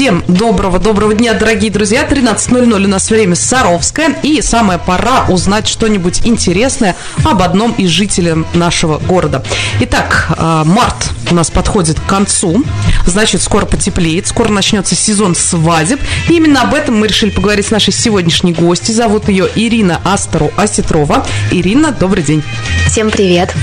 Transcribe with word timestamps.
Всем 0.00 0.24
доброго-доброго 0.28 1.12
дня, 1.12 1.34
дорогие 1.34 1.70
друзья. 1.70 2.08
13.00 2.08 2.72
у 2.72 2.88
нас 2.88 3.10
время 3.10 3.34
Саровское. 3.34 4.16
И 4.22 4.40
самая 4.40 4.78
пора 4.78 5.26
узнать 5.28 5.68
что-нибудь 5.68 6.22
интересное 6.24 6.96
об 7.22 7.42
одном 7.42 7.72
из 7.72 7.90
жителей 7.90 8.46
нашего 8.54 8.96
города. 8.96 9.44
Итак, 9.80 10.28
а, 10.38 10.64
март 10.64 11.10
у 11.30 11.34
нас 11.34 11.50
подходит 11.50 12.00
к 12.00 12.06
концу. 12.06 12.64
Значит, 13.04 13.42
скоро 13.42 13.66
потеплеет, 13.66 14.26
скоро 14.26 14.48
начнется 14.48 14.94
сезон 14.94 15.34
свадеб. 15.34 16.00
И 16.30 16.32
именно 16.32 16.62
об 16.62 16.72
этом 16.72 16.98
мы 16.98 17.06
решили 17.06 17.28
поговорить 17.28 17.66
с 17.66 17.70
нашей 17.70 17.92
сегодняшней 17.92 18.54
гостью. 18.54 18.94
Зовут 18.94 19.28
ее 19.28 19.50
Ирина 19.54 20.00
Астеру 20.02 20.50
Осетрова. 20.56 21.26
Ирина, 21.50 21.92
добрый 21.92 22.22
день. 22.22 22.42
Всем 22.86 23.10
привет. 23.10 23.54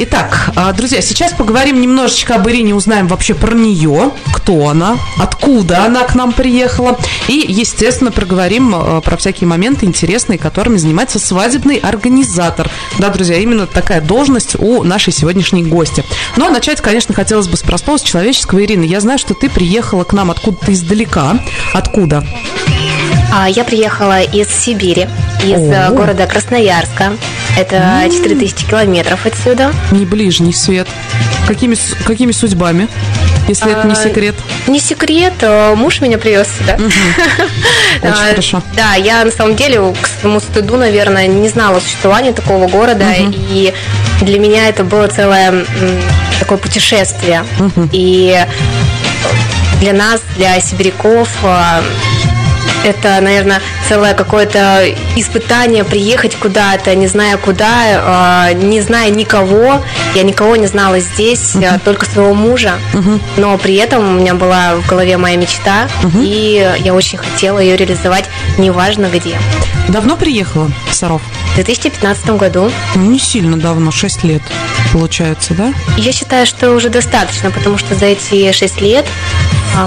Итак, 0.00 0.50
а, 0.56 0.72
друзья, 0.72 1.00
сейчас 1.00 1.32
поговорим 1.32 1.80
немножечко 1.80 2.34
об 2.34 2.48
Ирине, 2.48 2.74
узнаем 2.74 3.06
вообще 3.06 3.32
про 3.32 3.54
нее, 3.54 4.10
кто 4.32 4.68
она, 4.68 4.98
откуда 5.20 5.83
она 5.84 6.04
к 6.04 6.14
нам 6.14 6.32
приехала. 6.32 6.98
И, 7.28 7.44
естественно, 7.48 8.10
проговорим 8.10 8.74
а, 8.74 9.00
про 9.00 9.16
всякие 9.16 9.46
моменты 9.46 9.86
интересные, 9.86 10.38
которыми 10.38 10.76
занимается 10.76 11.18
свадебный 11.18 11.76
организатор. 11.76 12.70
Да, 12.98 13.10
друзья, 13.10 13.36
именно 13.36 13.66
такая 13.66 14.00
должность 14.00 14.56
у 14.58 14.82
нашей 14.82 15.12
сегодняшней 15.12 15.64
гости. 15.64 16.04
Но 16.36 16.48
начать, 16.50 16.80
конечно, 16.80 17.14
хотелось 17.14 17.48
бы 17.48 17.56
с 17.56 17.62
простого, 17.62 17.98
с 17.98 18.02
человеческого. 18.02 18.64
Ирина, 18.64 18.84
я 18.84 19.00
знаю, 19.00 19.18
что 19.18 19.34
ты 19.34 19.50
приехала 19.50 20.04
к 20.04 20.12
нам 20.12 20.30
откуда-то 20.30 20.72
издалека. 20.72 21.38
Откуда? 21.72 22.26
А, 22.26 22.83
я 23.48 23.64
приехала 23.64 24.22
из 24.22 24.48
Сибири, 24.48 25.08
из 25.42 25.60
О. 25.70 25.90
города 25.90 26.26
Красноярска. 26.26 27.16
Это 27.58 28.04
4000 28.10 28.66
километров 28.66 29.26
отсюда. 29.26 29.72
Не 29.90 30.04
ближний 30.06 30.52
свет. 30.52 30.88
Какими, 31.46 31.76
какими 32.04 32.32
судьбами? 32.32 32.88
Если 33.48 33.68
а, 33.68 33.72
это 33.72 33.86
не 33.86 33.92
а, 33.92 33.96
секрет. 33.96 34.34
Не 34.66 34.80
секрет, 34.80 35.34
а 35.42 35.74
муж 35.74 36.00
меня 36.00 36.16
привез 36.16 36.48
сюда. 36.58 36.74
Угу. 36.74 36.84
Очень 38.02 38.12
а, 38.12 38.30
хорошо. 38.30 38.62
Да, 38.74 38.94
я 38.94 39.24
на 39.24 39.30
самом 39.30 39.54
деле 39.54 39.80
к 40.00 40.06
своему 40.06 40.40
стыду, 40.40 40.76
наверное, 40.76 41.26
не 41.26 41.48
знала 41.48 41.80
существования 41.80 42.32
такого 42.32 42.68
города, 42.68 43.04
угу. 43.04 43.34
и 43.50 43.74
для 44.22 44.38
меня 44.38 44.68
это 44.68 44.84
было 44.84 45.08
целое 45.08 45.66
такое 46.40 46.58
путешествие. 46.58 47.44
Угу. 47.58 47.90
И 47.92 48.38
для 49.80 49.92
нас, 49.92 50.22
для 50.36 50.58
сибиряков, 50.60 51.28
это, 52.84 53.20
наверное, 53.20 53.60
целое 53.88 54.14
какое-то 54.14 54.84
испытание 55.16 55.84
приехать 55.84 56.36
куда-то, 56.36 56.94
не 56.94 57.06
зная 57.06 57.36
куда, 57.36 58.02
а, 58.04 58.52
не 58.52 58.80
зная 58.80 59.10
никого. 59.10 59.82
Я 60.14 60.22
никого 60.22 60.56
не 60.56 60.66
знала 60.66 61.00
здесь, 61.00 61.54
uh-huh. 61.54 61.80
только 61.84 62.06
своего 62.06 62.34
мужа. 62.34 62.74
Uh-huh. 62.92 63.20
Но 63.36 63.56
при 63.58 63.74
этом 63.76 64.16
у 64.16 64.20
меня 64.20 64.34
была 64.34 64.76
в 64.76 64.86
голове 64.86 65.16
моя 65.16 65.36
мечта, 65.36 65.88
uh-huh. 66.02 66.24
и 66.24 66.80
я 66.80 66.94
очень 66.94 67.18
хотела 67.18 67.58
ее 67.58 67.76
реализовать, 67.76 68.24
неважно 68.58 69.06
где. 69.12 69.38
Давно 69.88 70.16
приехала 70.16 70.70
в 70.90 70.94
Саров? 70.94 71.22
В 71.52 71.54
2015 71.56 72.30
году. 72.30 72.70
Ну, 72.94 73.02
не 73.10 73.18
сильно 73.18 73.58
давно, 73.58 73.90
6 73.90 74.24
лет 74.24 74.42
получается, 74.92 75.54
да? 75.54 75.74
Я 75.96 76.12
считаю, 76.12 76.46
что 76.46 76.70
уже 76.72 76.88
достаточно, 76.88 77.50
потому 77.50 77.78
что 77.78 77.94
за 77.94 78.06
эти 78.06 78.52
6 78.52 78.80
лет 78.80 79.06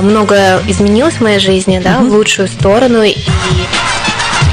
многое 0.01 0.59
изменилось 0.67 1.15
в 1.15 1.21
моей 1.21 1.39
жизни, 1.39 1.79
да, 1.83 1.99
угу. 1.99 2.09
в 2.09 2.13
лучшую 2.13 2.47
сторону. 2.47 3.03
И 3.03 3.15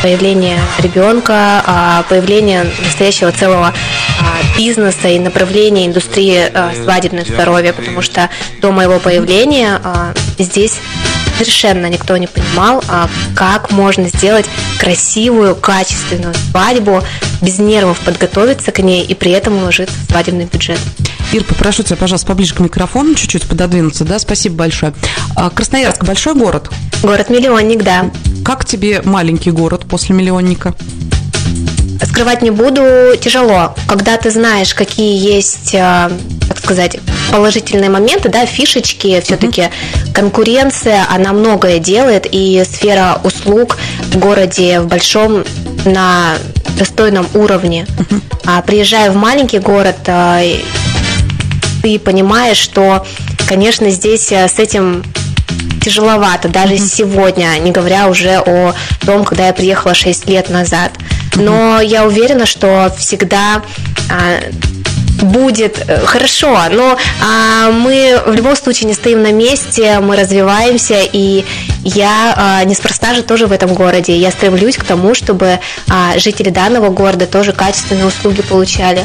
появление 0.03 0.59
ребенка, 0.81 1.63
а, 1.67 2.05
появление 2.09 2.67
настоящего 2.85 3.33
целого 3.33 3.73
а, 4.21 4.59
бизнеса 4.59 5.09
и 5.09 5.19
направления 5.19 5.87
индустрии 5.87 6.53
свадебного 6.83 7.27
здоровья, 7.27 7.73
потому 7.73 8.03
что 8.03 8.29
до 8.61 8.71
моего 8.71 8.99
появления 8.99 9.81
здесь 10.39 10.79
совершенно 11.39 11.87
никто 11.87 12.17
не 12.17 12.27
понимал, 12.27 12.85
как 13.35 13.71
можно 13.71 14.09
сделать 14.09 14.47
красивую, 14.79 15.57
качественную 15.57 16.35
свадьбу, 16.35 17.03
без 17.41 17.59
нервов 17.59 17.99
подготовиться 18.01 18.73
к 18.73 18.79
ней 18.81 19.05
и 19.05 19.15
при 19.15 19.33
этом 19.33 19.57
уложиться 19.57 19.95
в 20.07 20.11
свадебный 20.11 20.45
бюджет. 20.45 20.79
Ир, 21.35 21.43
попрошу 21.43 21.83
тебя, 21.83 21.97
пожалуйста, 21.97 22.29
поближе 22.29 22.55
к 22.55 22.61
микрофону 22.61 23.17
чуть-чуть 23.17 23.49
пододвинуться, 23.49 24.05
да, 24.05 24.21
спасибо 24.21 24.55
большое. 24.55 24.95
А, 25.35 25.51
Красноярск 25.51 26.05
большой 26.05 26.35
город? 26.35 26.71
Город-миллионник, 27.03 27.83
да. 27.83 28.13
Как 28.45 28.65
тебе 28.65 29.03
маленький 29.03 29.51
город 29.51 29.85
после 29.91 30.15
миллионника? 30.15 30.77
Скрывать 32.05 32.43
не 32.43 32.53
буду, 32.53 33.17
тяжело. 33.21 33.75
Когда 33.89 34.17
ты 34.17 34.31
знаешь, 34.31 34.77
какие 34.77 35.17
есть, 35.17 35.75
а, 35.75 36.13
так 36.47 36.59
сказать, 36.59 37.01
положительные 37.33 37.91
моменты, 37.91 38.29
да, 38.29 38.47
фишечки, 38.47 39.21
все-таки 39.21 39.63
uh-huh. 39.63 40.13
конкуренция, 40.13 41.05
она 41.11 41.33
многое 41.33 41.81
делает, 41.81 42.29
и 42.31 42.63
сфера 42.65 43.21
услуг 43.25 43.79
в 44.13 44.19
городе, 44.19 44.79
в 44.79 44.87
большом, 44.87 45.43
на 45.85 46.37
достойном 46.79 47.27
уровне. 47.35 47.89
Uh-huh. 47.99 48.21
А 48.45 48.63
приезжая 48.63 49.11
в 49.11 49.17
маленький 49.17 49.59
город, 49.59 49.97
а, 50.07 50.41
ты 51.85 51.99
понимаешь, 51.99 52.57
что, 52.57 53.07
конечно, 53.47 53.91
здесь 53.91 54.33
э, 54.33 54.49
с 54.49 54.59
этим 54.59 55.05
тяжеловато, 55.83 56.49
даже 56.49 56.77
mm-hmm. 56.77 56.97
сегодня, 56.97 57.59
не 57.59 57.73
говоря 57.73 58.09
уже 58.09 58.39
о 58.39 58.75
том, 59.05 59.23
когда 59.23 59.49
я 59.49 59.53
приехала 59.53 59.93
6 59.93 60.27
лет 60.27 60.49
назад. 60.49 60.93
Но 61.37 61.53
mm-hmm. 61.53 61.85
я 61.85 62.07
уверена, 62.07 62.47
что 62.47 62.91
всегда 62.99 63.63
а, 64.11 64.41
будет 65.21 65.85
э, 65.87 66.07
хорошо, 66.07 66.59
но 66.71 66.97
а, 67.23 67.71
мы 67.71 68.19
в 68.27 68.33
любом 68.33 68.57
случае 68.57 68.89
не 68.89 68.95
стоим 68.95 69.23
на 69.23 69.33
месте, 69.33 70.01
мы 70.01 70.17
развиваемся, 70.17 71.01
и 71.13 71.45
я 71.85 72.35
а, 72.35 72.65
неспроста 72.65 73.15
же 73.15 73.23
тоже 73.23 73.47
в 73.47 73.53
этом 73.53 73.75
городе. 73.75 74.17
Я 74.17 74.31
стремлюсь 74.31 74.79
к 74.79 74.85
тому, 74.85 75.15
чтобы 75.15 75.61
а, 75.91 76.19
жители 76.19 76.49
данного 76.49 76.89
города 76.89 77.27
тоже 77.27 77.53
качественные 77.53 78.07
услуги 78.07 78.41
получали. 78.41 79.05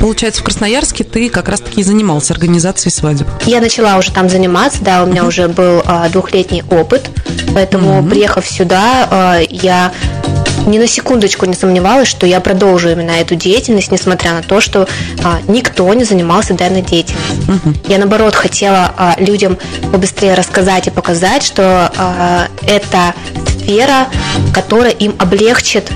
Получается, 0.00 0.40
в 0.40 0.44
Красноярске 0.44 1.04
ты 1.04 1.28
как 1.28 1.48
раз-таки 1.48 1.80
и 1.80 1.84
занимался 1.84 2.32
организацией 2.34 2.92
свадеб. 2.92 3.26
Я 3.46 3.60
начала 3.60 3.96
уже 3.96 4.12
там 4.12 4.28
заниматься, 4.28 4.82
да, 4.82 5.02
у 5.02 5.06
меня 5.06 5.24
уже 5.24 5.48
был 5.48 5.82
а, 5.84 6.08
двухлетний 6.08 6.62
опыт, 6.70 7.10
поэтому, 7.54 8.06
приехав 8.08 8.46
сюда, 8.46 9.08
а, 9.10 9.40
я 9.48 9.92
ни 10.68 10.78
на 10.78 10.86
секундочку 10.86 11.46
не 11.46 11.54
сомневалась, 11.54 12.08
что 12.08 12.26
я 12.26 12.40
продолжу 12.40 12.90
именно 12.90 13.12
эту 13.12 13.34
деятельность, 13.34 13.90
несмотря 13.90 14.34
на 14.34 14.42
то, 14.42 14.60
что 14.60 14.86
а, 15.24 15.40
никто 15.48 15.92
не 15.94 16.04
занимался 16.04 16.54
данной 16.54 16.82
деятельностью. 16.82 17.18
Угу. 17.48 17.74
Я 17.88 17.98
наоборот 17.98 18.34
хотела 18.34 18.92
а, 18.96 19.14
людям 19.18 19.58
побыстрее 19.92 20.34
рассказать 20.34 20.86
и 20.86 20.90
показать, 20.90 21.42
что 21.42 21.90
а, 21.96 22.48
это 22.66 23.14
сфера, 23.48 24.08
которая 24.52 24.92
им 24.92 25.14
облегчит 25.18 25.90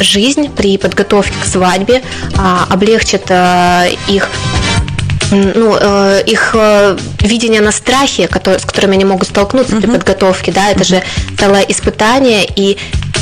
жизнь 0.00 0.50
при 0.54 0.78
подготовке 0.78 1.34
к 1.40 1.46
свадьбе, 1.46 2.02
а, 2.36 2.66
облегчит 2.70 3.24
а, 3.30 3.86
их 4.08 4.28
ну, 5.30 5.76
э, 5.76 6.22
их 6.24 6.54
э, 6.54 6.96
видение 7.20 7.60
на 7.60 7.72
страхе, 7.72 8.28
который, 8.28 8.60
с 8.60 8.64
которыми 8.64 8.94
они 8.94 9.04
могут 9.04 9.28
столкнуться 9.28 9.74
uh-huh. 9.74 9.80
при 9.80 9.90
подготовке, 9.90 10.52
да, 10.52 10.70
это 10.70 10.82
uh-huh. 10.82 10.84
же 10.84 11.02
целое 11.36 11.62
испытание, 11.62 12.46
и 12.54 12.78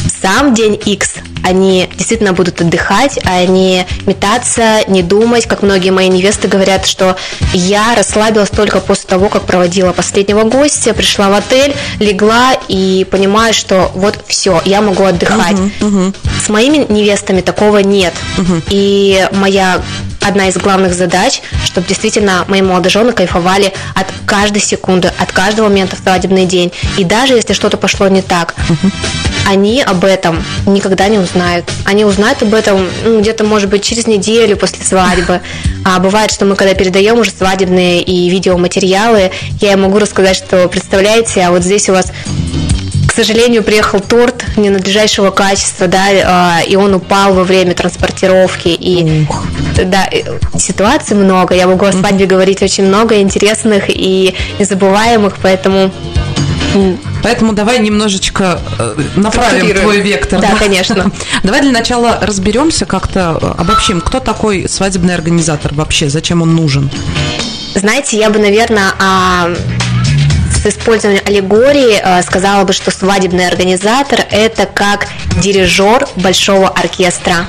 сам 0.09 0.55
день 0.55 0.79
X 0.85 1.15
они 1.45 1.89
действительно 1.95 2.33
будут 2.33 2.61
отдыхать, 2.63 3.19
а 3.25 3.45
не 3.45 3.87
метаться, 4.07 4.81
не 4.89 5.03
думать, 5.03 5.47
как 5.47 5.63
многие 5.63 5.91
мои 5.91 6.09
невесты 6.09 6.49
говорят, 6.49 6.87
что 6.87 7.17
я 7.53 7.95
расслабилась 7.95 8.49
только 8.49 8.81
после 8.81 9.09
того, 9.09 9.29
как 9.29 9.43
проводила 9.43 9.93
последнего 9.93 10.45
гостя, 10.45 10.95
пришла 10.95 11.29
в 11.29 11.35
отель, 11.35 11.77
легла 12.01 12.55
и 12.69 13.07
понимаю, 13.11 13.53
что 13.53 13.93
вот 13.95 14.19
все, 14.27 14.63
я 14.65 14.81
могу 14.81 15.05
отдыхать. 15.05 15.57
Uh-huh, 15.57 15.71
uh-huh. 15.81 16.15
С 16.43 16.49
моими 16.49 16.87
невестами 16.91 17.43
такого 17.43 17.79
нет. 17.79 18.15
Uh-huh. 18.39 18.63
И 18.71 19.29
моя 19.33 19.83
одна 20.23 20.49
из 20.49 20.57
главных 20.57 20.95
задач, 20.95 21.43
чтобы 21.67 21.87
действительно 21.87 22.47
мои 22.49 22.63
молодожены 22.63 23.13
кайфовали 23.13 23.75
от 23.95 24.07
каждой 24.25 24.63
секунды, 24.63 25.13
от 25.19 25.31
каждого 25.33 25.69
момента 25.69 25.97
в 25.97 25.99
свадебный 25.99 26.47
день. 26.47 26.73
И 26.97 27.05
даже 27.05 27.35
если 27.35 27.53
что-то 27.53 27.77
пошло 27.77 28.09
не 28.09 28.23
так, 28.23 28.55
uh-huh. 28.57 28.91
Они 29.47 29.83
об 29.83 30.05
этом 30.05 30.43
никогда 30.67 31.09
не 31.09 31.19
узнают. 31.19 31.65
Они 31.85 32.05
узнают 32.05 32.43
об 32.43 32.55
этом 32.55 32.89
ну, 33.05 33.21
где-то, 33.21 33.45
может 33.45 33.69
быть, 33.69 33.83
через 33.83 34.07
неделю 34.07 34.57
после 34.57 34.85
свадьбы. 34.85 35.41
А 35.85 35.99
бывает, 35.99 36.31
что 36.31 36.45
мы 36.45 36.57
когда 36.57 36.75
передаем 36.75 37.19
уже 37.19 37.31
свадебные 37.31 38.03
и 38.03 38.29
видеоматериалы, 38.31 39.31
я 39.61 39.73
им 39.73 39.83
могу 39.83 39.99
рассказать, 39.99 40.37
что 40.37 40.69
представляете, 40.69 41.43
а 41.43 41.51
вот 41.51 41.63
здесь 41.63 41.89
у 41.89 41.93
вас 41.93 42.11
к 43.15 43.17
сожалению, 43.17 43.63
приехал 43.63 44.01
торт 44.01 44.45
ненадлежащего 44.57 45.31
качества, 45.31 45.87
да, 45.87 46.07
а, 46.25 46.61
и 46.67 46.75
он 46.75 46.95
упал 46.95 47.33
во 47.33 47.45
время 47.45 47.73
транспортировки. 47.73 48.67
И 48.67 49.25
Ух. 49.29 49.45
да, 49.85 50.09
ситуаций 50.59 51.17
много. 51.17 51.55
Я 51.55 51.69
могу 51.69 51.85
о 51.85 51.93
свадьбе 51.93 52.27
говорить 52.27 52.61
очень 52.61 52.85
много 52.85 53.21
интересных 53.21 53.85
и 53.87 54.35
незабываемых, 54.59 55.37
поэтому 55.41 55.93
Поэтому 57.23 57.53
давай 57.53 57.79
немножечко 57.79 58.61
э, 58.79 58.97
направим 59.17 59.75
твой 59.75 60.01
вектор. 60.01 60.41
Да, 60.41 60.55
конечно. 60.59 61.11
Давай 61.43 61.63
для 61.63 61.71
начала 61.71 62.19
разберемся 62.21 62.87
как-то, 62.87 63.39
э, 63.41 63.61
обобщим, 63.61 64.01
кто 64.01 64.21
такой 64.21 64.69
свадебный 64.69 65.15
организатор 65.15 65.73
вообще, 65.75 66.09
зачем 66.09 66.43
он 66.43 66.55
нужен? 66.55 66.91
Знаете, 67.75 68.19
я 68.19 68.31
бы, 68.31 68.39
наверное, 68.39 68.93
с 70.65 70.67
использованием 70.67 71.23
аллегории 71.27 72.01
э, 72.03 72.23
сказала 72.23 72.65
бы, 72.65 72.73
что 72.73 72.91
свадебный 72.91 73.47
организатор– 73.47 74.21
это 74.31 74.65
как 74.65 75.09
дирижер 75.43 76.09
большого 76.17 76.69
оркестра. 76.69 77.47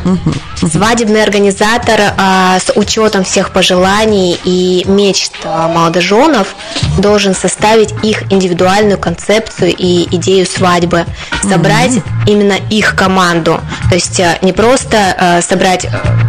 Свадебный 0.58 1.24
организатор 1.24 2.00
э, 2.00 2.60
с 2.60 2.72
учетом 2.76 3.24
всех 3.24 3.52
пожеланий 3.52 4.38
и 4.44 4.84
мечт 4.86 5.34
молодоженов 5.46 6.56
должен 6.98 7.34
составить 7.34 7.94
их 8.04 8.30
индивидуальную 8.32 8.98
концепцию 8.98 9.74
и 9.78 10.04
идею 10.16 10.46
свадьбы, 10.46 11.06
собрать 11.42 11.94
именно 12.28 12.58
их 12.70 12.96
команду. 12.96 13.62
То 13.90 13.96
есть 13.96 14.22
не 14.42 14.52
просто 14.52 15.42
собрать 15.48 15.88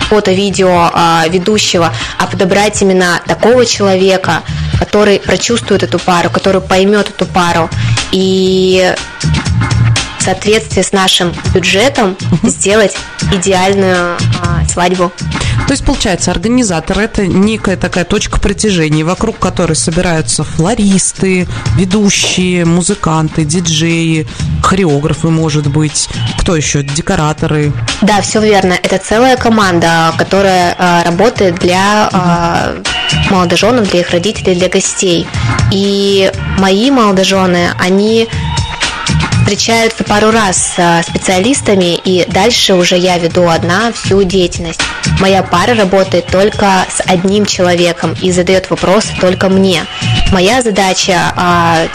фото-видео 0.08 0.90
ведущего, 1.28 1.92
а 2.18 2.26
подобрать 2.26 2.80
именно 2.82 3.20
такого 3.26 3.64
человека, 3.64 4.42
который 4.78 5.20
прочувствует 5.20 5.82
эту 5.82 5.98
пару, 5.98 6.30
который 6.30 6.60
поймет 6.60 7.10
эту 7.10 7.26
пару. 7.26 7.68
И 8.12 8.94
соответствии 10.26 10.82
с 10.82 10.92
нашим 10.92 11.32
бюджетом 11.54 12.16
сделать 12.42 12.96
идеальную 13.32 14.16
а, 14.42 14.64
свадьбу. 14.68 15.12
То 15.66 15.72
есть, 15.72 15.84
получается, 15.84 16.30
организатор– 16.30 16.98
это 17.00 17.26
некая 17.26 17.76
такая 17.76 18.04
точка 18.04 18.38
притяжения, 18.38 19.04
вокруг 19.04 19.38
которой 19.38 19.74
собираются 19.74 20.44
флористы, 20.44 21.48
ведущие, 21.76 22.64
музыканты, 22.64 23.44
диджеи, 23.44 24.26
хореографы, 24.62 25.28
может 25.28 25.66
быть, 25.66 26.08
кто 26.38 26.54
еще, 26.54 26.82
декораторы. 26.82 27.72
Да, 28.02 28.20
все 28.20 28.40
верно. 28.40 28.74
Это 28.80 28.98
целая 28.98 29.36
команда, 29.36 30.12
которая 30.16 30.74
а, 30.78 31.04
работает 31.04 31.56
для 31.56 32.08
а, 32.12 32.74
молодоженов, 33.30 33.90
для 33.90 34.00
их 34.00 34.10
родителей, 34.10 34.54
для 34.54 34.68
гостей. 34.68 35.26
И 35.72 36.30
мои 36.58 36.90
молодожены, 36.90 37.70
они 37.78 38.28
встречаются 39.46 40.02
пару 40.02 40.32
раз 40.32 40.74
с 40.74 41.04
специалистами, 41.08 41.94
и 41.94 42.24
дальше 42.28 42.74
уже 42.74 42.96
я 42.96 43.16
веду 43.16 43.48
одна 43.48 43.92
всю 43.92 44.24
деятельность. 44.24 44.80
Моя 45.20 45.44
пара 45.44 45.76
работает 45.76 46.26
только 46.26 46.84
с 46.90 47.00
одним 47.06 47.46
человеком 47.46 48.16
и 48.20 48.32
задает 48.32 48.68
вопросы 48.70 49.10
только 49.20 49.48
мне. 49.48 49.86
Моя 50.32 50.62
задача 50.62 51.32
а, 51.36 51.86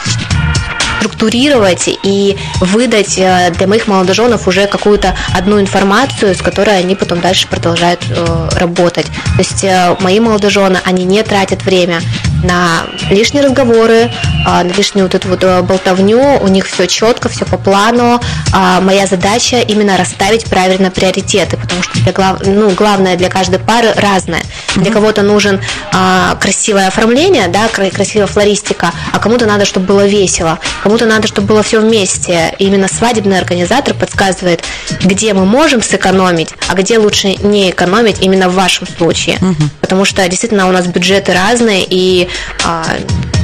структурировать 1.02 1.90
и 2.04 2.38
выдать 2.60 3.18
э, 3.18 3.52
для 3.58 3.66
моих 3.66 3.88
молодоженов 3.88 4.48
уже 4.48 4.68
какую-то 4.68 5.16
одну 5.36 5.60
информацию, 5.60 6.36
с 6.36 6.42
которой 6.42 6.78
они 6.78 6.96
потом 6.96 7.22
дальше 7.22 7.48
продолжают 7.48 8.06
э, 8.08 8.50
работать. 8.56 9.08
То 9.08 9.40
есть 9.40 9.64
э, 9.64 9.96
мои 10.02 10.20
молодожены, 10.20 10.80
они 10.84 11.04
не 11.04 11.24
тратят 11.24 11.64
время 11.64 12.02
на 12.44 12.84
лишние 13.10 13.44
разговоры, 13.44 14.12
на 14.46 14.64
лишнюю 14.64 15.06
вот 15.06 15.16
эту 15.16 15.28
вот 15.28 15.44
болтовню, 15.64 16.40
у 16.42 16.48
них 16.48 16.68
все 16.68 16.88
четко, 16.88 17.30
все 17.30 17.46
по 17.46 17.58
плану. 17.58 18.20
А 18.52 18.82
моя 18.82 19.06
задача 19.06 19.60
именно 19.60 19.96
расставить 19.96 20.46
правильно 20.46 20.90
приоритеты, 20.90 21.58
потому 21.58 21.84
что 21.84 22.00
для 22.00 22.12
глав... 22.12 22.46
ну, 22.46 22.72
главное 22.72 23.16
для 23.16 23.30
каждой 23.30 23.60
пары 23.60 23.94
разное. 23.96 24.42
Для 24.76 24.92
кого-то 24.92 25.22
нужен 25.22 25.62
а, 25.94 26.36
красивое 26.36 26.88
оформление, 26.88 27.48
да, 27.48 27.68
красивая 27.68 28.28
флористика, 28.28 28.92
а 29.14 29.20
кому-то 29.20 29.46
надо, 29.46 29.66
чтобы 29.66 29.86
было 29.86 30.08
весело, 30.08 30.58
кому-то 30.92 31.06
надо, 31.06 31.26
чтобы 31.26 31.48
было 31.48 31.64
все 31.64 31.80
вместе. 31.80 32.54
И 32.60 32.66
именно 32.66 32.90
свадебный 32.90 33.38
организатор 33.40 33.94
подсказывает, 33.94 34.62
где 35.02 35.34
мы 35.34 35.46
можем 35.46 35.82
сэкономить, 35.82 36.50
а 36.68 36.74
где 36.74 36.98
лучше 36.98 37.36
не 37.36 37.70
экономить 37.70 38.18
именно 38.20 38.50
в 38.50 38.56
вашем 38.56 38.86
случае. 38.86 39.38
Угу. 39.38 39.70
Потому 39.80 40.04
что 40.04 40.28
действительно 40.28 40.68
у 40.68 40.72
нас 40.74 40.88
бюджеты 40.88 41.32
разные, 41.32 41.86
и 41.90 42.28
а, 42.66 42.84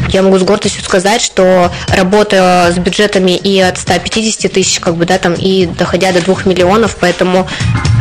я 0.10 0.24
могу 0.24 0.38
с 0.38 0.44
гордостью 0.44 0.84
сказать, 0.84 1.22
что 1.22 1.72
работая 1.88 2.70
с 2.74 2.78
бюджетами 2.78 3.32
и 3.32 3.62
от 3.62 3.78
150 3.78 4.52
тысяч, 4.52 4.82
как 4.82 4.98
бы, 4.98 5.06
да, 5.06 5.18
там, 5.18 5.34
и 5.34 5.68
доходя 5.68 6.12
до 6.12 6.22
2 6.22 6.40
миллионов, 6.44 6.98
поэтому 7.00 7.48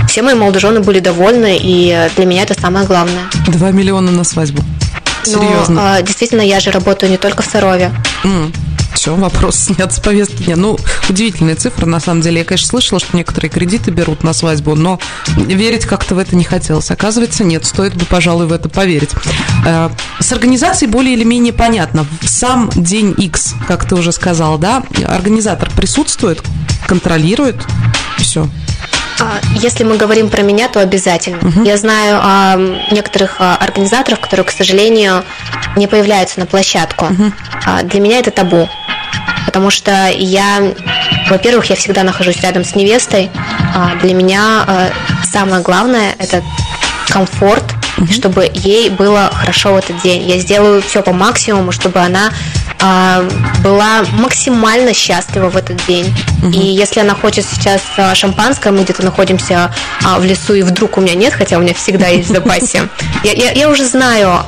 все 0.09 0.23
мои 0.23 0.35
молодожены 0.35 0.81
были 0.81 0.99
довольны, 0.99 1.57
и 1.57 2.09
для 2.17 2.27
меня 2.27 2.43
это 2.43 2.61
самое 2.61 2.85
главное. 2.85 3.23
2 3.47 3.71
миллиона 3.71 4.11
на 4.11 4.25
свадьбу. 4.25 4.65
Серьезно. 5.23 5.75
Но, 5.75 5.81
а, 5.85 6.03
действительно, 6.03 6.43
я 6.43 6.59
же 6.59 6.73
работаю 6.73 7.11
не 7.13 7.17
только 7.17 7.43
в 7.43 7.47
Сарове. 7.47 7.93
Mm. 8.25 8.53
Все, 9.07 9.15
вопрос 9.15 9.57
снят 9.57 9.93
с 9.93 10.01
повестки 10.01 10.43
дня. 10.43 10.57
Ну, 10.57 10.77
удивительная 11.09 11.55
цифра, 11.55 11.87
на 11.87 12.01
самом 12.01 12.23
деле. 12.23 12.41
Я, 12.41 12.45
конечно, 12.45 12.67
слышала, 12.67 12.99
что 12.99 13.17
некоторые 13.17 13.53
кредиты 13.53 13.93
берут 13.93 14.25
на 14.25 14.33
свадьбу, 14.33 14.75
но 14.75 14.99
верить 15.37 15.87
как-то 15.87 16.17
в 16.17 16.19
это 16.19 16.35
не 16.35 16.43
хотелось. 16.43 16.91
Оказывается, 16.91 17.45
нет, 17.45 17.65
стоит 17.65 17.95
бы, 17.95 18.05
пожалуй, 18.05 18.47
в 18.47 18.53
это 18.53 18.69
поверить. 18.69 19.11
Э, 19.65 19.91
с 20.19 20.33
организацией 20.33 20.91
более 20.91 21.15
или 21.15 21.23
менее 21.23 21.53
понятно. 21.53 22.05
Сам 22.23 22.69
день 22.75 23.15
X, 23.17 23.55
как 23.69 23.89
ты 23.89 23.95
уже 23.95 24.11
сказал, 24.11 24.59
да, 24.59 24.83
организатор 25.07 25.71
присутствует, 25.71 26.43
контролирует, 26.89 27.65
все. 28.19 28.49
А, 29.21 29.39
если 29.55 29.85
мы 29.85 29.99
говорим 29.99 30.31
про 30.31 30.43
меня, 30.43 30.69
то 30.69 30.81
обязательно. 30.81 31.39
Угу. 31.49 31.63
Я 31.63 31.77
знаю 31.77 32.19
а, 32.21 32.57
некоторых 32.91 33.37
а, 33.39 33.57
организаторов, 33.57 34.19
которые, 34.19 34.45
к 34.45 34.51
сожалению, 34.51 35.23
не 35.77 35.87
появляются 35.87 36.41
на 36.41 36.47
площадку. 36.47 37.07
Угу. 37.07 37.33
А, 37.67 37.83
для 37.85 38.01
меня 38.01 38.19
это 38.19 38.33
табу. 38.33 38.69
Потому 39.57 39.71
что 39.71 40.11
я, 40.11 40.75
во-первых, 41.31 41.65
я 41.71 41.77
всегда 41.77 42.03
нахожусь 42.03 42.43
рядом 42.43 42.63
с 42.63 42.75
невестой. 42.75 43.31
А 43.75 43.95
для 44.03 44.13
меня 44.13 44.63
а, 44.67 44.91
самое 45.33 45.63
главное 45.63 46.15
это 46.19 46.43
комфорт, 47.09 47.65
угу. 47.97 48.13
чтобы 48.13 48.51
ей 48.53 48.91
было 48.91 49.31
хорошо 49.33 49.73
в 49.73 49.79
этот 49.79 50.03
день. 50.03 50.29
Я 50.29 50.39
сделаю 50.41 50.83
все 50.83 51.03
по 51.03 51.15
максимуму, 51.15 51.73
чтобы 51.73 52.01
она 52.01 52.33
а, 52.83 53.27
была 53.65 54.05
максимально 54.13 54.93
счастлива 54.93 55.49
в 55.49 55.57
этот 55.57 55.83
день. 55.87 56.15
Угу. 56.43 56.51
И 56.51 56.59
если 56.59 57.01
она 57.01 57.15
хочет 57.15 57.47
сейчас 57.51 57.81
а, 57.97 58.15
шампанское, 58.15 58.73
мы 58.73 58.83
где-то 58.83 59.03
находимся 59.07 59.75
в 60.03 60.23
лесу, 60.23 60.53
и 60.53 60.61
вдруг 60.61 60.99
у 60.99 61.01
меня 61.01 61.15
нет, 61.15 61.33
хотя 61.33 61.57
у 61.57 61.63
меня 61.63 61.73
всегда 61.73 62.09
есть 62.09 62.29
в 62.29 62.33
запасе, 62.33 62.91
я, 63.25 63.33
я, 63.33 63.53
я 63.53 63.71
уже 63.71 63.87
знаю 63.87 64.45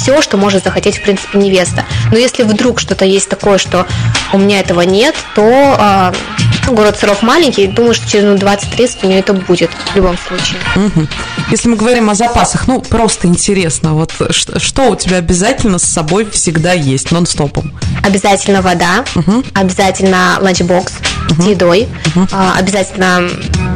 все, 0.00 0.22
что 0.22 0.38
может 0.38 0.64
захотеть, 0.64 0.96
в 0.96 1.02
принципе, 1.02 1.38
невеста. 1.38 1.84
Но 2.10 2.16
если 2.16 2.42
вдруг 2.42 2.80
что-то 2.80 3.04
есть 3.04 3.28
такое, 3.28 3.58
что 3.58 3.86
у 4.32 4.38
меня 4.38 4.60
этого 4.60 4.80
нет, 4.80 5.14
то 5.34 5.42
ну, 5.42 6.49
город 6.72 6.98
Сыров 6.98 7.22
маленький, 7.22 7.66
думаю, 7.66 7.94
что 7.94 8.08
через 8.08 8.24
ну, 8.24 8.34
20-30 8.34 8.98
у 9.02 9.06
нее 9.06 9.20
это 9.20 9.32
будет 9.32 9.70
в 9.92 9.96
любом 9.96 10.16
случае. 10.18 10.58
Угу. 10.76 11.06
Если 11.50 11.68
мы 11.68 11.76
говорим 11.76 12.10
о 12.10 12.14
запасах, 12.14 12.66
ну, 12.66 12.80
просто 12.80 13.26
интересно, 13.26 13.94
вот 13.94 14.12
что, 14.30 14.58
что 14.58 14.90
у 14.90 14.96
тебя 14.96 15.16
обязательно 15.16 15.78
с 15.78 15.84
собой 15.84 16.28
всегда 16.30 16.72
есть 16.72 17.10
нон-стопом? 17.10 17.72
Обязательно 18.04 18.62
вода, 18.62 19.04
угу. 19.14 19.42
обязательно 19.54 20.38
ланчбокс 20.40 20.92
угу. 21.30 21.42
с 21.42 21.46
едой, 21.46 21.88
угу. 22.14 22.26
обязательно 22.56 23.28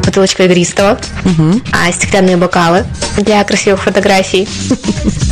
бутылочка 0.03 0.43
игристого, 0.43 0.99
угу. 1.23 1.61
стеклянные 1.91 2.37
бокалы 2.37 2.85
для 3.17 3.43
красивых 3.43 3.83
фотографий, 3.83 4.47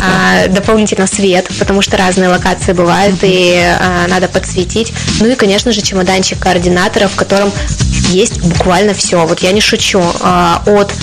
а, 0.01 0.48
дополнительно 0.48 1.08
свет, 1.08 1.48
потому 1.60 1.82
что 1.82 1.98
разные 1.98 2.29
локации 2.29 2.74
бывают, 2.74 3.15
угу. 3.15 3.25
и 3.27 3.55
а, 3.55 4.08
надо 4.08 4.27
подсветить. 4.27 4.93
Ну 5.20 5.27
и, 5.27 5.36
конечно 5.36 5.72
же, 5.72 5.82
чемоданчик 5.82 6.39
координаторов, 6.39 7.12
в 7.12 7.15
котором 7.15 7.51
есть 8.10 8.41
буквально 8.41 8.93
все. 8.93 9.25
Вот 9.25 9.39
я 9.39 9.51
не 9.51 9.62
шучу. 9.62 10.01
От 10.22 10.93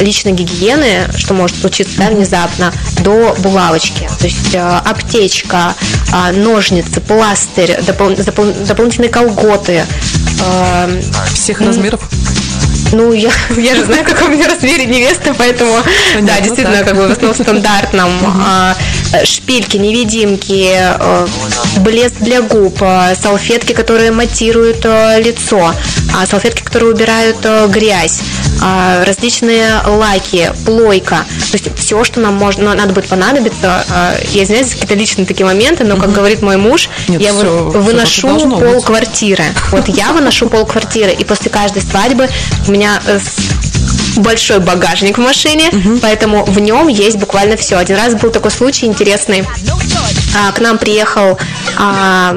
личной 0.00 0.32
гигиены, 0.32 1.08
что 1.16 1.34
может 1.34 1.58
случиться 1.58 1.96
да, 1.98 2.08
внезапно, 2.10 2.72
до 3.00 3.34
булавочки. 3.38 4.08
То 4.18 4.24
есть 4.26 4.54
аптечка, 4.54 5.74
ножницы, 6.34 7.00
пластырь, 7.00 7.78
допол- 7.80 8.16
допол- 8.16 8.66
дополнительные 8.66 9.10
колготы. 9.10 9.84
Всех 11.32 11.60
размеров? 11.60 12.08
Ну, 12.92 13.12
я, 13.12 13.30
я 13.56 13.74
же 13.74 13.84
знаю, 13.84 14.04
какой 14.04 14.28
у 14.28 14.30
меня 14.30 14.48
размере 14.48 14.84
невесты, 14.86 15.32
поэтому, 15.36 15.72
Понятно, 16.14 16.26
да, 16.26 16.40
действительно, 16.40 16.78
так. 16.78 16.88
как 16.88 16.96
бы 16.96 17.08
в 17.08 17.10
основном 17.10 17.34
стандартном. 17.34 18.10
А, 18.46 18.76
шпильки, 19.24 19.76
невидимки, 19.76 20.70
а, 20.76 21.26
блеск 21.78 22.16
для 22.20 22.42
губ, 22.42 22.76
а, 22.80 23.14
салфетки, 23.14 23.72
которые 23.72 24.10
матируют 24.12 24.84
а, 24.84 25.18
лицо, 25.18 25.74
а, 26.14 26.26
салфетки, 26.26 26.62
которые 26.62 26.92
убирают 26.92 27.38
грязь, 27.68 28.20
различные 29.04 29.80
лаки, 29.86 30.52
плойка. 30.64 31.24
То 31.50 31.56
есть 31.56 31.76
все, 31.76 32.04
что 32.04 32.20
нам 32.20 32.34
можно, 32.34 32.74
надо 32.74 32.92
будет 32.92 33.06
понадобиться. 33.06 33.84
А, 33.88 34.14
я 34.30 34.44
извиняюсь 34.44 34.68
за 34.68 34.74
какие-то 34.74 34.94
личные 34.94 35.26
такие 35.26 35.44
моменты, 35.44 35.84
но, 35.84 35.96
как 35.96 36.08
угу. 36.08 36.16
говорит 36.16 36.42
мой 36.42 36.56
муж, 36.56 36.88
Нет, 37.08 37.20
я 37.20 37.32
все, 37.32 37.44
выношу 37.44 38.36
все 38.38 38.48
пол 38.48 38.74
быть. 38.74 38.84
квартиры. 38.84 39.44
Вот 39.70 39.88
я 39.88 40.12
выношу 40.12 40.48
пол 40.48 40.64
квартиры, 40.64 41.12
и 41.12 41.24
после 41.24 41.50
каждой 41.50 41.82
свадьбы 41.82 42.28
у 42.68 42.70
меня 42.70 43.00
э, 43.06 43.18
большой 44.16 44.60
багажник 44.60 45.18
в 45.18 45.20
машине, 45.20 45.68
угу. 45.68 45.98
поэтому 46.00 46.44
в 46.44 46.58
нем 46.58 46.88
есть 46.88 47.16
буквально 47.16 47.56
все. 47.56 47.76
Один 47.76 47.96
раз 47.96 48.14
был 48.14 48.30
такой 48.30 48.50
случай 48.50 48.86
интересный. 48.86 49.44
А, 50.36 50.52
к 50.52 50.60
нам 50.60 50.78
приехал 50.78 51.38
а, 51.76 52.36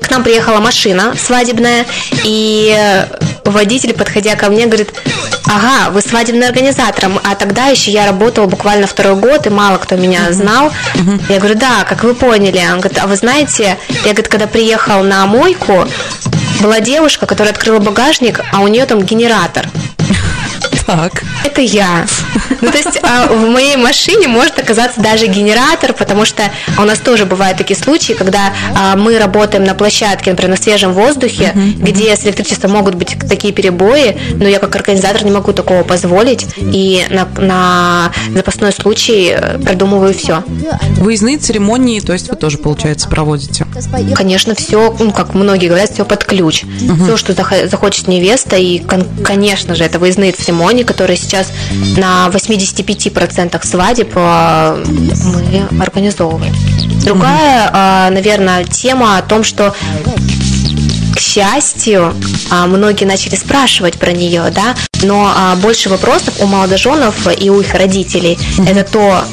к 0.00 0.10
нам 0.10 0.22
приехала 0.22 0.58
машина 0.58 1.14
свадебная, 1.16 1.86
и 2.24 3.06
водитель, 3.50 3.92
подходя 3.92 4.36
ко 4.36 4.50
мне, 4.50 4.66
говорит, 4.66 4.90
ага, 5.46 5.90
вы 5.90 6.00
свадебный 6.00 6.46
организатор, 6.46 7.10
а 7.24 7.34
тогда 7.34 7.66
еще 7.66 7.90
я 7.90 8.06
работала 8.06 8.46
буквально 8.46 8.86
второй 8.86 9.16
год, 9.16 9.46
и 9.46 9.50
мало 9.50 9.78
кто 9.78 9.96
меня 9.96 10.32
знал. 10.32 10.72
Я 11.28 11.38
говорю, 11.38 11.56
да, 11.56 11.84
как 11.88 12.04
вы 12.04 12.14
поняли. 12.14 12.58
Он 12.72 12.80
говорит, 12.80 12.98
а 13.02 13.06
вы 13.06 13.16
знаете, 13.16 13.76
я, 13.88 14.12
говорит, 14.12 14.28
когда 14.28 14.46
приехал 14.46 15.02
на 15.02 15.26
мойку, 15.26 15.86
была 16.60 16.80
девушка, 16.80 17.26
которая 17.26 17.52
открыла 17.52 17.78
багажник, 17.78 18.40
а 18.52 18.60
у 18.60 18.68
нее 18.68 18.84
там 18.86 19.02
генератор. 19.02 19.66
Так. 20.90 21.22
Это 21.44 21.60
я. 21.60 22.04
Ну, 22.60 22.70
то 22.70 22.76
есть 22.76 22.98
а, 23.02 23.28
в 23.28 23.48
моей 23.48 23.76
машине 23.76 24.26
может 24.26 24.58
оказаться 24.58 25.00
даже 25.00 25.26
генератор, 25.28 25.92
потому 25.92 26.24
что 26.24 26.42
у 26.78 26.82
нас 26.82 26.98
тоже 26.98 27.26
бывают 27.26 27.58
такие 27.58 27.78
случаи, 27.78 28.12
когда 28.12 28.52
а, 28.74 28.96
мы 28.96 29.18
работаем 29.18 29.62
на 29.64 29.74
площадке, 29.74 30.30
например, 30.30 30.50
на 30.50 30.56
свежем 30.56 30.92
воздухе, 30.92 31.52
где 31.54 32.16
с 32.16 32.24
электричеством 32.24 32.72
могут 32.72 32.96
быть 32.96 33.16
такие 33.28 33.52
перебои, 33.52 34.18
но 34.34 34.48
я 34.48 34.58
как 34.58 34.74
организатор 34.74 35.24
не 35.24 35.30
могу 35.30 35.52
такого 35.52 35.84
позволить, 35.84 36.46
и 36.56 37.06
на, 37.08 37.28
на 37.38 38.12
запасной 38.34 38.72
случай 38.72 39.32
э, 39.36 39.58
продумываю 39.58 40.12
все. 40.12 40.42
Выездные 40.96 41.38
церемонии, 41.38 42.00
то 42.00 42.12
есть 42.12 42.28
вы 42.30 42.36
тоже, 42.36 42.58
получается, 42.58 43.08
проводите? 43.08 43.64
Конечно, 44.14 44.54
все, 44.54 44.94
ну, 44.98 45.12
как 45.12 45.34
многие 45.34 45.68
говорят, 45.68 45.90
все 45.92 46.04
под 46.04 46.24
ключ. 46.24 46.64
Uh-huh. 46.64 47.04
Все, 47.04 47.16
что 47.16 47.32
захочет 47.68 48.08
невеста, 48.08 48.56
и, 48.56 48.80
конечно 49.24 49.74
же, 49.74 49.84
это 49.84 49.98
выездные 49.98 50.32
церемонии, 50.32 50.79
которые 50.84 51.16
сейчас 51.16 51.52
на 51.96 52.28
85% 52.28 53.66
свадеб 53.66 54.12
э, 54.14 54.84
мы 55.24 55.82
организовываем. 55.82 56.54
Другая, 57.04 57.70
э, 57.72 58.10
наверное, 58.10 58.64
тема 58.64 59.18
о 59.18 59.22
том, 59.22 59.44
что 59.44 59.74
к 61.20 61.22
счастью, 61.22 62.14
а, 62.50 62.66
многие 62.66 63.04
начали 63.04 63.34
спрашивать 63.34 63.98
про 63.98 64.10
нее, 64.12 64.50
да, 64.54 64.74
но 65.02 65.30
а, 65.36 65.54
больше 65.56 65.90
вопросов 65.90 66.40
у 66.40 66.46
молодоженов 66.46 67.14
и 67.38 67.50
у 67.50 67.60
их 67.60 67.74
родителей. 67.74 68.38
Это 68.66 68.90
то, 68.90 69.24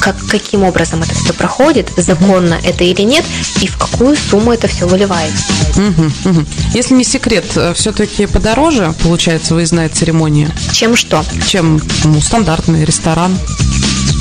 как, 0.00 0.16
каким 0.28 0.62
образом 0.62 1.02
это 1.02 1.14
все 1.14 1.32
проходит, 1.32 1.90
законно 1.96 2.58
это 2.64 2.84
или 2.84 3.02
нет, 3.02 3.24
и 3.60 3.66
в 3.66 3.76
какую 3.76 4.16
сумму 4.16 4.52
это 4.52 4.68
все 4.68 4.86
выливается. 4.86 5.52
Если 6.74 6.94
не 6.94 7.04
секрет, 7.04 7.44
э, 7.56 7.72
все-таки 7.74 8.26
подороже 8.26 8.94
получается 9.02 9.54
выездная 9.54 9.88
церемония? 9.88 10.50
Чем 10.72 10.96
что? 10.96 11.24
Чем 11.46 11.80
ну, 12.04 12.20
стандартный 12.20 12.84
ресторан? 12.84 13.36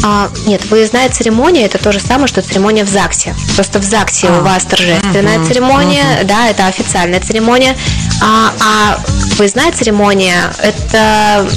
А, 0.03 0.29
нет, 0.47 0.65
выездная 0.71 1.09
церемония 1.09 1.65
это 1.65 1.77
то 1.77 1.91
же 1.91 1.99
самое, 1.99 2.27
что 2.27 2.41
церемония 2.41 2.83
в 2.83 2.89
ЗАГСе. 2.89 3.35
Просто 3.55 3.79
в 3.79 3.83
ЗАГСе 3.83 4.27
а. 4.29 4.39
у 4.39 4.43
вас 4.43 4.65
торжественная 4.65 5.37
uh-huh, 5.37 5.47
церемония, 5.47 6.03
uh-huh. 6.03 6.25
да, 6.25 6.49
это 6.49 6.67
официальная 6.67 7.19
церемония. 7.19 7.75
А, 8.21 8.51
а 8.59 8.99
выездная 9.37 9.71
церемония 9.71 10.51
это 10.59 11.47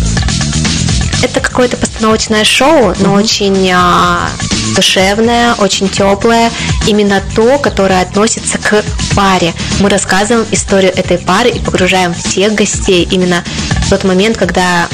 это 1.24 1.40
какое-то 1.40 1.76
постановочное 1.76 2.44
шоу, 2.44 2.94
но 3.00 3.14
mm-hmm. 3.14 3.18
очень 3.18 3.70
а, 3.72 4.28
душевное, 4.76 5.54
очень 5.54 5.88
теплое. 5.88 6.50
Именно 6.86 7.22
то, 7.34 7.58
которое 7.58 8.02
относится 8.02 8.58
к 8.58 8.84
паре. 9.16 9.54
Мы 9.80 9.88
рассказываем 9.88 10.46
историю 10.50 10.92
этой 10.94 11.18
пары 11.18 11.48
и 11.48 11.60
погружаем 11.60 12.12
всех 12.12 12.54
гостей 12.54 13.08
именно 13.10 13.42
в 13.86 13.90
тот 13.90 14.04
момент, 14.04 14.36
когда 14.36 14.88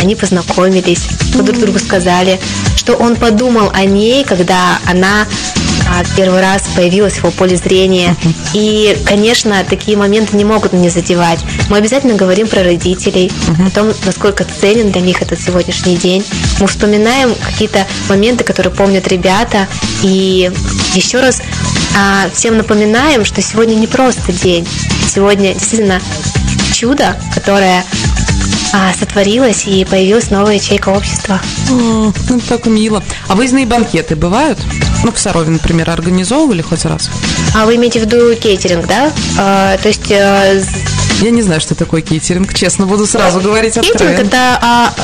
они 0.00 0.16
познакомились, 0.16 1.08
друг 1.34 1.58
другу 1.58 1.78
сказали, 1.78 2.40
что 2.76 2.94
он 2.94 3.16
подумал 3.16 3.70
о 3.74 3.84
ней, 3.84 4.24
когда 4.24 4.78
она 4.86 5.26
первый 6.16 6.40
раз 6.40 6.62
появилась 6.74 7.14
в 7.14 7.18
его 7.18 7.30
поле 7.30 7.56
зрения. 7.56 8.16
И, 8.54 8.96
конечно, 9.04 9.64
такие 9.68 9.96
моменты 9.96 10.36
не 10.36 10.44
могут 10.44 10.72
не 10.72 10.88
задевать. 10.88 11.40
Мы 11.68 11.76
обязательно 11.76 12.14
говорим 12.14 12.46
про 12.46 12.62
родителей, 12.62 13.30
о 13.66 13.70
том, 13.70 13.92
насколько 14.04 14.44
ценен 14.44 14.90
для 14.90 15.00
них 15.00 15.22
этот 15.22 15.40
сегодняшний 15.40 15.96
день. 15.96 16.24
Мы 16.60 16.66
вспоминаем 16.66 17.34
какие-то 17.34 17.86
моменты, 18.08 18.44
которые 18.44 18.72
помнят 18.72 19.08
ребята. 19.08 19.66
И 20.02 20.50
еще 20.94 21.20
раз 21.20 21.42
а, 21.96 22.28
всем 22.32 22.56
напоминаем, 22.56 23.24
что 23.24 23.42
сегодня 23.42 23.74
не 23.74 23.86
просто 23.86 24.32
день. 24.32 24.66
Сегодня 25.06 25.54
действительно 25.54 26.00
чудо, 26.72 27.16
которое 27.34 27.84
а, 28.72 28.92
сотворилась 28.98 29.66
и 29.66 29.84
появилась 29.84 30.30
новая 30.30 30.54
ячейка 30.54 30.90
общества. 30.90 31.40
О, 31.70 32.12
ну, 32.28 32.40
так 32.48 32.66
мило. 32.66 33.02
А 33.28 33.34
выездные 33.34 33.66
банкеты 33.66 34.16
бывают? 34.16 34.58
Ну, 35.04 35.12
в 35.12 35.18
Сарове, 35.18 35.50
например, 35.50 35.90
организовывали 35.90 36.62
хоть 36.62 36.84
раз? 36.84 37.10
А 37.54 37.66
вы 37.66 37.76
имеете 37.76 38.00
в 38.00 38.02
виду 38.04 38.34
кейтеринг, 38.34 38.86
да? 38.86 39.12
А, 39.38 39.76
то 39.78 39.88
есть... 39.88 40.10
А... 40.12 40.60
Я 41.20 41.30
не 41.30 41.42
знаю, 41.42 41.60
что 41.60 41.74
такое 41.74 42.00
кейтеринг, 42.00 42.54
честно, 42.54 42.86
буду 42.86 43.06
сразу 43.06 43.40
говорить 43.40 43.74
Кейтеринг– 43.74 44.18
это 44.20 44.58
а, 44.62 44.94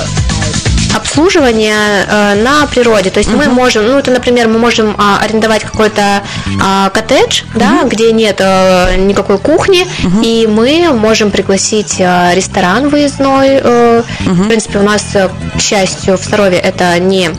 обслуживание 0.96 2.06
э, 2.08 2.42
на 2.42 2.66
природе. 2.66 3.10
То 3.10 3.18
есть 3.18 3.30
uh-huh. 3.30 3.48
мы 3.48 3.52
можем, 3.52 3.86
ну, 3.86 3.98
это, 3.98 4.10
например, 4.10 4.48
мы 4.48 4.58
можем 4.58 4.94
а, 4.98 5.18
арендовать 5.22 5.62
какой-то 5.62 6.22
а, 6.62 6.90
коттедж, 6.90 7.42
uh-huh. 7.42 7.58
да, 7.58 7.82
где 7.84 8.12
нет 8.12 8.40
а, 8.40 8.96
никакой 8.96 9.38
кухни, 9.38 9.82
uh-huh. 9.82 10.24
и 10.24 10.46
мы 10.46 10.92
можем 10.92 11.30
пригласить 11.30 11.96
а, 12.00 12.34
ресторан 12.34 12.88
выездной. 12.88 13.60
В 13.60 14.48
принципе, 14.48 14.78
у 14.78 14.82
нас, 14.82 15.02
к 15.54 15.60
счастью, 15.60 16.16
в 16.16 16.24
Сарове 16.24 16.58
это 16.58 16.98
не 16.98 17.30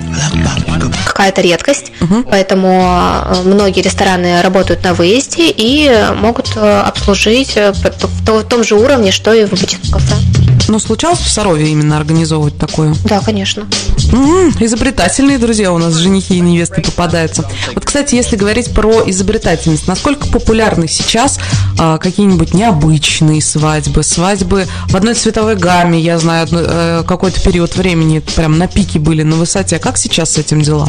какая-то 1.06 1.42
редкость, 1.42 1.92
uh-huh. 2.00 2.28
поэтому 2.30 3.24
многие 3.44 3.82
рестораны 3.82 4.42
работают 4.42 4.84
на 4.84 4.94
выезде 4.94 5.50
и 5.50 5.92
могут 6.16 6.56
обслужить 6.58 7.56
в 7.56 8.44
том 8.44 8.64
же 8.64 8.76
уровне, 8.76 9.12
что 9.12 9.34
и 9.34 9.46
в 9.46 9.54
обычном 9.54 9.82
кафе. 9.92 10.37
Ну, 10.68 10.80
случалось 10.80 11.20
в 11.20 11.30
Сарове 11.30 11.70
именно 11.70 11.98
организовывать 11.98 12.58
такое? 12.58 12.94
Да, 13.06 13.20
конечно. 13.22 13.66
М-м, 14.12 14.54
изобретательные 14.60 15.38
друзья 15.38 15.72
у 15.72 15.78
нас, 15.78 15.94
женихи 15.96 16.36
и 16.36 16.40
невесты 16.40 16.82
попадаются. 16.82 17.46
Вот, 17.74 17.86
кстати, 17.86 18.16
если 18.16 18.36
говорить 18.36 18.72
про 18.74 19.04
изобретательность, 19.10 19.88
насколько 19.88 20.28
популярны 20.28 20.88
сейчас 20.88 21.40
а, 21.80 21.98
какие-нибудь 21.98 22.54
необычные 22.54 23.42
свадьбы, 23.42 24.04
свадьбы 24.04 24.68
в 24.88 24.96
одной 24.96 25.14
цветовой 25.14 25.56
гамме, 25.56 26.00
я 26.00 26.18
знаю, 26.20 26.48
э, 26.52 27.04
какой-то 27.08 27.42
период 27.42 27.76
времени 27.76 28.20
прям 28.20 28.58
на 28.58 28.68
пике 28.68 29.00
были 29.00 29.24
на 29.24 29.36
высоте. 29.36 29.78
А 29.78 29.80
как 29.80 29.98
сейчас 29.98 30.32
с 30.34 30.38
этим 30.38 30.62
дела? 30.62 30.88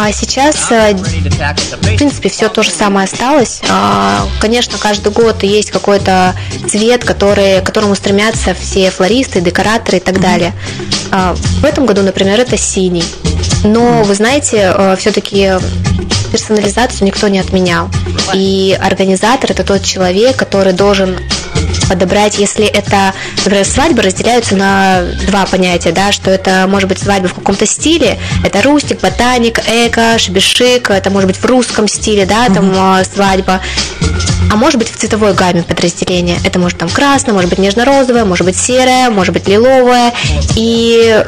А 0.00 0.12
сейчас, 0.12 0.70
э, 0.70 0.94
в 0.94 1.96
принципе, 1.96 2.28
все 2.28 2.48
то 2.48 2.62
же 2.62 2.70
самое 2.70 3.06
осталось. 3.06 3.60
А, 3.68 4.28
конечно, 4.38 4.78
каждый 4.78 5.10
год 5.10 5.42
есть 5.42 5.72
какой-то 5.72 6.36
цвет, 6.68 7.04
который, 7.04 7.60
к 7.60 7.66
которому 7.66 7.96
стремятся 7.96 8.54
все 8.54 8.92
флористы, 8.92 9.40
декораторы 9.40 9.96
и 9.96 10.00
так 10.00 10.20
далее. 10.20 10.52
А, 11.10 11.34
в 11.34 11.64
этом 11.64 11.84
году, 11.84 12.02
например, 12.02 12.38
это 12.38 12.56
синий. 12.56 13.02
Но, 13.64 14.04
вы 14.04 14.14
знаете, 14.14 14.72
э, 14.72 14.96
все-таки 14.96 15.54
персонализацию 16.30 17.04
никто 17.04 17.26
не 17.26 17.40
отменял. 17.40 17.88
И 18.34 18.78
организатор– 18.80 19.50
это 19.52 19.64
тот 19.64 19.82
человек, 19.82 20.36
который 20.36 20.74
должен 20.74 21.18
подобрать, 21.88 22.38
если 22.38 22.66
это, 22.66 23.14
например, 23.44 23.64
свадьбы 23.64 24.02
разделяются 24.02 24.56
на 24.56 25.02
два 25.26 25.46
понятия, 25.46 25.92
да, 25.92 26.12
что 26.12 26.30
это 26.30 26.66
может 26.68 26.88
быть 26.88 26.98
свадьба 26.98 27.28
в 27.28 27.34
каком-то 27.34 27.66
стиле, 27.66 28.18
это 28.44 28.62
рустик, 28.62 29.00
ботаник, 29.00 29.60
эко, 29.68 30.18
шебешик, 30.18 30.90
это 30.90 31.10
может 31.10 31.28
быть 31.28 31.36
в 31.36 31.44
русском 31.44 31.88
стиле, 31.88 32.26
да, 32.26 32.46
там 32.46 32.70
угу. 32.70 33.04
свадьба, 33.12 33.60
а 34.50 34.56
может 34.56 34.78
быть 34.78 34.90
в 34.90 34.96
цветовой 34.96 35.34
гамме 35.34 35.62
подразделения. 35.62 36.38
Это 36.44 36.58
может 36.58 36.78
там 36.78 36.88
красное, 36.88 37.34
может 37.34 37.50
быть 37.50 37.58
нежно-розовое, 37.58 38.24
может 38.24 38.46
быть 38.46 38.56
серое, 38.56 39.10
может 39.10 39.34
быть 39.34 39.46
лиловое. 39.46 40.12
И 40.56 41.24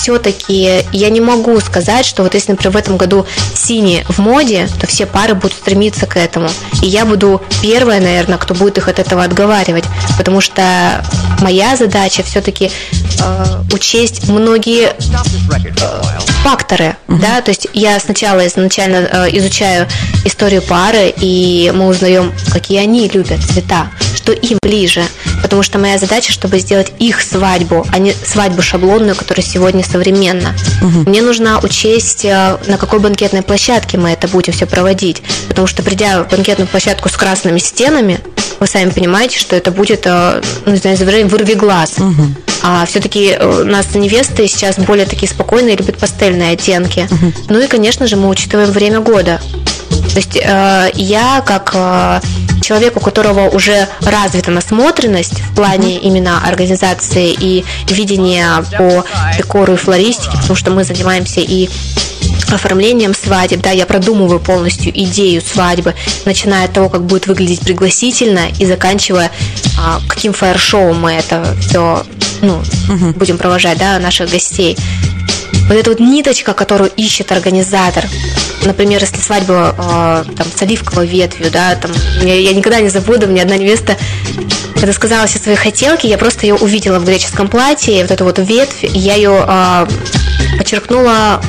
все-таки 0.00 0.82
я 0.92 1.10
не 1.10 1.20
могу 1.20 1.60
сказать, 1.60 2.06
что 2.06 2.22
вот 2.22 2.32
если, 2.32 2.52
например, 2.52 2.72
в 2.72 2.76
этом 2.76 2.96
году 2.96 3.26
синий 3.54 4.02
в 4.08 4.18
моде, 4.18 4.66
то 4.80 4.86
все 4.86 5.04
пары 5.04 5.34
будут 5.34 5.52
стремиться 5.52 6.06
к 6.06 6.16
этому. 6.16 6.48
И 6.82 6.86
я 6.86 7.04
буду 7.04 7.42
первая, 7.60 8.00
наверное, 8.00 8.38
кто 8.38 8.54
будет 8.54 8.78
их 8.78 8.88
от 8.88 8.98
этого 8.98 9.22
отговаривать, 9.22 9.84
потому 10.16 10.40
что 10.40 11.04
моя 11.42 11.76
задача 11.76 12.22
все-таки 12.22 12.70
э, 12.70 13.44
учесть 13.74 14.28
многие 14.28 14.88
э, 14.88 16.20
факторы, 16.42 16.96
uh-huh. 17.06 17.20
да, 17.20 17.42
то 17.42 17.50
есть 17.50 17.68
я 17.74 17.98
сначала 18.00 18.46
изначально 18.46 18.96
э, 18.96 19.28
изучаю 19.36 19.86
историю 20.24 20.62
пары, 20.62 21.12
и 21.14 21.70
мы 21.74 21.88
узнаем, 21.88 22.32
какие 22.50 22.78
они 22.78 23.08
любят 23.08 23.42
цвета, 23.42 23.90
что 24.14 24.32
им 24.32 24.58
ближе, 24.62 25.02
потому 25.42 25.62
что 25.62 25.78
моя 25.78 25.98
задача, 25.98 26.32
чтобы 26.32 26.58
сделать 26.58 26.92
их 26.98 27.20
свадьбу, 27.20 27.86
а 27.92 27.98
не 27.98 28.12
свадьбу 28.12 28.62
шаблонную, 28.62 29.16
которая 29.16 29.44
сегодня 29.44 29.82
современна. 29.90 30.54
Uh-huh. 30.82 31.08
Мне 31.08 31.22
нужно 31.22 31.60
учесть, 31.62 32.24
э, 32.24 32.58
на 32.66 32.76
какой 32.78 32.98
банкетной 32.98 33.42
площадке 33.42 33.98
мы 33.98 34.10
это 34.10 34.28
будем 34.28 34.52
все 34.52 34.66
проводить, 34.66 35.22
потому 35.48 35.66
что 35.66 35.82
придя 35.82 36.22
в 36.22 36.28
банкетную 36.28 36.68
площадку 36.68 37.08
с 37.08 37.16
красными 37.16 37.58
стенами, 37.58 38.20
вы 38.58 38.66
сами 38.66 38.90
понимаете, 38.90 39.38
что 39.38 39.56
это 39.56 39.70
будет, 39.70 40.02
э, 40.04 40.42
ну, 40.66 40.72
не 40.72 40.78
знаю, 40.78 40.96
вырви 41.28 41.54
глаз. 41.54 41.94
Uh-huh. 41.98 42.26
А 42.62 42.84
все-таки 42.86 43.36
э, 43.38 43.62
у 43.62 43.64
нас 43.64 43.94
невесты 43.94 44.46
сейчас 44.46 44.76
более 44.78 45.06
такие 45.06 45.28
спокойные, 45.28 45.76
любят 45.76 45.98
пастельные 45.98 46.52
оттенки. 46.52 47.08
Uh-huh. 47.10 47.34
Ну 47.48 47.60
и, 47.60 47.66
конечно 47.66 48.06
же, 48.06 48.16
мы 48.16 48.28
учитываем 48.28 48.70
время 48.70 49.00
года. 49.00 49.40
То 50.12 50.16
есть 50.16 50.36
э, 50.36 50.90
я 50.94 51.42
как 51.46 51.72
э, 51.74 52.20
человек, 52.62 52.96
у 52.96 53.00
которого 53.00 53.48
уже 53.48 53.88
развита 54.02 54.50
насмотренность 54.50 55.40
в 55.40 55.54
плане 55.54 55.98
именно 55.98 56.46
организации 56.46 57.36
и 57.38 57.64
видения 57.88 58.64
по 58.76 59.04
декору 59.36 59.74
и 59.74 59.76
флористике, 59.76 60.36
потому 60.36 60.56
что 60.56 60.70
мы 60.70 60.84
занимаемся 60.84 61.40
и 61.40 61.68
оформлением 62.52 63.14
свадеб, 63.14 63.60
да, 63.60 63.70
я 63.70 63.86
продумываю 63.86 64.40
полностью 64.40 64.92
идею 64.92 65.40
свадьбы, 65.40 65.94
начиная 66.24 66.64
от 66.64 66.72
того, 66.72 66.88
как 66.88 67.04
будет 67.04 67.28
выглядеть 67.28 67.60
пригласительно 67.60 68.48
и 68.58 68.66
заканчивая 68.66 69.30
а, 69.78 70.00
каким 70.08 70.32
фаер-шоу 70.32 70.94
мы 70.94 71.12
это 71.12 71.56
все 71.60 72.04
ну, 72.42 72.62
угу. 72.88 73.12
будем 73.16 73.38
провожать, 73.38 73.78
да, 73.78 73.98
наших 73.98 74.30
гостей. 74.30 74.76
Вот 75.70 75.76
эта 75.76 75.90
вот 75.90 76.00
ниточка, 76.00 76.52
которую 76.52 76.90
ищет 76.96 77.30
организатор, 77.30 78.04
например, 78.64 79.00
если 79.00 79.18
свадьба 79.18 79.72
э, 79.78 80.34
там, 80.36 80.46
с 80.52 80.60
оливковой 80.62 81.06
ветвью, 81.06 81.48
да, 81.48 81.76
там, 81.76 81.92
я, 82.22 82.34
я 82.34 82.52
никогда 82.52 82.80
не 82.80 82.88
забуду, 82.88 83.28
мне 83.28 83.40
одна 83.40 83.56
невеста 83.56 83.96
когда 84.74 84.92
сказала 84.94 85.26
все 85.26 85.38
свои 85.38 85.54
хотелки, 85.54 86.06
я 86.06 86.18
просто 86.18 86.46
ее 86.46 86.54
увидела 86.54 86.98
в 86.98 87.04
греческом 87.04 87.48
платье, 87.48 88.02
вот 88.02 88.10
эту 88.10 88.24
вот 88.24 88.38
ветвь, 88.38 88.82
и 88.82 88.98
я 88.98 89.14
ее 89.14 89.44
э, 89.46 89.86
подчеркнула 90.58 91.40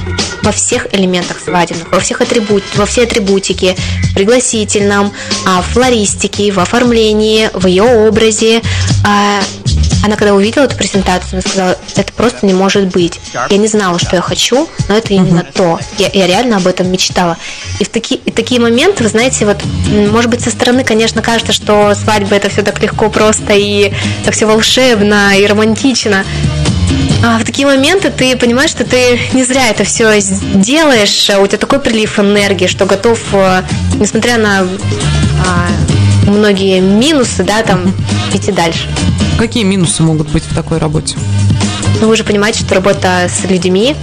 во 0.43 0.51
всех 0.51 0.93
элементах 0.93 1.39
свадебных, 1.39 1.91
во 1.91 1.99
всех 1.99 2.21
атрибут, 2.21 2.63
во 2.75 2.85
все 2.85 3.03
атрибутики, 3.03 3.75
в 4.03 4.13
пригласительном, 4.13 5.11
а, 5.47 5.61
в 5.61 5.65
флористике, 5.65 6.51
в 6.51 6.59
оформлении, 6.59 7.49
в 7.53 7.65
ее 7.67 7.83
образе. 7.83 8.61
Она 10.03 10.15
когда 10.15 10.33
увидела 10.33 10.63
эту 10.63 10.75
презентацию, 10.75 11.33
она 11.33 11.41
сказала, 11.41 11.77
это 11.95 12.11
просто 12.13 12.45
не 12.45 12.53
может 12.53 12.87
быть. 12.87 13.19
Я 13.49 13.57
не 13.57 13.67
знала, 13.67 13.99
что 13.99 14.15
я 14.15 14.21
хочу, 14.21 14.67
но 14.87 14.97
это 14.97 15.13
именно 15.13 15.43
то. 15.43 15.79
Я, 15.97 16.09
я 16.13 16.27
реально 16.27 16.57
об 16.57 16.67
этом 16.67 16.91
мечтала. 16.91 17.37
И 17.79 17.83
в 17.83 17.89
такие, 17.89 18.19
и 18.19 18.31
такие 18.31 18.59
моменты, 18.59 19.03
вы 19.03 19.09
знаете, 19.09 19.45
вот, 19.45 19.57
может 20.11 20.29
быть, 20.29 20.41
со 20.41 20.49
стороны, 20.49 20.83
конечно, 20.83 21.21
кажется, 21.21 21.53
что 21.53 21.93
свадьба 21.93 22.35
это 22.35 22.49
все 22.49 22.63
так 22.63 22.81
легко, 22.81 23.09
просто 23.09 23.53
и 23.53 23.93
так 24.25 24.33
все 24.33 24.45
волшебно 24.45 25.37
и 25.37 25.45
романтично. 25.45 26.25
А 27.23 27.37
в 27.37 27.43
такие 27.45 27.67
моменты 27.67 28.09
ты 28.09 28.35
понимаешь, 28.35 28.71
что 28.71 28.83
ты 28.83 29.19
не 29.33 29.43
зря 29.43 29.69
это 29.69 29.83
все 29.83 30.19
делаешь, 30.55 31.29
а 31.29 31.39
у 31.39 31.45
тебя 31.45 31.59
такой 31.59 31.79
прилив 31.79 32.17
энергии, 32.17 32.65
что 32.65 32.87
готов, 32.87 33.19
э, 33.33 33.61
несмотря 33.99 34.37
на 34.37 34.61
а, 34.61 35.67
многие 36.27 36.79
минусы, 36.79 37.43
да, 37.43 37.63
там 37.63 37.93
идти 38.33 38.51
дальше. 38.51 38.87
Какие 39.37 39.63
минусы 39.63 40.03
могут 40.03 40.29
быть 40.29 40.43
в 40.43 40.53
такой 40.53 40.77
работе? 40.77 41.17
Ну, 41.99 42.07
вы 42.07 42.15
же 42.15 42.23
понимаете, 42.23 42.59
что 42.59 42.75
работа 42.75 43.27
с 43.29 43.49
людьми 43.49 43.95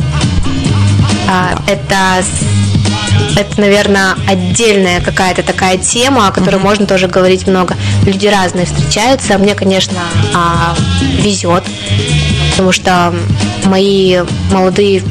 а, 1.29 1.55
да. 1.67 1.73
это 1.73 2.27
это, 3.37 3.61
наверное, 3.61 4.15
отдельная 4.27 5.01
какая-то 5.01 5.43
такая 5.43 5.79
тема, 5.79 6.29
о 6.29 6.33
которой 6.33 6.57
mm-hmm. 6.57 6.63
можно 6.63 6.87
тоже 6.87 7.07
говорить 7.07 7.47
много. 7.47 7.77
Люди 8.05 8.27
разные 8.27 8.67
встречаются. 8.67 9.39
Мне, 9.39 9.55
конечно, 9.55 9.99
а, 10.35 10.77
везет 11.23 11.65
потому 12.59 12.73
что 12.73 13.15
мои 13.67 14.19
молодые, 14.51 15.05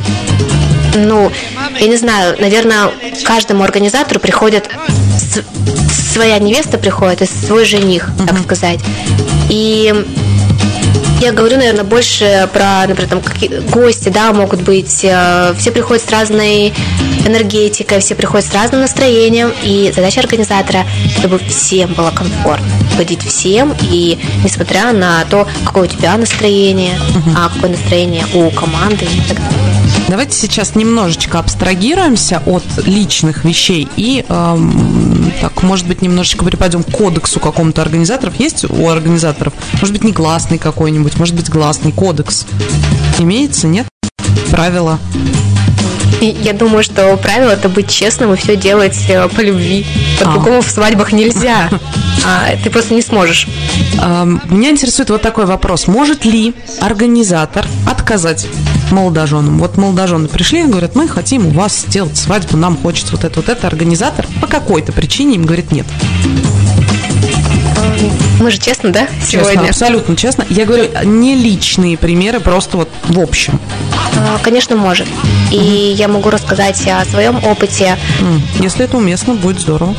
ну, 0.96 1.32
я 1.80 1.88
не 1.88 1.96
знаю, 1.96 2.36
наверное, 2.42 2.92
каждому 3.24 3.64
организатору 3.64 4.20
приходит 4.20 4.70
своя 5.90 6.40
невеста 6.40 6.78
приходит 6.78 7.22
и 7.22 7.26
свой 7.26 7.66
жених, 7.66 8.10
так 8.18 8.38
uh-huh. 8.38 8.44
сказать. 8.44 8.80
И 9.50 9.94
я 11.20 11.32
говорю, 11.32 11.58
наверное, 11.58 11.84
больше 11.84 12.48
про, 12.54 12.86
например, 12.88 13.10
там 13.10 13.22
какие 13.22 13.60
гости, 13.72 14.10
да, 14.10 14.32
могут 14.34 14.62
быть. 14.62 15.04
Э, 15.04 15.54
все 15.58 15.72
приходят 15.72 16.04
с 16.04 16.12
разной 16.12 16.74
энергетикой, 17.26 18.00
все 18.02 18.14
приходят 18.14 18.46
с 18.46 18.54
разным 18.54 18.82
настроением. 18.82 19.52
И 19.64 19.92
задача 19.96 20.20
организатора, 20.20 20.86
чтобы 21.18 21.40
всем 21.40 21.94
было 21.94 22.12
комфортно, 22.12 22.68
угодить 22.94 23.24
всем. 23.24 23.76
И 23.90 24.20
несмотря 24.44 24.94
на 24.94 25.26
то, 25.26 25.48
какое 25.66 25.84
у 25.84 25.88
тебя 25.88 26.16
настроение, 26.18 27.00
угу. 27.16 27.32
а 27.36 27.50
какое 27.50 27.72
настроение 27.72 28.26
у 28.34 28.52
команды 28.52 29.06
и 29.06 29.22
так 29.28 29.38
далее. 29.38 29.87
Давайте 30.08 30.38
сейчас 30.38 30.76
немножечко 30.76 31.40
абстрагируемся 31.40 32.42
от 32.46 32.64
личных 32.86 33.44
вещей 33.44 33.90
и, 33.98 34.24
эм, 34.28 35.34
так, 35.42 35.64
может 35.64 35.86
быть, 35.86 36.02
немножечко 36.02 36.46
припадем 36.46 36.84
к 36.84 36.92
кодексу 36.92 37.42
какому-то 37.42 37.82
организаторов. 37.82 38.40
Есть 38.40 38.64
у 38.70 38.90
организаторов, 38.90 39.54
может 39.74 39.92
быть, 39.94 40.06
негласный 40.06 40.58
какой-нибудь, 40.58 41.18
может 41.20 41.36
быть, 41.36 41.50
гласный 41.50 41.92
кодекс. 41.92 42.46
Имеется, 43.20 43.68
нет? 43.68 43.88
Правила. 44.50 44.98
Я 46.22 46.54
думаю, 46.54 46.84
что 46.84 47.16
правило 47.18 47.52
это 47.52 47.70
быть 47.70 47.90
честным 47.90 48.34
и 48.34 48.38
все 48.38 48.56
делать 48.56 48.98
э, 49.08 49.28
по 49.30 49.42
любви. 49.42 49.86
По-другому 50.20 50.60
а. 50.60 50.62
в 50.62 50.70
свадьбах 50.70 51.12
нельзя. 51.12 51.70
А, 52.30 52.58
ты 52.62 52.70
просто 52.70 52.94
не 52.94 53.02
сможешь. 53.02 53.48
Меня 54.50 54.72
интересует 54.72 55.10
вот 55.10 55.22
такой 55.22 55.46
вопрос. 55.46 55.88
Может 55.88 56.26
ли 56.26 56.54
организатор 56.82 57.66
отказать 57.90 58.48
молодоженам? 58.92 59.60
Вот 59.60 59.78
молодожены 59.78 60.28
пришли 60.28 60.64
и 60.64 60.66
говорят, 60.66 60.94
мы 60.94 61.08
хотим 61.08 61.46
у 61.48 61.52
вас 61.52 61.86
сделать 61.88 62.18
свадьбу, 62.18 62.58
нам 62.58 62.76
хочется 62.76 63.14
вот 63.14 63.24
это, 63.24 63.40
вот 63.40 63.48
это. 63.48 63.68
Организатор 63.68 64.26
по 64.42 64.48
какой-то 64.48 64.92
причине 64.92 65.36
им 65.36 65.46
говорит 65.46 65.72
нет. 65.72 65.86
Мы 68.42 68.52
же 68.52 68.60
честно, 68.60 68.92
да, 68.92 69.08
сегодня? 69.26 69.52
Честно, 69.52 69.70
абсолютно 69.70 70.16
честно. 70.16 70.46
Я 70.50 70.66
говорю 70.66 70.86
не 71.06 71.36
личные 71.36 71.98
примеры, 71.98 72.40
просто 72.40 72.78
вот 72.78 72.90
в 73.06 73.20
общем. 73.20 73.60
А, 74.18 74.40
конечно, 74.42 74.76
может. 74.76 75.08
И 75.52 75.58
mm 75.58 75.94
я 75.98 76.08
могу 76.08 76.30
рассказать 76.30 76.88
о 76.88 77.06
своем 77.06 77.44
опыте. 77.44 77.98
Mm. 78.20 78.42
Если 78.62 78.86
это 78.86 78.98
уместно, 78.98 79.34
будет 79.34 79.60
здорово. 79.60 79.96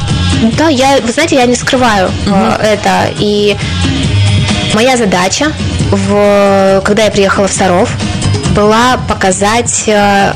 Да, 0.56 0.68
я, 0.68 0.98
вы 1.02 1.12
знаете, 1.12 1.36
я 1.36 1.46
не 1.46 1.54
скрываю 1.54 2.10
mm 2.26 2.62
это. 2.62 3.10
И 3.18 3.56
моя 4.74 4.96
задача, 4.96 5.52
в, 5.90 6.82
когда 6.84 7.04
я 7.04 7.10
приехала 7.10 7.48
в 7.48 7.52
Саров, 7.52 7.90
была 8.54 8.98
показать 9.08 9.84
э, 9.86 10.32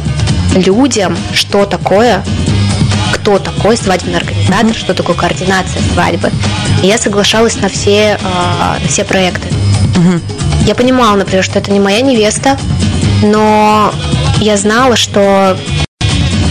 людям, 0.55 1.17
что 1.33 1.65
такое 1.65 2.23
кто 3.13 3.39
такой 3.39 3.77
свадебный 3.77 4.19
организатор, 4.19 4.67
mm-hmm. 4.67 4.79
что 4.79 4.95
такое 4.95 5.15
координация 5.15 5.81
свадьбы. 5.93 6.31
И 6.83 6.89
я 6.89 6.99
соглашалась 6.99 7.55
на 7.57 7.69
все, 7.69 8.19
э, 8.21 8.79
на 8.83 8.89
все 8.89 9.05
проекты. 9.05 9.47
Mm-hmm. 9.49 10.21
Я 10.67 10.75
понимала, 10.75 11.17
например, 11.17 11.45
что 11.45 11.59
это 11.61 11.71
не 11.71 11.79
моя 11.79 12.01
невеста, 12.01 12.59
но 13.23 13.93
я 14.41 14.57
знала, 14.57 14.97
что 14.97 15.57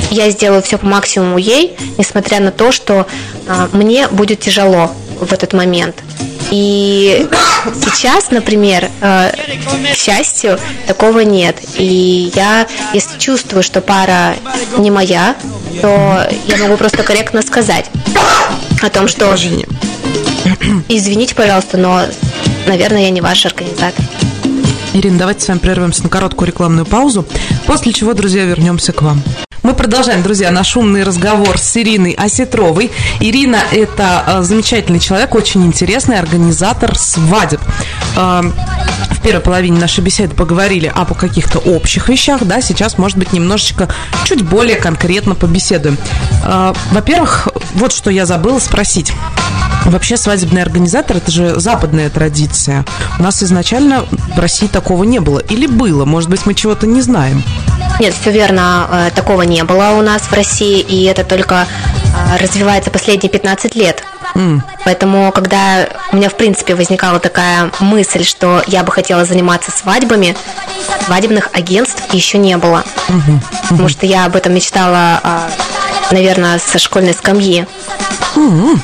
я 0.10 0.30
сделаю 0.30 0.62
все 0.62 0.78
по 0.78 0.86
максимуму 0.86 1.38
ей, 1.38 1.76
несмотря 1.98 2.40
на 2.40 2.52
то, 2.52 2.72
что 2.72 3.08
э, 3.48 3.68
мне 3.72 4.08
будет 4.08 4.40
тяжело 4.40 4.92
в 5.20 5.32
этот 5.32 5.54
момент. 5.54 5.96
И 6.52 7.28
сейчас, 7.86 8.30
например, 8.30 8.90
э, 9.00 9.32
к 9.94 9.96
счастью, 9.96 10.60
такого 10.86 11.22
нет. 11.22 11.58
И 11.78 12.32
я, 12.36 12.68
если 12.94 13.18
чувствую, 13.20 13.64
что 13.64 13.80
пара 13.80 14.36
не 14.78 14.92
моя, 14.92 15.36
то 15.82 16.28
я 16.48 16.58
могу 16.58 16.76
просто 16.76 17.04
корректно 17.04 17.42
сказать 17.42 17.86
о 18.82 18.90
том, 18.90 19.08
что... 19.08 19.34
Извините, 20.90 21.36
пожалуйста, 21.36 21.78
но, 21.78 22.02
наверное, 22.66 23.04
я 23.04 23.10
не 23.12 23.22
ваш 23.22 23.46
организатор. 23.46 24.04
Ирина, 24.94 25.20
давайте 25.20 25.46
с 25.46 25.48
вами 25.48 25.60
прервемся 25.60 26.04
на 26.04 26.10
короткую 26.10 26.48
рекламную 26.48 26.86
паузу, 26.86 27.26
после 27.66 27.94
чего, 27.94 28.14
друзья, 28.14 28.44
вернемся 28.44 28.92
к 28.92 29.02
вам. 29.02 29.24
Мы 29.64 29.74
продолжаем, 29.74 30.22
друзья, 30.22 30.52
наш 30.52 30.76
умный 30.76 31.04
разговор 31.04 31.58
с 31.58 31.78
Ириной 31.78 32.12
Осетровой. 32.12 32.92
Ирина– 33.20 33.60
это 33.72 34.24
э, 34.26 34.42
замечательный 34.44 35.00
человек, 35.00 35.34
очень 35.36 35.66
интересный 35.66 36.20
организатор 36.20 36.98
свадеб. 36.98 37.62
Э, 38.18 38.42
в 39.12 39.22
первой 39.22 39.42
половине 39.42 39.80
нашей 39.80 40.04
беседы 40.04 40.36
поговорили 40.36 40.92
об 40.94 41.14
каких-то 41.16 41.60
общих 41.60 42.10
вещах, 42.10 42.44
да, 42.44 42.60
сейчас, 42.60 42.98
может 42.98 43.18
быть, 43.18 43.34
немножечко 43.34 43.88
чуть 44.26 44.42
более 44.42 44.78
конкретно 44.78 45.36
побеседуем. 45.36 45.98
Э, 46.44 46.74
во-первых, 46.92 47.48
вот 47.76 47.94
что 47.94 48.10
я 48.10 48.26
забыла 48.26 48.60
спросить. 48.60 49.14
Вообще 49.86 50.18
свадебный 50.18 50.62
организатор– 50.62 51.18
это 51.18 51.32
же 51.32 51.60
западная 51.60 52.10
традиция. 52.10 52.86
У 53.20 53.24
нас 53.24 53.42
изначально 53.44 54.06
в 54.36 54.40
России 54.40 54.68
такого 54.68 55.04
не 55.04 55.20
было. 55.20 55.40
Или 55.40 55.68
было? 55.68 56.06
Может 56.06 56.30
быть, 56.30 56.46
мы 56.46 56.54
чего-то 56.54 56.88
не 56.88 57.02
знаем? 57.02 57.44
Нет, 58.00 58.14
все 58.14 58.32
верно. 58.32 58.88
Э, 58.92 59.10
такого 59.14 59.42
не 59.44 59.64
было 59.64 59.92
у 59.92 60.02
нас 60.02 60.24
в 60.24 60.34
России, 60.34 60.80
и 60.80 61.04
это 61.06 61.24
только 61.24 61.66
э, 61.66 62.38
развивается 62.38 62.90
последние 62.90 63.30
15 63.30 63.76
лет. 63.76 64.04
Mm. 64.34 64.62
Поэтому, 64.86 65.32
когда 65.32 65.88
у 66.12 66.16
меня, 66.16 66.30
в 66.30 66.36
принципе, 66.36 66.76
возникала 66.76 67.20
такая 67.20 67.72
мысль, 67.80 68.24
что 68.24 68.64
я 68.68 68.84
бы 68.84 68.92
хотела 68.92 69.26
заниматься 69.26 69.72
свадьбами, 69.72 70.36
свадебных 71.06 71.50
агентств 71.54 72.14
еще 72.14 72.38
не 72.38 72.58
было. 72.58 72.84
Mm-hmm. 73.08 73.22
Mm-hmm. 73.28 73.42
Потому 73.70 73.90
что 73.90 74.06
я 74.06 74.26
об 74.26 74.36
этом 74.36 74.54
мечтала, 74.54 75.20
э, 75.24 75.50
наверное, 76.12 76.60
со 76.60 76.80
школьной 76.80 77.14
скамьи. 77.14 77.66
Mm-hmm. 78.36 78.80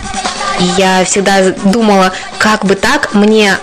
Я 0.77 1.05
всегда 1.05 1.51
думала, 1.65 2.11
как 2.37 2.65
бы 2.65 2.75
так 2.75 3.13
мне 3.13 3.57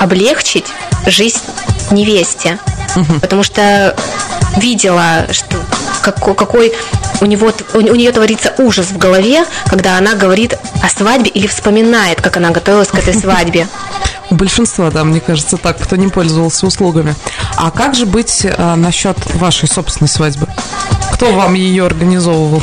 облегчить 0.00 0.66
жизнь 1.06 1.40
невесте. 1.90 2.58
Угу. 2.96 3.20
Потому 3.20 3.42
что 3.42 3.96
видела, 4.56 5.26
что 5.30 5.56
какой, 6.02 6.34
какой 6.34 6.72
у, 7.20 7.26
него, 7.26 7.52
у, 7.74 7.78
у 7.78 7.94
нее 7.94 8.12
творится 8.12 8.52
ужас 8.58 8.86
в 8.86 8.98
голове, 8.98 9.44
когда 9.66 9.96
она 9.96 10.14
говорит 10.14 10.58
о 10.82 10.88
свадьбе 10.88 11.30
или 11.30 11.46
вспоминает, 11.46 12.20
как 12.20 12.36
она 12.36 12.50
готовилась 12.50 12.88
к 12.88 12.96
этой 12.96 13.14
свадьбе. 13.14 13.68
У 14.30 14.34
большинства, 14.34 14.90
да, 14.90 15.04
мне 15.04 15.20
кажется, 15.20 15.56
так, 15.56 15.78
кто 15.78 15.96
не 15.96 16.08
пользовался 16.08 16.66
услугами. 16.66 17.14
А 17.56 17.70
как 17.70 17.94
же 17.94 18.06
быть 18.06 18.46
а, 18.46 18.76
насчет 18.76 19.16
вашей 19.34 19.68
собственной 19.68 20.08
свадьбы? 20.08 20.48
Кто 21.12 21.32
вам 21.32 21.54
ее 21.54 21.86
организовывал? 21.86 22.62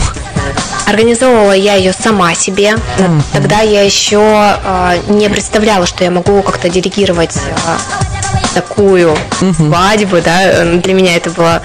Организовывала 0.90 1.52
я 1.52 1.76
ее 1.76 1.94
сама 1.94 2.34
себе. 2.34 2.72
Mm-hmm. 2.72 3.22
Тогда 3.32 3.60
я 3.62 3.84
еще 3.84 4.20
э, 4.64 4.98
не 5.10 5.30
представляла, 5.30 5.86
что 5.86 6.04
я 6.04 6.10
могу 6.10 6.42
как-то 6.42 6.68
делегировать 6.68 7.36
э, 7.36 7.78
такую 8.56 9.16
mm-hmm. 9.42 9.54
свадьбу. 9.54 10.18
Да? 10.22 10.64
Для 10.78 10.94
меня 10.94 11.16
это 11.16 11.30
было 11.30 11.62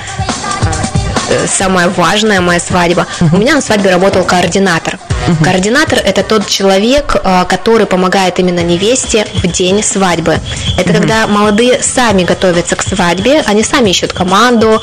самая 1.46 1.88
важная 1.88 2.40
моя 2.40 2.60
свадьба. 2.60 3.06
У 3.32 3.36
меня 3.36 3.54
на 3.54 3.60
свадьбе 3.60 3.90
работал 3.90 4.24
координатор. 4.24 4.98
Координатор 5.42 5.98
это 5.98 6.22
тот 6.22 6.46
человек, 6.46 7.16
который 7.48 7.86
помогает 7.86 8.38
именно 8.38 8.60
невесте 8.60 9.26
в 9.34 9.46
день 9.46 9.82
свадьбы. 9.82 10.38
Это 10.78 10.92
когда 10.92 11.26
молодые 11.26 11.82
сами 11.82 12.24
готовятся 12.24 12.76
к 12.76 12.82
свадьбе, 12.82 13.42
они 13.46 13.62
сами 13.62 13.90
ищут 13.90 14.12
команду, 14.12 14.82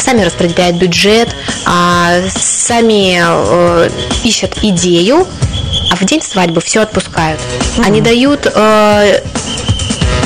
сами 0.00 0.22
распределяют 0.22 0.76
бюджет, 0.76 1.34
сами 2.30 3.20
э, 3.22 3.90
ищут 4.24 4.58
идею, 4.62 5.26
а 5.90 5.96
в 5.96 6.04
день 6.04 6.22
свадьбы 6.22 6.60
все 6.60 6.80
отпускают. 6.80 7.40
Они 7.84 8.00
дают 8.00 8.46
э, 8.52 9.20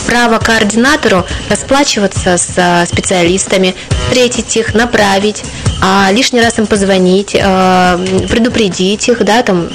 право 0.06 0.38
координатору 0.38 1.26
расплачиваться 1.50 2.36
с 2.36 2.52
э, 2.56 2.86
специалистами, 2.86 3.74
встретить 4.06 4.56
их, 4.56 4.74
направить, 4.74 5.42
а 5.82 6.08
лишний 6.12 6.40
раз 6.40 6.58
им 6.58 6.66
позвонить, 6.66 7.34
э, 7.34 8.26
предупредить 8.28 9.08
их, 9.08 9.24
да, 9.24 9.42
там, 9.42 9.68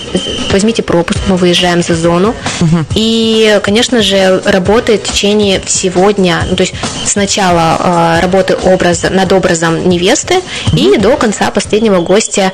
возьмите 0.52 0.82
пропуск, 0.82 1.20
мы 1.28 1.36
выезжаем 1.36 1.84
за 1.84 1.96
зону. 1.96 2.34
Угу. 2.62 2.86
И, 2.96 3.60
конечно 3.63 4.02
же, 4.02 4.41
работает 4.46 5.06
в 5.06 5.12
течение 5.12 5.60
всего 5.60 6.12
дня. 6.12 6.44
Ну, 6.50 6.56
то 6.56 6.62
есть 6.62 6.74
сначала 7.06 7.78
э, 8.17 8.22
работы 8.22 8.56
образа, 8.56 9.10
над 9.10 9.32
образом 9.34 9.88
невесты 9.88 10.36
угу. 10.67 10.78
и 10.78 10.98
до 10.98 11.17
конца 11.17 11.52
последнего 11.52 12.02
гостя 12.02 12.52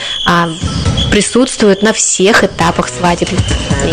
присутствует 1.11 1.81
на 1.81 1.93
всех 1.93 2.43
этапах 2.43 2.89
свадебных 2.89 3.39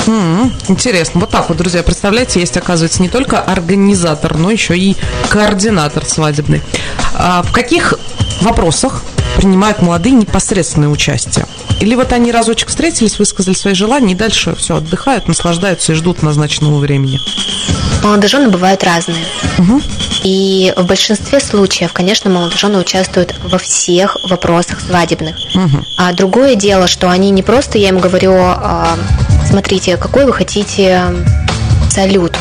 mm 0.06 0.50
Интересно. 0.68 1.20
Вот 1.20 1.30
так 1.30 1.48
вот, 1.48 1.58
друзья, 1.58 1.82
представляете, 1.82 2.40
есть, 2.40 2.56
оказывается, 2.56 3.02
не 3.02 3.08
только 3.08 3.40
организатор, 3.40 4.36
но 4.36 4.50
еще 4.50 4.76
и 4.76 4.96
координатор 5.28 6.04
свадебный. 6.04 6.62
А 7.14 7.42
в 7.42 7.52
каких 7.52 7.94
вопросах 8.40 9.02
принимают 9.36 9.82
молодые 9.82 10.14
непосредственное 10.14 10.88
участие? 10.88 11.46
Или 11.80 11.94
вот 11.94 12.12
они 12.12 12.32
разочек 12.32 12.68
встретились, 12.68 13.18
высказали 13.18 13.54
свои 13.54 13.74
желания, 13.74 14.12
и 14.12 14.16
дальше 14.16 14.54
все, 14.54 14.76
отдыхают, 14.76 15.28
наслаждаются 15.28 15.92
и 15.92 15.94
ждут 15.94 16.22
назначенного 16.22 16.78
времени? 16.78 17.18
Молодожены 18.02 18.48
бывают 18.48 18.84
разные. 18.84 19.24
Угу. 19.58 19.80
И 20.24 20.72
в 20.76 20.86
большинстве 20.86 21.40
случаев, 21.40 21.92
конечно, 21.92 22.30
молодожены 22.30 22.78
участвуют 22.78 23.34
во 23.44 23.58
всех 23.58 24.16
вопросах 24.28 24.80
свадебных. 24.80 25.36
Угу. 25.54 25.84
А 25.98 26.12
другое 26.12 26.54
дело, 26.54 26.86
что 26.86 27.10
они 27.10 27.30
не 27.30 27.42
просто, 27.42 27.78
я 27.78 27.88
им 27.88 27.98
говорю, 27.98 28.34
а, 28.34 28.96
смотрите, 29.48 29.96
какой 29.96 30.24
вы 30.24 30.32
хотите 30.32 31.02
салют, 31.90 32.36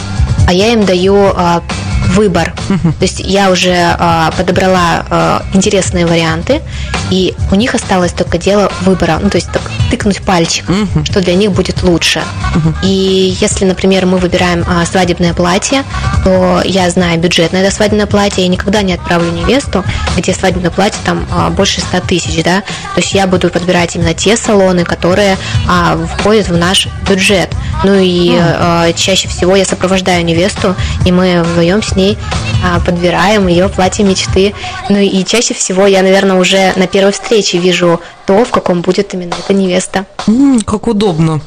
а 0.47 0.53
я 0.53 0.73
им 0.73 0.86
даю 0.86 1.15
а, 1.36 1.62
выбор. 2.10 2.53
Uh-huh. 2.69 2.91
То 2.93 3.01
есть 3.01 3.19
я 3.19 3.49
уже 3.49 3.73
а, 3.73 4.32
подобрала 4.38 5.06
а, 5.10 5.45
интересные 5.53 6.06
варианты, 6.06 6.62
и 7.10 7.34
у 7.51 7.56
них 7.56 7.75
осталось 7.75 8.12
только 8.12 8.38
дело 8.38 8.71
выбора. 8.82 9.19
Ну, 9.21 9.29
то 9.29 9.38
есть 9.38 9.51
так, 9.51 9.62
тыкнуть 9.89 10.21
пальчик, 10.21 10.69
uh-huh. 10.69 11.06
что 11.06 11.21
для 11.21 11.34
них 11.36 11.51
будет 11.51 11.84
лучше. 11.84 12.19
Uh-huh. 12.56 12.75
И 12.84 13.36
если, 13.39 13.65
например, 13.65 14.06
мы 14.06 14.17
выбираем 14.17 14.63
а, 14.67 14.86
свадебное 14.86 15.34
платье, 15.34 15.84
то 16.23 16.62
я 16.63 16.89
знаю 16.89 17.19
бюджетное 17.19 17.63
это 17.63 17.73
свадебное 17.73 18.06
платье, 18.06 18.43
я 18.43 18.49
никогда 18.49 18.82
не 18.82 18.93
отправлю 18.93 19.32
невесту, 19.32 19.84
где 20.17 20.34
свадебное 20.34 20.69
платье 20.69 20.99
там 21.06 21.25
а, 21.32 21.49
больше 21.49 21.82
100 21.82 22.01
тысяч, 22.01 22.43
да. 22.43 22.62
То 22.62 23.01
есть 23.01 23.13
я 23.13 23.27
буду 23.27 23.49
подбирать 23.49 23.95
именно 23.95 24.13
те 24.13 24.36
салоны, 24.36 24.84
которые 24.84 25.38
а, 25.67 25.97
входят 26.17 26.49
в 26.49 26.58
наш 26.58 26.88
бюджет. 27.08 27.49
Ну 27.84 27.95
и 27.95 28.36
а, 28.38 28.91
чаще 28.93 29.27
всего 29.27 29.56
я 29.56 29.65
сопровождаю 29.65 30.25
невесту, 30.25 30.75
и 31.06 31.12
мы 31.12 31.43
вдвоем 31.43 31.82
с 31.82 31.92
ней 31.95 32.17
а, 32.63 32.79
подбираем 32.79 33.47
ее 33.47 33.69
платье 33.69 34.06
мечты. 34.06 34.53
Ну 34.89 34.97
и 34.97 35.23
чаще 35.25 35.53
всего 35.53 35.88
я, 35.88 36.01
наверное, 36.01 36.38
уже 36.39 36.73
на 36.75 36.88
первой 36.88 37.12
встрече 37.12 37.58
вижу 37.58 37.99
то, 38.25 38.45
в 38.45 38.49
каком 38.49 38.82
будет 38.82 39.13
именно 39.13 39.34
эта 39.38 39.53
невеста. 39.53 40.06
м 40.27 40.62
как 40.62 40.88
удобно. 40.88 41.41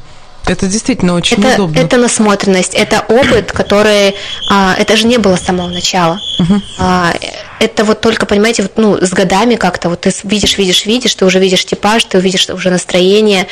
Это 0.47 0.67
действительно 0.69 1.15
очень 1.15 1.39
это, 1.39 1.55
удобно. 1.55 1.79
Это 1.81 1.97
насмотренность, 1.97 2.75
это 2.75 3.01
опыт, 3.09 3.51
который... 3.51 4.15
А, 4.49 4.77
это 4.79 4.97
же 4.97 5.09
не 5.09 5.19
было 5.19 5.35
с 5.35 5.41
самого 5.43 5.69
начала. 5.69 6.21
Угу. 6.39 6.61
А, 6.79 7.13
это 7.59 7.85
вот 7.85 8.01
только, 8.01 8.27
понимаете, 8.27 8.63
вот, 8.63 8.73
ну, 8.77 8.97
с 9.01 9.11
годами 9.11 9.57
как-то 9.57 9.89
вот 9.89 10.03
ты 10.03 10.13
видишь, 10.23 10.57
видишь, 10.57 10.87
видишь, 10.87 11.15
ты 11.15 11.25
уже 11.25 11.41
видишь 11.41 11.65
типаж, 11.65 12.05
ты 12.05 12.19
увидишь 12.19 12.49
уже 12.49 12.71
настроение. 12.71 13.49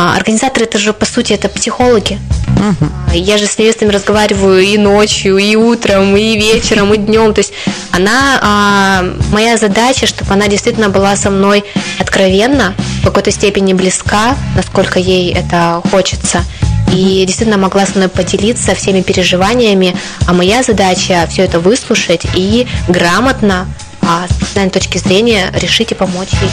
А, 0.00 0.14
организаторы 0.14 0.66
это 0.66 0.78
же, 0.78 0.92
по 0.92 1.04
сути, 1.04 1.32
это 1.32 1.48
психологи. 1.48 2.20
Угу. 2.56 3.14
Я 3.14 3.36
же 3.36 3.46
с 3.46 3.58
невестами 3.58 3.90
разговариваю 3.90 4.62
и 4.62 4.78
ночью, 4.78 5.38
и 5.38 5.56
утром, 5.56 6.16
и 6.16 6.36
вечером, 6.36 6.94
и 6.94 6.98
днем. 6.98 7.34
То 7.34 7.40
есть 7.40 7.52
она, 7.90 8.38
а, 8.40 9.04
моя 9.32 9.56
задача, 9.56 10.06
чтобы 10.06 10.32
она 10.32 10.46
действительно 10.46 10.88
была 10.88 11.16
со 11.16 11.30
мной 11.30 11.64
откровенна, 11.98 12.74
в 13.00 13.06
какой-то 13.06 13.32
степени 13.32 13.72
близка, 13.72 14.36
насколько 14.54 15.00
ей 15.00 15.32
это 15.32 15.82
хочется 15.90 16.44
и 16.92 17.24
действительно 17.26 17.58
могла 17.58 17.84
со 17.84 17.96
мной 17.96 18.08
поделиться 18.08 18.76
всеми 18.76 19.02
переживаниями, 19.02 19.96
а 20.28 20.32
моя 20.32 20.62
задача 20.62 21.26
все 21.28 21.42
это 21.42 21.58
выслушать 21.58 22.24
и 22.34 22.68
грамотно 22.86 23.66
а 24.00 24.26
с 24.26 24.34
профессиональной 24.36 24.72
точки 24.72 24.96
зрения 24.96 25.52
решить 25.54 25.90
и 25.92 25.94
помочь 25.94 26.30
ей. 26.40 26.50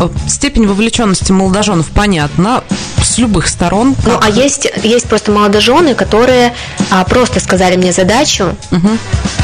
Э, 0.00 0.08
степень 0.28 0.66
вовлеченности 0.66 1.32
молодоженов 1.32 1.88
понятна 1.88 2.64
с 3.02 3.18
любых 3.18 3.48
сторон. 3.48 3.94
Ну, 4.04 4.18
а 4.20 4.28
есть, 4.28 4.66
есть 4.82 5.06
просто 5.06 5.30
молодожены, 5.30 5.94
которые 5.94 6.54
а, 6.90 7.04
просто 7.04 7.40
сказали 7.40 7.76
мне 7.76 7.92
задачу, 7.92 8.56
угу. 8.70 8.88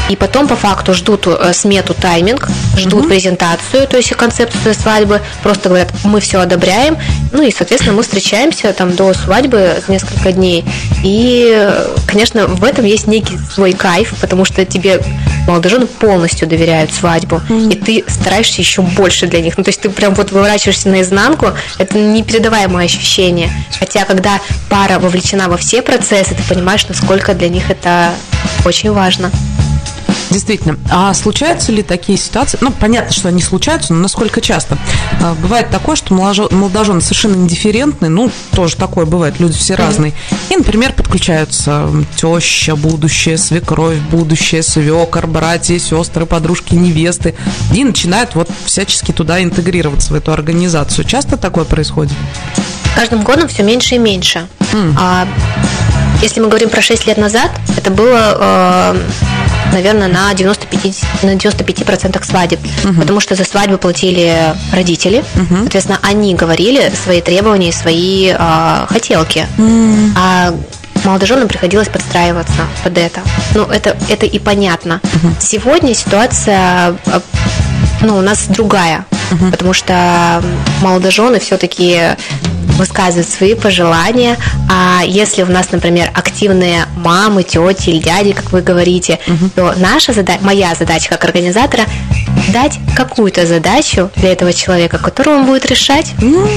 и 0.09 0.15
потом 0.15 0.47
по 0.47 0.55
факту 0.55 0.93
ждут 0.93 1.27
а, 1.27 1.53
смету, 1.53 1.93
тайминг, 1.93 2.49
ждут 2.77 3.01
угу. 3.01 3.09
презентацию, 3.09 3.87
то 3.87 3.97
есть 3.97 4.09
концепцию 4.11 4.73
свадьбы, 4.73 5.21
просто 5.43 5.69
говорят, 5.69 5.91
мы 6.03 6.19
все 6.19 6.39
одобряем, 6.39 6.97
ну 7.31 7.41
и, 7.41 7.51
соответственно, 7.51 7.95
мы 7.95 8.03
встречаемся 8.03 8.71
там 8.73 8.95
до 8.95 9.13
свадьбы 9.13 9.81
несколько 9.87 10.31
дней. 10.31 10.65
И, 11.03 11.69
конечно, 12.05 12.47
в 12.47 12.63
этом 12.63 12.85
есть 12.85 13.07
некий 13.07 13.37
свой 13.37 13.73
кайф, 13.73 14.13
потому 14.19 14.45
что 14.45 14.65
тебе 14.65 15.01
молодожены 15.47 15.85
полностью 15.85 16.47
доверяют 16.47 16.93
свадьбу, 16.93 17.41
mm 17.47 17.71
и 17.71 17.75
ты 17.75 18.03
стараешься 18.07 18.61
еще 18.61 18.81
больше 18.81 19.27
для 19.27 19.39
них. 19.39 19.57
Ну, 19.57 19.63
то 19.63 19.69
есть 19.69 19.81
ты 19.81 19.89
прям 19.89 20.13
вот 20.13 20.31
выворачиваешься 20.31 20.89
наизнанку, 20.89 21.47
это 21.77 21.97
непередаваемое 21.97 22.85
ощущение. 22.85 23.49
Хотя, 23.79 24.03
когда 24.05 24.39
пара 24.69 24.99
вовлечена 24.99 25.47
во 25.47 25.57
все 25.57 25.81
процессы, 25.81 26.35
ты 26.35 26.43
понимаешь, 26.43 26.85
насколько 26.87 27.33
для 27.33 27.49
них 27.49 27.69
это 27.69 28.11
очень 28.65 28.91
важно. 28.91 29.31
Действительно. 30.31 30.77
А 30.89 31.13
случаются 31.13 31.71
ли 31.71 31.83
такие 31.83 32.17
ситуации? 32.17 32.57
Ну, 32.61 32.71
понятно, 32.71 33.11
что 33.11 33.27
они 33.27 33.41
случаются, 33.41 33.93
но 33.93 33.99
насколько 33.99 34.39
часто? 34.39 34.77
А, 35.21 35.35
бывает 35.35 35.69
такое, 35.69 35.95
что 35.95 36.13
молодожены 36.13 37.01
совершенно 37.01 37.35
индифферентны, 37.35 38.07
ну, 38.07 38.31
тоже 38.53 38.77
такое 38.77 39.05
бывает, 39.05 39.39
люди 39.39 39.57
все 39.57 39.75
разные. 39.75 40.13
И, 40.49 40.55
например, 40.55 40.93
подключаются 40.93 41.89
теща, 42.15 42.75
будущее, 42.75 43.37
свекровь, 43.37 43.97
будущее, 44.09 44.63
свекор, 44.63 45.27
братья, 45.27 45.77
сестры, 45.77 46.25
подружки, 46.25 46.75
невесты. 46.75 47.35
И 47.73 47.83
начинают 47.83 48.35
вот 48.35 48.49
всячески 48.65 49.11
туда 49.11 49.43
интегрироваться, 49.43 50.13
в 50.13 50.15
эту 50.15 50.31
организацию. 50.31 51.05
Часто 51.05 51.35
такое 51.35 51.65
происходит? 51.65 52.13
Каждым 52.95 53.23
годом 53.23 53.47
все 53.47 53.63
меньше 53.63 53.95
и 53.95 53.97
меньше. 53.97 54.47
Mm. 54.73 54.93
А 54.97 55.27
если 56.21 56.39
мы 56.39 56.47
говорим 56.47 56.69
про 56.69 56.81
6 56.81 57.07
лет 57.07 57.17
назад, 57.17 57.51
это 57.77 57.89
было 57.89 58.37
э, 58.39 59.01
наверное, 59.73 60.07
на 60.07 60.31
95%, 60.33 61.05
на 61.23 61.35
95% 61.35 62.23
свадеб, 62.23 62.59
угу. 62.83 62.99
потому 62.99 63.19
что 63.19 63.35
за 63.35 63.43
свадьбу 63.43 63.77
платили 63.77 64.53
родители, 64.73 65.23
угу. 65.35 65.61
соответственно, 65.61 65.99
они 66.01 66.35
говорили 66.35 66.91
свои 67.03 67.21
требования, 67.21 67.71
свои 67.71 68.33
э, 68.37 68.85
хотелки. 68.87 69.47
Угу. 69.57 70.13
А 70.17 70.53
молодоженам 71.03 71.47
приходилось 71.47 71.87
подстраиваться 71.87 72.67
под 72.83 72.97
это. 72.97 73.21
Ну, 73.55 73.63
это, 73.65 73.97
это 74.09 74.25
и 74.25 74.39
понятно. 74.39 74.99
Угу. 75.03 75.35
Сегодня 75.39 75.93
ситуация 75.95 76.95
а, 77.05 77.21
ну, 78.01 78.17
у 78.17 78.21
нас 78.21 78.45
другая, 78.47 79.05
угу. 79.31 79.51
потому 79.51 79.73
что 79.73 80.43
молодожены 80.81 81.39
все-таки 81.39 82.15
высказывают 82.77 83.27
свои 83.27 83.55
пожелания. 83.55 84.37
А 84.69 85.03
если 85.05 85.43
у 85.43 85.47
нас, 85.47 85.71
например, 85.71 86.11
активные 86.13 86.85
мамы, 86.97 87.43
тети 87.43 87.89
или 87.89 87.99
дяди, 87.99 88.33
как 88.33 88.51
вы 88.51 88.61
говорите, 88.61 89.19
угу. 89.27 89.49
то 89.55 89.73
наша 89.77 90.13
задача, 90.13 90.39
моя 90.43 90.73
задача 90.75 91.09
как 91.09 91.25
организатора 91.25 91.85
дать 92.51 92.79
какую-то 92.95 93.45
задачу 93.45 94.09
для 94.15 94.31
этого 94.31 94.53
человека, 94.53 94.97
которую 94.97 95.39
он 95.39 95.45
будет 95.45 95.65
решать 95.65 96.13
ну, 96.21 96.47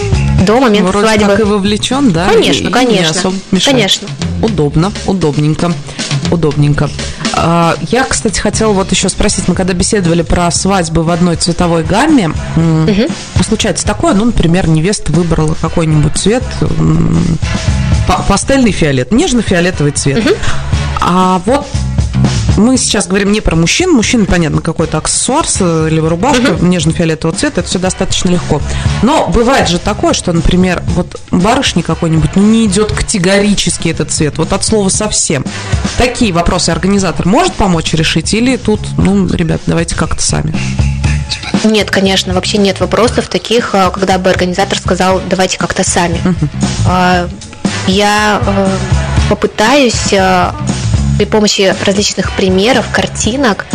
до 0.47 0.61
момента 0.61 0.89
вроде 0.89 1.07
свадьбы. 1.07 1.27
Как 1.29 1.41
и 1.41 1.43
вовлечен, 1.45 2.11
да? 2.13 2.29
Конечно, 2.29 2.69
и, 2.69 2.71
конечно. 2.71 2.95
И 2.95 2.99
не 2.99 3.05
особо 3.05 3.37
мешает. 3.51 3.77
Конечно. 3.77 4.09
Удобно, 4.43 4.93
удобненько, 5.07 5.73
удобненько. 6.31 6.89
А, 7.37 7.77
я, 7.91 8.05
кстати, 8.05 8.39
хотела 8.39 8.73
вот 8.73 8.91
еще 8.91 9.09
спросить, 9.09 9.49
мы 9.49 9.55
когда 9.55 9.73
беседовали 9.73 10.23
про 10.23 10.51
свадьбы 10.51 11.03
в 11.03 11.11
одной 11.11 11.37
цветовой 11.37 11.83
гамме, 11.83 12.31
угу. 12.57 13.13
случается 13.43 13.87
такое, 13.87 14.15
ну, 14.15 14.27
например, 14.27 14.69
невеста 14.69 15.13
выбрала 15.13 15.55
какой-нибудь 15.61 16.17
цвет, 16.17 16.45
пастельный 18.29 18.73
фиолет, 18.73 19.13
нежно-фиолетовый 19.13 19.93
цвет. 19.93 20.25
Угу. 20.25 20.35
А 21.01 21.41
вот 21.45 21.67
мы 22.57 22.77
сейчас 22.77 23.07
говорим 23.07 23.33
не 23.33 23.41
про 23.41 23.57
мужчин. 23.57 23.91
Мужчин, 23.91 24.27
понятно, 24.27 24.61
какой-то 24.61 24.99
аксессуар 24.99 25.47
либо 25.91 26.09
рубашка 26.09 26.53
uh-huh. 26.53 26.65
нежно-фиолетового 26.65 27.37
цвета. 27.37 27.61
Это 27.61 27.69
все 27.69 27.79
достаточно 27.79 28.31
легко. 28.31 28.61
Но 29.03 29.29
бывает 29.29 29.69
же 29.69 29.79
такое, 29.79 30.15
что, 30.15 30.33
например, 30.33 30.83
вот 30.89 31.21
барышни 31.31 31.83
какой-нибудь 31.83 32.31
ну, 32.37 32.43
не 32.43 32.67
идет 32.67 32.93
категорически 32.93 33.89
этот 33.89 34.11
цвет. 34.11 34.39
Вот 34.39 34.53
от 34.53 34.65
слова 34.65 34.89
совсем. 34.89 35.45
Такие 35.99 36.33
вопросы 36.33 36.71
организатор 36.71 37.27
может 37.27 37.55
помочь 37.55 37.93
решить? 37.95 38.33
Или 38.35 38.57
тут, 38.57 38.81
ну, 38.99 39.27
ребят, 39.29 39.61
давайте 39.67 39.97
как-то 39.97 40.23
сами? 40.23 40.55
Нет, 41.65 41.91
конечно, 41.91 42.35
вообще 42.35 42.59
нет 42.59 42.81
вопросов 42.81 43.29
таких, 43.29 43.75
а, 43.75 43.91
когда 43.91 44.19
бы 44.19 44.31
организатор 44.31 44.79
сказал, 44.79 45.21
давайте 45.29 45.59
как-то 45.59 45.83
сами. 45.83 46.21
Uh-huh. 46.25 47.31
Я 47.87 48.41
э, 48.47 48.69
попытаюсь 49.29 50.13
э, 50.13 50.51
при 51.17 51.25
помощи 51.25 51.75
различных 51.85 52.33
примеров, 52.33 52.87
картинок 52.93 53.67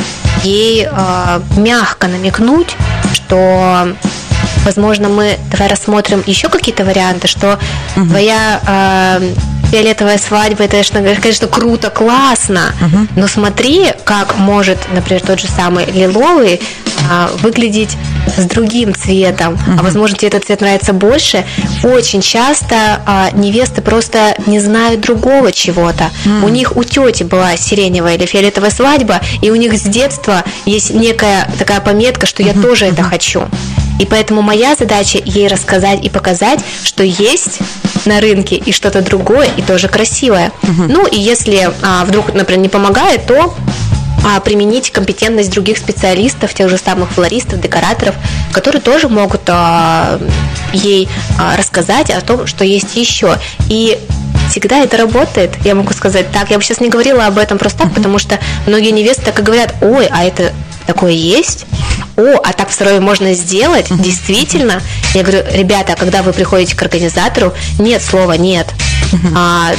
ей 0.44 0.88
э, 0.90 1.42
мягко 1.58 2.08
намекнуть, 2.08 2.76
что 3.14 3.96
возможно 4.66 5.10
мы 5.10 5.38
давай 5.52 5.68
рассмотрим 5.68 6.24
еще 6.26 6.50
какие-то 6.50 6.86
варианты, 6.86 7.28
что 7.28 7.60
угу. 7.96 8.08
твоя 8.08 9.20
э, 9.22 9.34
фиолетовая 9.72 10.18
свадьба, 10.18 10.64
это, 10.64 10.72
конечно, 10.72 11.16
конечно 11.22 11.48
круто, 11.48 11.90
классно, 11.90 12.74
угу. 12.82 13.08
но 13.16 13.28
смотри, 13.28 13.94
как 14.04 14.38
может, 14.38 14.78
например, 14.94 15.22
тот 15.22 15.40
же 15.40 15.48
самый 15.48 15.86
лиловый 15.86 16.62
а, 17.10 17.30
выглядеть 17.42 17.98
с 18.38 18.46
другим 18.46 18.96
цветом, 18.96 19.58
а 19.78 19.84
возможно 19.84 20.18
тебе 20.18 20.30
этот 20.30 20.46
цвет 20.46 20.62
нравится 20.62 20.94
больше. 20.94 21.46
Очень 21.84 22.22
часто 22.22 23.02
а, 23.06 23.32
невесты 23.32 23.82
просто 23.82 24.36
не 24.46 24.60
знают 24.60 25.02
другого 25.02 25.52
чего-то. 25.52 26.10
У 26.44 26.50
них 26.50 26.76
у 26.76 26.84
тети 26.84 27.24
была 27.24 27.56
сиреневая 27.58 28.16
или 28.16 28.26
фиолетовая 28.26 28.72
свадьба, 28.72 29.22
и 29.42 29.52
у 29.52 29.56
них 29.56 29.74
с 29.74 29.84
детства 29.84 30.44
есть 30.66 30.94
некая 30.94 31.50
такая 31.58 31.82
пометка, 31.82 32.26
что 32.26 32.44
я 32.44 32.54
тоже 32.54 32.86
это 32.86 33.04
хочу. 33.04 33.44
И 34.00 34.06
поэтому 34.06 34.42
моя 34.42 34.76
задача 34.76 35.20
ей 35.24 35.48
рассказать 35.48 36.04
и 36.04 36.10
показать, 36.10 36.60
что 36.84 37.04
есть 37.04 37.60
на 38.06 38.22
рынке 38.22 38.56
и 38.56 38.72
что-то 38.72 39.02
другое, 39.02 39.50
и 39.58 39.62
тоже 39.62 39.90
красивое. 39.90 40.52
Угу. 40.64 40.84
Ну 40.88 41.06
и 41.06 41.20
если 41.20 41.70
а, 41.82 42.06
вдруг, 42.06 42.34
например, 42.34 42.62
не 42.62 42.70
помогает, 42.70 43.28
то 43.28 43.54
а, 44.26 44.40
применить 44.40 44.92
компетентность 44.92 45.52
других 45.52 45.78
специалистов, 45.78 46.54
тех 46.54 46.70
же 46.70 46.78
самых 46.78 47.12
флористов, 47.12 47.62
декораторов, 47.62 48.16
которые 48.52 48.82
тоже 48.82 49.10
могут 49.10 49.42
а, 49.48 50.20
ей 50.74 51.08
а, 51.40 51.58
рассказать 51.58 52.10
о 52.10 52.22
том, 52.22 52.48
что 52.48 52.64
есть 52.64 52.96
еще. 52.96 53.38
И 53.70 53.98
всегда 54.50 54.80
это 54.80 54.98
работает. 54.98 55.52
Я 55.64 55.76
могу 55.76 55.94
сказать 55.94 56.32
так. 56.32 56.50
Я 56.50 56.58
бы 56.58 56.64
сейчас 56.64 56.82
не 56.82 56.90
говорила 56.90 57.26
об 57.26 57.38
этом 57.38 57.58
просто 57.58 57.84
так, 57.84 57.94
потому 57.94 58.20
что 58.20 58.40
многие 58.66 58.92
невесты 58.92 59.24
так 59.24 59.40
и 59.40 59.44
говорят, 59.44 59.76
ой, 59.82 60.08
а 60.12 60.24
это 60.24 60.52
такое 60.86 61.12
есть? 61.12 61.66
О, 62.18 62.40
а 62.44 62.54
так 62.54 62.70
второе 62.70 63.00
можно 63.00 63.34
сделать? 63.34 63.88
Действительно? 63.90 64.82
Я 65.14 65.24
говорю, 65.24 65.44
ребята, 65.52 65.96
когда 65.96 66.24
вы 66.24 66.34
приходите 66.34 66.76
к 66.76 66.82
организатору, 66.82 67.54
нет 67.78 68.02
слова 68.02 68.34
нет. 68.34 68.68
А, 69.36 69.72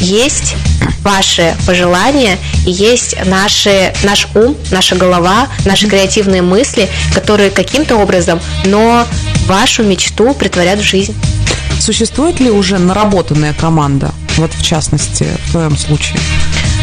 есть 0.00 0.54
ваши 1.02 1.54
пожелания, 1.66 2.38
и 2.66 2.70
есть 2.70 3.16
наши, 3.26 3.92
наш 4.02 4.28
ум, 4.34 4.56
наша 4.70 4.96
голова, 4.96 5.48
наши 5.64 5.86
креативные 5.86 6.42
мысли, 6.42 6.88
которые 7.14 7.50
каким-то 7.50 7.96
образом, 7.96 8.40
но 8.64 9.06
вашу 9.46 9.82
мечту 9.82 10.34
притворят 10.34 10.78
в 10.78 10.82
жизнь. 10.82 11.14
Существует 11.80 12.40
ли 12.40 12.50
уже 12.50 12.78
наработанная 12.78 13.54
команда, 13.54 14.12
вот 14.36 14.52
в 14.52 14.62
частности, 14.62 15.26
в 15.46 15.52
твоем 15.52 15.76
случае? 15.76 16.18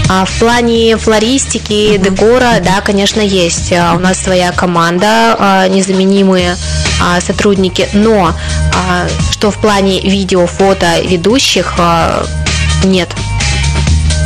А 0.09 0.23
в 0.23 0.31
плане 0.39 0.95
флористики, 0.95 1.95
uh-huh. 1.95 1.97
декора, 1.97 2.61
да, 2.63 2.79
конечно, 2.81 3.19
есть. 3.19 3.73
А 3.73 3.93
у 3.93 3.99
нас 3.99 4.17
своя 4.17 4.53
команда, 4.53 5.35
а, 5.37 5.67
незаменимые 5.67 6.55
а, 7.01 7.19
сотрудники, 7.19 7.89
но 7.93 8.33
что 9.31 9.51
в 9.51 9.57
плане 9.57 9.99
видео, 10.01 10.47
фото, 10.47 11.01
ведущих, 11.01 11.73
нет. 12.83 13.09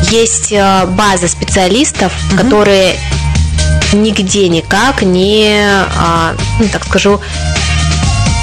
Есть 0.09 0.51
база 0.51 1.27
специалистов, 1.27 2.11
uh-huh. 2.11 2.41
которые 2.41 2.95
нигде 3.93 4.47
никак 4.49 5.01
не, 5.01 5.65
ну, 6.59 6.67
так 6.71 6.85
скажу, 6.85 7.19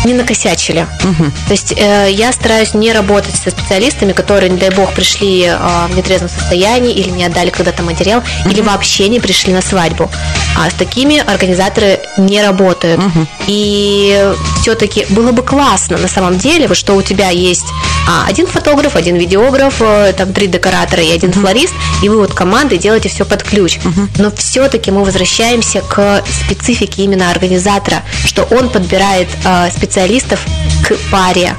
не 0.05 0.15
накосячили. 0.15 0.87
Угу. 1.03 1.25
То 1.47 1.53
есть 1.53 1.75
э, 1.77 2.09
я 2.11 2.33
стараюсь 2.33 2.75
не 2.75 2.93
работать 2.93 3.35
со 3.35 3.51
специалистами, 3.51 4.13
которые, 4.13 4.51
не 4.51 4.57
дай 4.57 4.71
бог, 4.71 4.93
пришли 4.93 5.45
э, 5.45 5.57
в 5.89 5.97
нетрезвом 5.97 6.29
состоянии 6.29 6.93
или 6.93 7.11
не 7.11 7.25
отдали 7.25 7.51
когда-то 7.51 7.83
материал, 7.83 8.21
угу. 8.21 8.51
или 8.51 8.61
вообще 8.61 9.09
не 9.09 9.21
пришли 9.21 9.53
на 9.53 9.61
свадьбу. 9.61 10.11
А 10.57 10.71
с 10.71 10.75
такими 10.75 11.19
организаторы 11.19 12.01
не 12.17 12.43
работают. 12.43 13.01
Угу. 13.01 13.27
И 13.49 14.33
все-таки 14.61 15.07
было 15.11 15.33
бы 15.33 15.43
классно 15.43 15.99
на 15.99 16.09
самом 16.09 16.39
деле, 16.39 16.73
что 16.75 16.95
у 16.95 17.03
тебя 17.03 17.31
есть 17.31 17.67
а, 18.11 18.25
один 18.27 18.47
фотограф, 18.47 18.97
один 18.97 19.17
видеограф, 19.17 19.83
э, 19.83 20.15
там 20.17 20.33
три 20.33 20.47
декоратора 20.47 21.03
и 21.03 21.11
один 21.11 21.31
флорист, 21.31 21.75
и 22.03 22.09
вы 22.09 22.17
вот 22.17 22.33
командой 22.33 22.79
делаете 22.79 23.11
все 23.11 23.27
под 23.27 23.43
ключ. 23.43 23.79
Но 24.17 24.31
все-таки 24.31 24.91
мы 24.91 25.05
возвращаемся 25.05 25.83
к 25.83 26.25
специфике 26.27 27.03
именно 27.03 27.31
организатора, 27.31 28.03
что 28.25 28.45
он 28.45 28.71
подбирает 28.71 29.29
э, 29.45 29.71
специалистов 29.71 30.41
к 30.89 30.97
паре. 31.11 31.55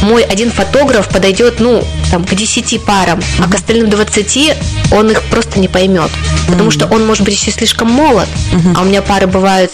Мой 0.00 0.22
один 0.22 0.50
фотограф 0.50 1.08
подойдет, 1.08 1.60
ну, 1.60 1.84
там, 2.10 2.24
к 2.24 2.34
10 2.34 2.82
парам, 2.84 3.20
а 3.38 3.50
к 3.50 3.54
остальным 3.54 3.90
20 3.90 4.56
он 4.92 5.10
их 5.10 5.22
просто 5.24 5.58
не 5.58 5.68
поймет. 5.68 6.10
Потому 6.46 6.70
что 6.70 6.86
он 6.86 7.06
может 7.06 7.24
быть 7.24 7.34
еще 7.34 7.50
слишком 7.50 7.90
молод, 7.90 8.28
а 8.74 8.80
у 8.80 8.84
меня 8.86 9.02
пары 9.02 9.26
бывают 9.26 9.70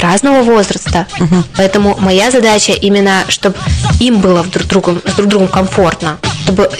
разного 0.00 0.42
возраста. 0.42 1.06
Угу. 1.18 1.44
Поэтому 1.56 1.96
моя 1.98 2.30
задача 2.30 2.72
именно, 2.72 3.24
чтобы 3.28 3.56
им 4.00 4.20
было 4.20 4.42
друг 4.44 4.66
другом, 4.66 5.02
с 5.04 5.12
друг 5.14 5.28
другом 5.28 5.48
комфортно. 5.48 6.18
Чтобы, 6.44 6.70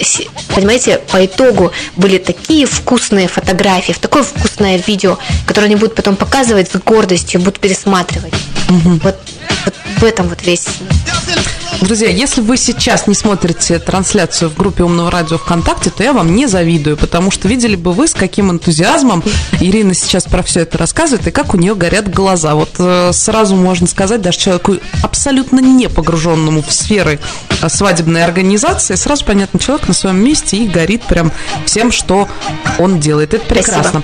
понимаете, 0.55 0.99
по 1.11 1.23
итогу 1.23 1.71
были 1.95 2.17
такие 2.17 2.65
вкусные 2.65 3.27
фотографии, 3.27 3.93
такое 3.99 4.23
вкусное 4.23 4.77
видео, 4.77 5.17
которое 5.45 5.67
они 5.67 5.75
будут 5.75 5.95
потом 5.95 6.15
показывать 6.15 6.71
с 6.71 6.77
гордостью, 6.79 7.39
будут 7.39 7.59
пересматривать. 7.59 8.33
Угу. 8.69 8.99
Вот 9.03 9.15
вот 9.65 9.73
в 9.99 10.03
этом 10.03 10.27
вот 10.27 10.41
весь 10.43 10.67
Друзья, 11.81 12.09
если 12.09 12.41
вы 12.41 12.57
сейчас 12.57 13.07
не 13.07 13.15
смотрите 13.15 13.79
трансляцию 13.79 14.49
в 14.49 14.55
группе 14.55 14.83
Умного 14.83 15.09
радио 15.09 15.37
ВКонтакте, 15.37 15.89
то 15.89 16.03
я 16.03 16.11
вам 16.11 16.35
не 16.35 16.45
завидую, 16.45 16.97
потому 16.97 17.31
что 17.31 17.47
видели 17.47 17.77
бы 17.77 17.93
вы, 17.93 18.09
с 18.09 18.13
каким 18.13 18.51
энтузиазмом 18.51 19.23
Ирина 19.61 19.93
сейчас 19.93 20.25
про 20.25 20.43
все 20.43 20.61
это 20.61 20.77
рассказывает, 20.77 21.27
и 21.27 21.31
как 21.31 21.53
у 21.53 21.57
нее 21.57 21.75
горят 21.75 22.13
глаза. 22.13 22.53
Вот 22.55 22.71
э, 22.79 23.11
сразу 23.13 23.55
можно 23.55 23.87
сказать, 23.87 24.21
даже 24.21 24.37
человеку 24.37 24.75
абсолютно 25.01 25.61
не 25.61 25.87
погруженному 25.87 26.61
в 26.61 26.73
сферы 26.73 27.17
э, 27.61 27.69
свадебной 27.69 28.25
организации, 28.25 28.95
сразу 28.95 29.23
понятно, 29.23 29.57
человек 29.57 29.87
на 29.87 29.93
своем 29.93 30.17
месте 30.17 30.57
и 30.57 30.67
горит 30.67 31.03
прям 31.03 31.31
всем, 31.65 31.93
что 31.93 32.27
он 32.77 32.99
делает. 32.99 33.33
Это 33.33 33.45
прекрасно. 33.45 34.03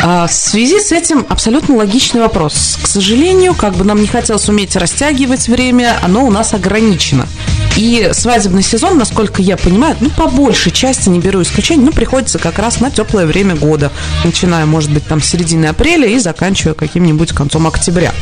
А, 0.00 0.28
в 0.28 0.32
связи 0.32 0.78
с 0.78 0.92
этим 0.92 1.26
абсолютно 1.28 1.74
логичный 1.74 2.20
вопрос. 2.20 2.78
К 2.80 2.86
сожалению, 2.86 3.54
как 3.54 3.74
бы 3.74 3.84
нам 3.84 4.00
не 4.00 4.06
хотелось 4.06 4.48
уметь 4.48 4.76
растягивать 4.76 5.48
время, 5.48 5.98
оно 6.04 6.24
у 6.24 6.30
нас 6.30 6.54
ограничено 6.54 7.15
точно. 7.16 7.28
И 7.76 8.10
свадебный 8.12 8.62
сезон, 8.62 8.96
насколько 8.96 9.42
я 9.42 9.56
понимаю, 9.56 9.96
ну, 10.00 10.10
по 10.10 10.26
большей 10.28 10.72
части, 10.72 11.08
не 11.08 11.20
беру 11.20 11.42
исключений, 11.42 11.84
ну, 11.84 11.92
приходится 11.92 12.38
как 12.38 12.58
раз 12.58 12.80
на 12.80 12.90
теплое 12.90 13.26
время 13.26 13.54
года, 13.54 13.92
начиная, 14.24 14.64
может 14.64 14.90
быть, 14.90 15.06
там, 15.06 15.20
с 15.20 15.26
середины 15.26 15.66
апреля 15.66 16.08
и 16.08 16.18
заканчивая 16.18 16.74
каким-нибудь 16.74 17.32
концом 17.32 17.66
октября. 17.66 18.12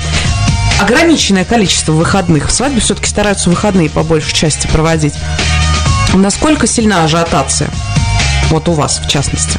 Ограниченное 0.80 1.44
количество 1.44 1.92
выходных. 1.92 2.48
В 2.48 2.52
свадьбе 2.52 2.80
все-таки 2.80 3.08
стараются 3.08 3.48
выходные 3.48 3.88
по 3.88 4.02
большей 4.02 4.34
части 4.34 4.66
проводить. 4.66 5.14
Насколько 6.12 6.66
сильна 6.66 7.04
ажиотация? 7.04 7.70
Вот 8.50 8.68
у 8.68 8.72
вас, 8.72 9.00
в 9.04 9.08
частности. 9.08 9.58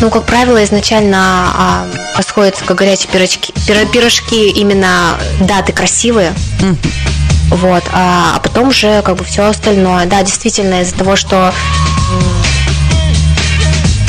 Ну, 0.00 0.10
как 0.10 0.24
правило, 0.24 0.62
изначально 0.64 1.18
а, 1.54 1.86
расходятся 2.16 2.64
как 2.64 2.78
горячие 2.78 3.08
пирожки, 3.12 3.52
пирожки 3.92 4.50
именно 4.50 5.16
даты 5.40 5.72
красивые. 5.72 6.32
Mm-hmm. 6.58 7.21
Вот, 7.52 7.84
а, 7.92 8.36
а 8.36 8.40
потом 8.40 8.68
уже 8.68 9.02
как 9.02 9.16
бы 9.16 9.24
все 9.24 9.44
остальное. 9.44 10.06
Да, 10.06 10.22
действительно, 10.22 10.80
из-за 10.80 10.94
того, 10.96 11.16
что 11.16 11.52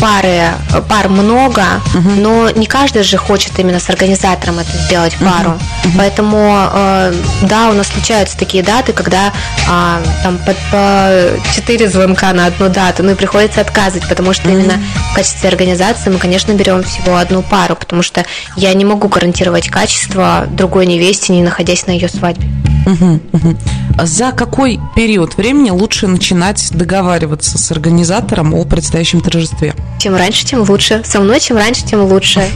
пары, 0.03 0.49
пар 0.89 1.07
много, 1.07 1.63
угу. 1.93 2.09
но 2.17 2.49
не 2.49 2.65
каждый 2.65 3.03
же 3.03 3.17
хочет 3.17 3.57
именно 3.57 3.79
с 3.79 3.89
организатором 3.89 4.59
это 4.59 4.71
сделать 4.85 5.15
пару. 5.15 5.51
Угу. 5.51 5.91
Поэтому, 5.97 6.69
э, 6.73 7.13
да, 7.43 7.69
у 7.69 7.73
нас 7.73 7.87
случаются 7.87 8.37
такие 8.37 8.63
даты, 8.63 8.91
когда 8.91 9.27
э, 9.27 10.03
там 10.23 10.39
по, 10.39 10.53
по 10.71 11.09
4 11.55 11.87
звонка 11.87 12.33
на 12.33 12.47
одну 12.47 12.67
дату, 12.67 13.01
ну 13.03 13.11
и 13.11 13.15
приходится 13.15 13.61
отказывать, 13.61 14.07
потому 14.09 14.33
что 14.33 14.49
угу. 14.49 14.57
именно 14.57 14.73
в 15.13 15.15
качестве 15.15 15.47
организации 15.47 16.09
мы, 16.09 16.17
конечно, 16.17 16.53
берем 16.53 16.81
всего 16.81 17.17
одну 17.17 17.43
пару, 17.43 17.75
потому 17.75 18.01
что 18.01 18.25
я 18.57 18.73
не 18.73 18.83
могу 18.83 19.07
гарантировать 19.07 19.69
качество 19.69 20.47
другой 20.49 20.87
невесте, 20.87 21.33
не 21.33 21.43
находясь 21.43 21.85
на 21.85 21.91
ее 21.91 22.09
свадьбе. 22.09 22.47
Угу, 22.87 23.19
угу. 23.31 23.57
За 24.01 24.31
какой 24.31 24.79
период 24.95 25.37
времени 25.37 25.69
лучше 25.69 26.07
начинать 26.07 26.67
договариваться 26.71 27.59
с 27.59 27.71
организатором 27.71 28.55
о 28.55 28.65
предстоящем 28.65 29.21
торжестве? 29.21 29.75
Чем 29.99 30.15
раньше, 30.15 30.47
тем 30.47 30.61
лучше. 30.67 31.03
Со 31.05 31.19
мной 31.19 31.39
чем 31.39 31.57
раньше, 31.57 31.85
тем 31.85 32.01
лучше. 32.05 32.49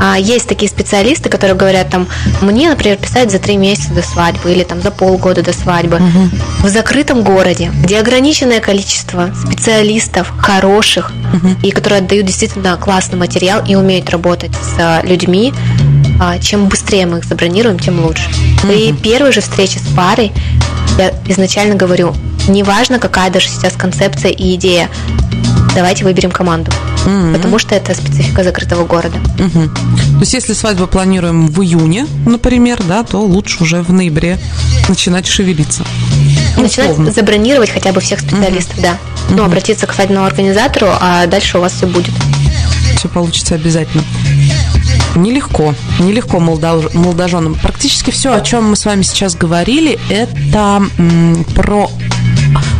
А 0.00 0.18
есть 0.18 0.48
такие 0.48 0.70
специалисты, 0.70 1.28
которые 1.28 1.56
говорят 1.56 1.90
там, 1.90 2.06
мне, 2.40 2.68
например, 2.68 2.96
писать 2.96 3.30
за 3.30 3.38
три 3.38 3.56
месяца 3.56 3.92
до 3.94 4.02
свадьбы 4.02 4.52
или 4.52 4.62
там 4.62 4.82
за 4.82 4.90
полгода 4.90 5.42
до 5.42 5.52
свадьбы. 5.52 5.96
Угу. 5.96 6.66
В 6.66 6.68
закрытом 6.68 7.22
городе, 7.22 7.70
где 7.82 7.98
ограниченное 7.98 8.60
количество 8.60 9.30
специалистов 9.34 10.32
хороших 10.38 11.12
угу. 11.32 11.48
и 11.62 11.70
которые 11.70 12.00
отдают 12.00 12.26
действительно 12.26 12.76
классный 12.76 13.18
материал 13.18 13.64
и 13.66 13.74
умеют 13.74 14.10
работать 14.10 14.52
с 14.54 15.02
людьми, 15.04 15.52
а, 16.20 16.38
чем 16.38 16.68
быстрее 16.68 17.06
мы 17.06 17.18
их 17.18 17.24
забронируем, 17.24 17.78
тем 17.78 18.04
лучше. 18.04 18.28
При 18.62 18.90
mm 18.90 18.96
первой 19.00 19.32
же 19.32 19.40
встрече 19.40 19.78
с 19.78 19.94
парой 19.94 20.32
я 20.98 21.12
изначально 21.28 21.74
говорю, 21.74 22.14
неважно, 22.48 22.98
какая 22.98 23.30
даже 23.30 23.48
сейчас 23.48 23.74
концепция 23.74 24.30
и 24.30 24.54
идея, 24.54 24.88
давайте 25.76 26.04
выберем 26.04 26.30
команду. 26.30 26.72
Mm-hmm. 27.04 27.34
Потому 27.34 27.58
что 27.58 27.74
это 27.74 27.94
специфика 27.94 28.42
закрытого 28.42 28.84
города. 28.84 29.18
Mm-hmm. 29.36 29.74
То 30.14 30.20
есть, 30.20 30.32
если 30.32 30.54
свадьбу 30.54 30.86
планируем 30.86 31.48
в 31.48 31.62
июне, 31.62 32.06
например, 32.24 32.82
да, 32.82 33.04
то 33.04 33.20
лучше 33.20 33.62
уже 33.62 33.82
в 33.82 33.92
ноябре 33.92 34.38
начинать 34.88 35.26
шевелиться. 35.26 35.84
Начинать 36.56 36.92
Условно. 36.92 37.12
забронировать 37.12 37.70
хотя 37.70 37.92
бы 37.92 38.00
всех 38.00 38.20
специалистов, 38.20 38.78
mm-hmm. 38.78 38.82
да. 38.82 38.98
Ну, 39.28 39.36
mm-hmm. 39.36 39.46
обратиться 39.46 39.86
к 39.86 39.92
свадебному 39.92 40.26
организатору, 40.26 40.88
а 40.98 41.26
дальше 41.26 41.58
у 41.58 41.60
вас 41.60 41.72
все 41.74 41.86
будет. 41.86 42.14
Все 42.96 43.08
получится 43.08 43.54
обязательно. 43.54 44.02
Нелегко, 45.14 45.74
нелегко 45.98 46.40
молодож... 46.40 46.92
молодоженам. 46.94 47.54
Практически 47.54 48.10
все, 48.10 48.34
о 48.34 48.40
чем 48.40 48.70
мы 48.70 48.76
с 48.76 48.84
вами 48.84 49.02
сейчас 49.02 49.34
говорили, 49.34 49.98
это 50.08 50.82
м, 50.98 51.44
про 51.54 51.90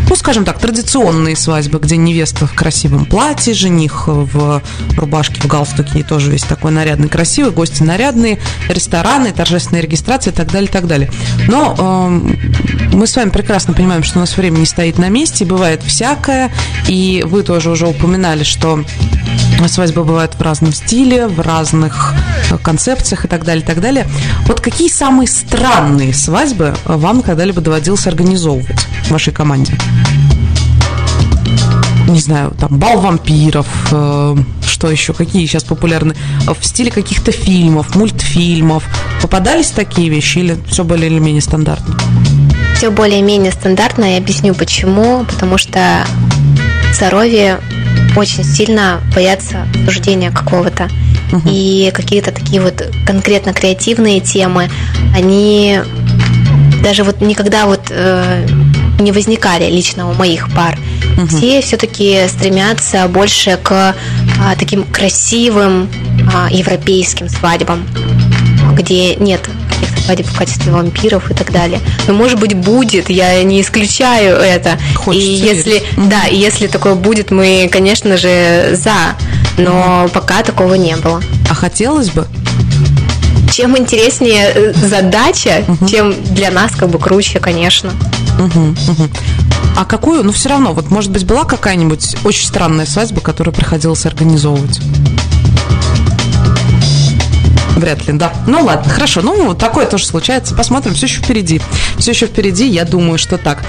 ну, 0.08 0.16
скажем 0.16 0.44
так, 0.44 0.58
традиционные 0.58 1.36
свадьбы, 1.36 1.78
где 1.78 1.96
невеста 1.96 2.46
в 2.46 2.54
красивом 2.54 3.06
платье, 3.06 3.54
жених 3.54 4.04
в 4.06 4.62
рубашке, 4.96 5.40
в 5.40 5.46
галстуке, 5.46 6.00
и 6.00 6.02
тоже 6.02 6.30
весь 6.30 6.42
такой 6.42 6.70
нарядный, 6.70 7.08
красивый, 7.08 7.52
гости 7.52 7.82
нарядные, 7.82 8.38
рестораны, 8.68 9.32
торжественная 9.32 9.82
регистрация 9.82 10.32
и 10.32 10.34
так 10.34 10.50
далее, 10.50 10.68
и 10.68 10.72
так 10.72 10.86
далее. 10.86 11.10
Но 11.48 11.74
э, 11.76 12.94
мы 12.94 13.06
с 13.06 13.16
вами 13.16 13.30
прекрасно 13.30 13.74
понимаем, 13.74 14.02
что 14.02 14.18
у 14.18 14.20
нас 14.20 14.36
время 14.36 14.58
не 14.58 14.66
стоит 14.66 14.98
на 14.98 15.08
месте, 15.08 15.44
бывает 15.44 15.82
всякое, 15.82 16.52
и 16.88 17.24
вы 17.26 17.42
тоже 17.42 17.70
уже 17.70 17.86
упоминали, 17.86 18.44
что 18.44 18.84
свадьбы 19.68 20.04
бывают 20.04 20.34
в 20.34 20.40
разном 20.40 20.72
стиле, 20.72 21.26
в 21.26 21.40
разных 21.40 22.14
концепциях 22.62 23.24
и 23.24 23.28
так 23.28 23.44
далее, 23.44 23.64
и 23.64 23.66
так 23.66 23.80
далее. 23.80 24.06
Вот 24.46 24.60
какие 24.60 24.88
самые 24.88 25.26
странные 25.26 26.14
свадьбы 26.14 26.74
вам 26.84 27.22
когда-либо 27.22 27.60
доводилось 27.60 28.06
организовывать 28.06 28.86
в 29.04 29.10
вашей 29.10 29.32
команде? 29.32 29.76
Не 32.06 32.20
знаю, 32.20 32.52
там, 32.58 32.78
бал 32.78 33.00
вампиров, 33.00 33.66
э, 33.90 34.36
что 34.66 34.90
еще, 34.90 35.12
какие 35.12 35.46
сейчас 35.46 35.64
популярны, 35.64 36.14
в 36.46 36.64
стиле 36.64 36.90
каких-то 36.90 37.32
фильмов, 37.32 37.94
мультфильмов. 37.94 38.84
Попадались 39.22 39.68
такие 39.68 40.08
вещи 40.08 40.38
или 40.38 40.58
все 40.68 40.84
более 40.84 41.10
или 41.10 41.18
менее 41.18 41.42
стандартно? 41.42 41.96
Все 42.76 42.90
более-менее 42.90 43.52
стандартно, 43.52 44.04
я 44.04 44.18
объясню 44.18 44.54
почему. 44.54 45.24
Потому 45.24 45.56
что 45.56 46.04
здоровье 46.92 47.58
очень 48.16 48.44
сильно 48.44 49.00
боятся 49.14 49.66
суждения 49.86 50.30
какого-то. 50.30 50.90
Угу. 51.32 51.48
И 51.50 51.90
какие-то 51.94 52.32
такие 52.32 52.60
вот 52.60 52.86
конкретно 53.06 53.52
креативные 53.52 54.20
темы, 54.20 54.70
они 55.14 55.80
даже 56.82 57.02
вот 57.02 57.20
никогда 57.20 57.66
вот 57.66 57.86
э, 57.90 58.46
не 59.00 59.10
возникали 59.10 59.70
лично 59.70 60.10
у 60.10 60.14
моих 60.14 60.52
пар. 60.54 60.78
Угу. 61.16 61.26
Все 61.28 61.60
все-таки 61.60 62.26
стремятся 62.28 63.08
больше 63.08 63.58
к 63.62 63.94
а, 64.40 64.54
таким 64.58 64.84
красивым 64.84 65.88
а, 66.34 66.48
европейским 66.50 67.28
свадьбам, 67.28 67.86
где 68.74 69.16
нет 69.16 69.40
свадеб 70.04 70.26
в 70.26 70.36
качестве 70.36 70.72
вампиров 70.72 71.30
и 71.30 71.34
так 71.34 71.52
далее. 71.52 71.80
Но 72.06 72.14
может 72.14 72.38
быть 72.38 72.54
будет, 72.54 73.10
я 73.10 73.42
не 73.42 73.60
исключаю 73.60 74.36
это. 74.36 74.78
Хочется 74.94 75.26
и 75.26 75.32
если 75.32 75.70
верить. 75.70 76.08
да, 76.08 76.26
и 76.26 76.36
если 76.36 76.68
такое 76.68 76.94
будет, 76.94 77.30
мы, 77.30 77.68
конечно 77.70 78.16
же, 78.16 78.70
за. 78.74 79.16
Но 79.58 80.08
пока 80.12 80.42
такого 80.42 80.74
не 80.74 80.96
было. 80.96 81.22
А 81.50 81.54
хотелось 81.54 82.10
бы? 82.10 82.26
чем 83.52 83.78
интереснее 83.78 84.52
э, 84.54 84.72
задача, 84.74 85.64
угу. 85.66 85.86
тем 85.86 86.14
для 86.34 86.50
нас 86.50 86.72
как 86.76 86.90
бы 86.90 86.98
круче, 86.98 87.38
конечно. 87.38 87.92
Угу, 88.38 88.60
угу. 88.68 89.10
А 89.76 89.84
какую, 89.84 90.24
ну 90.24 90.32
все 90.32 90.48
равно, 90.48 90.72
вот 90.72 90.90
может 90.90 91.10
быть 91.10 91.26
была 91.26 91.44
какая-нибудь 91.44 92.16
очень 92.24 92.46
странная 92.46 92.86
свадьба, 92.86 93.20
которую 93.20 93.54
приходилось 93.54 94.06
организовывать? 94.06 94.80
Вряд 97.76 98.06
ли, 98.06 98.14
да. 98.14 98.32
Ну 98.46 98.64
ладно, 98.64 98.90
хорошо. 98.90 99.20
Ну, 99.20 99.54
такое 99.54 99.86
тоже 99.86 100.06
случается. 100.06 100.54
Посмотрим, 100.54 100.94
все 100.94 101.06
еще 101.06 101.20
впереди. 101.20 101.60
Все 101.98 102.12
еще 102.12 102.26
впереди, 102.26 102.66
я 102.66 102.86
думаю, 102.86 103.18
что 103.18 103.36
так. 103.36 103.62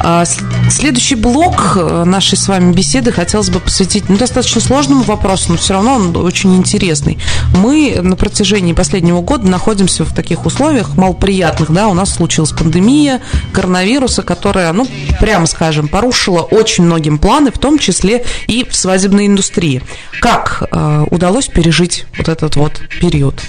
А, 0.00 0.24
следующий 0.70 1.14
блок 1.14 1.72
э, 1.76 2.04
нашей 2.04 2.36
с 2.36 2.46
вами 2.46 2.74
беседы 2.74 3.10
хотелось 3.10 3.48
бы 3.48 3.60
посвятить 3.60 4.10
ну, 4.10 4.18
достаточно 4.18 4.60
сложному 4.60 5.02
вопросу, 5.02 5.52
но 5.52 5.56
все 5.56 5.72
равно 5.72 5.94
он 5.94 6.14
очень 6.16 6.54
интересный. 6.56 7.18
Мы 7.56 7.98
на 8.02 8.16
протяжении 8.16 8.74
последнего 8.74 9.22
года 9.22 9.48
находимся 9.48 10.04
в 10.04 10.14
таких 10.14 10.44
условиях 10.44 10.96
малоприятных, 10.96 11.70
да, 11.70 11.88
у 11.88 11.94
нас 11.94 12.14
случилась 12.14 12.52
пандемия 12.52 13.22
коронавируса, 13.52 14.22
которая, 14.22 14.74
ну, 14.74 14.86
прямо 15.20 15.46
скажем, 15.46 15.88
порушила 15.88 16.42
очень 16.42 16.84
многим 16.84 17.18
планы, 17.18 17.50
в 17.50 17.58
том 17.58 17.78
числе 17.78 18.26
и 18.46 18.66
в 18.68 18.76
свадебной 18.76 19.26
индустрии. 19.26 19.82
Как 20.20 20.64
э, 20.70 21.04
удалось 21.10 21.46
пережить 21.46 22.04
вот 22.18 22.28
этот 22.28 22.56
вот 22.56 22.72
период? 23.00 23.40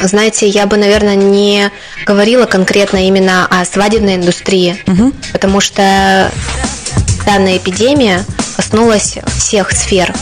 Знаете, 0.00 0.48
я 0.48 0.66
бы, 0.66 0.76
наверное, 0.76 1.14
не 1.14 1.70
говорила 2.06 2.46
конкретно 2.46 3.06
именно 3.06 3.46
о 3.46 3.64
свадебной 3.64 4.16
индустрии, 4.16 4.76
угу. 4.86 5.12
потому 5.32 5.60
что 5.60 6.30
данная 7.24 7.56
эпидемия 7.56 8.24
коснулась 8.56 9.18
всех 9.38 9.72
сфер 9.72 10.12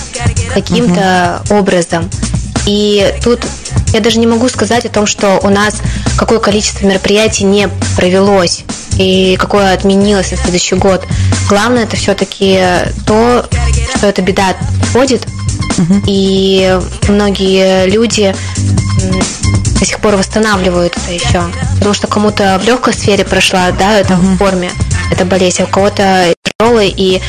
каким-то 0.55 1.43
угу. 1.49 1.59
образом. 1.59 2.09
И 2.67 3.13
тут 3.25 3.41
я 3.93 4.01
даже 4.01 4.19
не 4.19 4.27
могу 4.27 4.49
сказать 4.49 4.87
о 4.87 4.89
том, 4.89 5.07
что 5.07 5.41
у 5.43 5.49
нас 5.49 5.83
какое 6.17 6.39
количество 6.39 6.87
мероприятий 6.87 7.45
не 7.45 7.69
провелось 7.97 8.65
и 8.99 9.37
какое 9.39 9.75
отменилось 9.75 10.31
на 10.31 10.37
следующий 10.37 10.77
год. 10.77 11.05
Главное 11.49 11.85
это 11.85 11.97
все-таки 11.97 12.61
то, 13.07 13.49
что 13.97 14.07
эта 14.07 14.23
беда 14.23 14.55
входит, 14.89 15.27
угу. 15.79 16.03
и 16.07 16.79
многие 17.09 17.87
люди 17.87 18.35
до 19.83 19.87
сих 19.87 19.99
пор 19.99 20.15
восстанавливают 20.15 20.97
это 20.97 21.13
еще. 21.13 21.43
Потому 21.75 21.93
что 21.93 22.07
кому-то 22.07 22.61
в 22.63 22.65
легкой 22.65 22.95
сфере 22.95 23.25
прошла, 23.25 23.73
да, 23.73 23.99
это 23.99 24.15
uh-huh. 24.15 24.35
в 24.35 24.39
форме, 24.39 24.71
это 25.11 25.25
болезнь, 25.25 25.63
а 25.63 25.65
у 25.65 25.67
кого-то 25.67 26.33
тяжелый. 26.61 26.95
И 26.97 27.21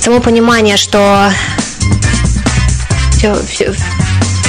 само 0.00 0.20
понимание, 0.20 0.78
что 0.78 1.30
все, 3.12 3.36
все, 3.46 3.74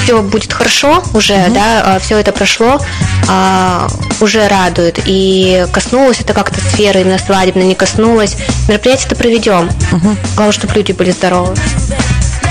все 0.01 0.21
будет 0.21 0.53
хорошо 0.53 1.03
уже, 1.13 1.33
uh-huh. 1.33 1.53
да, 1.53 1.95
а 1.95 1.99
все 1.99 2.17
это 2.17 2.31
прошло, 2.31 2.79
а, 3.27 3.89
уже 4.21 4.47
радует. 4.47 5.01
И 5.05 5.67
коснулось 5.73 6.21
это 6.21 6.33
как-то 6.33 6.61
сферы 6.61 7.01
именно 7.01 7.17
свадебной, 7.17 7.65
не 7.65 7.75
коснулось. 7.75 8.37
Мероприятие 8.69 9.07
это 9.07 9.17
проведем. 9.17 9.69
Uh-huh. 9.91 10.17
Главное, 10.35 10.53
чтобы 10.53 10.73
люди 10.73 10.93
были 10.93 11.11
здоровы. 11.11 11.53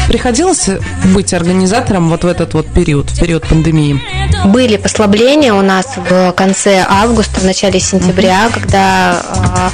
Приходилось 0.08 0.70
быть 1.12 1.34
организатором 1.34 2.08
вот 2.08 2.24
в 2.24 2.26
этот 2.26 2.54
вот 2.54 2.66
период, 2.72 3.10
в 3.10 3.20
период 3.20 3.46
пандемии? 3.46 4.00
Были 4.46 4.78
послабления 4.78 5.52
у 5.52 5.60
нас 5.60 5.98
в 5.98 6.32
конце 6.32 6.82
августа, 6.88 7.40
в 7.40 7.44
начале 7.44 7.78
сентября, 7.78 8.46
mm 8.46 8.52
когда 8.54 9.22
а, 9.36 9.70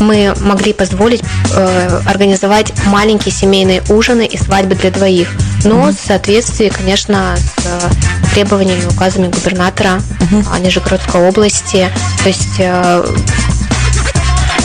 мы 0.00 0.34
могли 0.40 0.72
позволить 0.72 1.22
э, 1.54 2.00
организовать 2.06 2.72
маленькие 2.86 3.32
семейные 3.32 3.82
ужины 3.88 4.26
и 4.26 4.36
свадьбы 4.36 4.74
для 4.74 4.90
двоих. 4.90 5.28
Но 5.64 5.88
mm 5.88 5.92
в 5.92 6.06
соответствии, 6.06 6.70
конечно, 6.70 7.36
с 7.36 7.64
э, 7.64 8.32
требованиями, 8.34 8.84
указами 8.90 9.28
губернатора 9.28 10.00
mm 10.20 10.60
Нижегородской 10.60 11.28
области. 11.28 11.88
То 12.22 12.28
есть 12.28 12.56
э, 12.58 13.04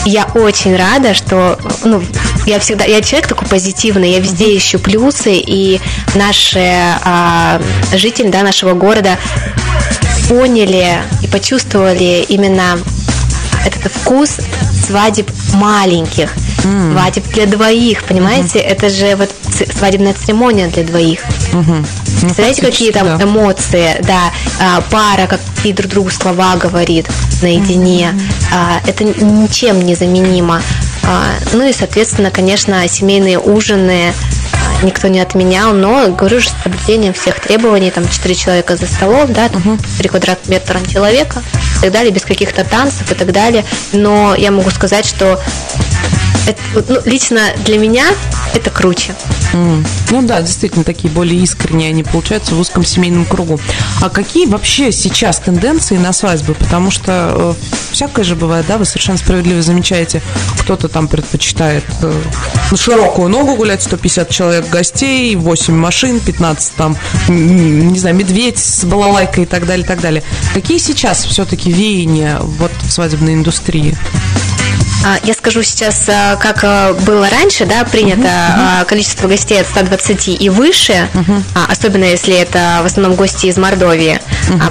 я 0.04 0.26
очень 0.34 0.76
рада, 0.76 1.14
что 1.14 1.58
ну, 1.84 2.02
я 2.46 2.58
всегда, 2.58 2.84
я 2.84 3.00
человек 3.00 3.28
такой 3.28 3.48
позитивный, 3.48 4.12
я 4.12 4.20
везде 4.20 4.56
ищу 4.56 4.78
плюсы, 4.78 5.34
и 5.34 5.80
наши 6.14 6.60
а, 7.04 7.60
жители 7.94 8.28
да, 8.28 8.42
нашего 8.42 8.74
города 8.74 9.16
поняли 10.28 10.98
и 11.22 11.26
почувствовали 11.26 12.24
именно 12.28 12.78
этот 13.64 13.92
вкус 13.92 14.38
свадеб 14.86 15.30
маленьких, 15.54 16.30
mm. 16.64 16.92
свадеб 16.92 17.26
для 17.32 17.46
двоих, 17.46 18.04
понимаете? 18.04 18.58
Mm-hmm. 18.58 18.68
Это 18.68 18.88
же 18.88 19.16
вот 19.16 19.30
свадебная 19.76 20.14
церемония 20.14 20.68
для 20.68 20.84
двоих. 20.84 21.20
Mm-hmm. 21.52 21.86
Представляете, 22.20 22.62
ну, 22.62 22.68
какие 22.68 22.92
там 22.92 23.18
да. 23.18 23.24
эмоции, 23.24 23.96
да, 24.02 24.32
а, 24.60 24.82
пара, 24.90 25.26
какие 25.26 25.72
друг 25.72 25.90
другу 25.90 26.10
слова 26.10 26.56
говорит 26.56 27.06
наедине. 27.42 28.14
Mm-hmm. 28.14 28.88
Это 28.88 29.04
ничем 29.04 29.82
не 29.82 29.94
заменимо. 29.94 30.62
А, 31.06 31.24
ну 31.52 31.68
и, 31.68 31.72
соответственно, 31.72 32.30
конечно, 32.30 32.86
семейные 32.88 33.38
ужины 33.38 34.12
никто 34.82 35.08
не 35.08 35.20
отменял, 35.20 35.72
но, 35.72 36.08
говорю 36.08 36.40
же, 36.40 36.48
с 36.48 36.54
соблюдением 36.62 37.12
всех 37.12 37.40
требований, 37.40 37.90
там, 37.90 38.08
4 38.08 38.34
человека 38.34 38.76
за 38.76 38.86
столом, 38.86 39.32
да, 39.32 39.48
там, 39.48 39.62
угу. 39.66 39.78
3 39.98 40.08
квадратных 40.08 40.48
метра 40.48 40.78
на 40.78 40.86
человека 40.86 41.42
и 41.78 41.80
так 41.82 41.92
далее, 41.92 42.10
без 42.10 42.22
каких-то 42.22 42.64
танцев 42.64 43.10
и 43.10 43.14
так 43.14 43.32
далее. 43.32 43.64
Но 43.92 44.34
я 44.34 44.50
могу 44.50 44.70
сказать, 44.70 45.06
что 45.06 45.40
это, 46.46 46.92
ну, 46.92 47.00
лично 47.04 47.40
для 47.64 47.78
меня 47.78 48.06
это 48.54 48.70
круче. 48.70 49.14
Mm. 49.52 49.86
Ну 50.10 50.22
да, 50.22 50.42
действительно, 50.42 50.84
такие 50.84 51.12
более 51.12 51.40
искренние 51.40 51.90
они 51.90 52.02
получаются 52.02 52.54
в 52.54 52.60
узком 52.60 52.84
семейном 52.84 53.24
кругу. 53.24 53.58
А 54.00 54.10
какие 54.10 54.46
вообще 54.46 54.92
сейчас 54.92 55.38
тенденции 55.38 55.96
на 55.96 56.12
свадьбы? 56.12 56.54
Потому 56.54 56.90
что 56.90 57.32
э, 57.36 57.92
всякое 57.92 58.24
же 58.24 58.36
бывает, 58.36 58.66
да, 58.66 58.78
вы 58.78 58.84
совершенно 58.84 59.18
справедливо 59.18 59.62
замечаете, 59.62 60.22
кто-то 60.58 60.88
там 60.88 61.08
предпочитает 61.08 61.84
э, 62.02 62.22
на 62.70 62.76
широкую 62.76 63.28
ногу 63.28 63.56
гулять, 63.56 63.82
150 63.82 64.30
человек 64.30 64.68
гостей, 64.68 65.34
8 65.36 65.74
машин, 65.74 66.20
15 66.20 66.74
там, 66.74 66.96
не 67.28 67.98
знаю, 67.98 68.16
медведь 68.16 68.58
с 68.58 68.84
балалайкой 68.84 69.44
и 69.44 69.46
так 69.46 69.66
далее, 69.66 69.84
и 69.84 69.88
так 69.88 70.00
далее. 70.00 70.22
Какие 70.52 70.78
сейчас 70.78 71.24
все-таки 71.24 71.72
веяния 71.72 72.38
вот 72.40 72.72
в 72.82 72.90
свадебной 72.90 73.34
индустрии? 73.34 73.96
А, 75.04 75.18
я 75.22 75.34
скажу 75.34 75.62
сейчас, 75.62 76.08
а, 76.08 76.36
как 76.36 76.64
а, 76.64 76.94
было 76.94 77.28
раньше, 77.28 77.66
да, 77.66 77.84
принято 77.84 78.26
uh-huh. 78.26 78.86
количество 78.86 79.28
гостей 79.28 79.60
от 79.60 79.66
120 79.66 80.40
и 80.40 80.48
выше, 80.48 81.10
uh-huh. 81.12 81.42
особенно 81.68 82.04
если 82.04 82.34
это 82.34 82.80
в 82.82 82.86
основном 82.86 83.14
гости 83.14 83.46
из 83.46 83.58
Мордовии, 83.58 84.18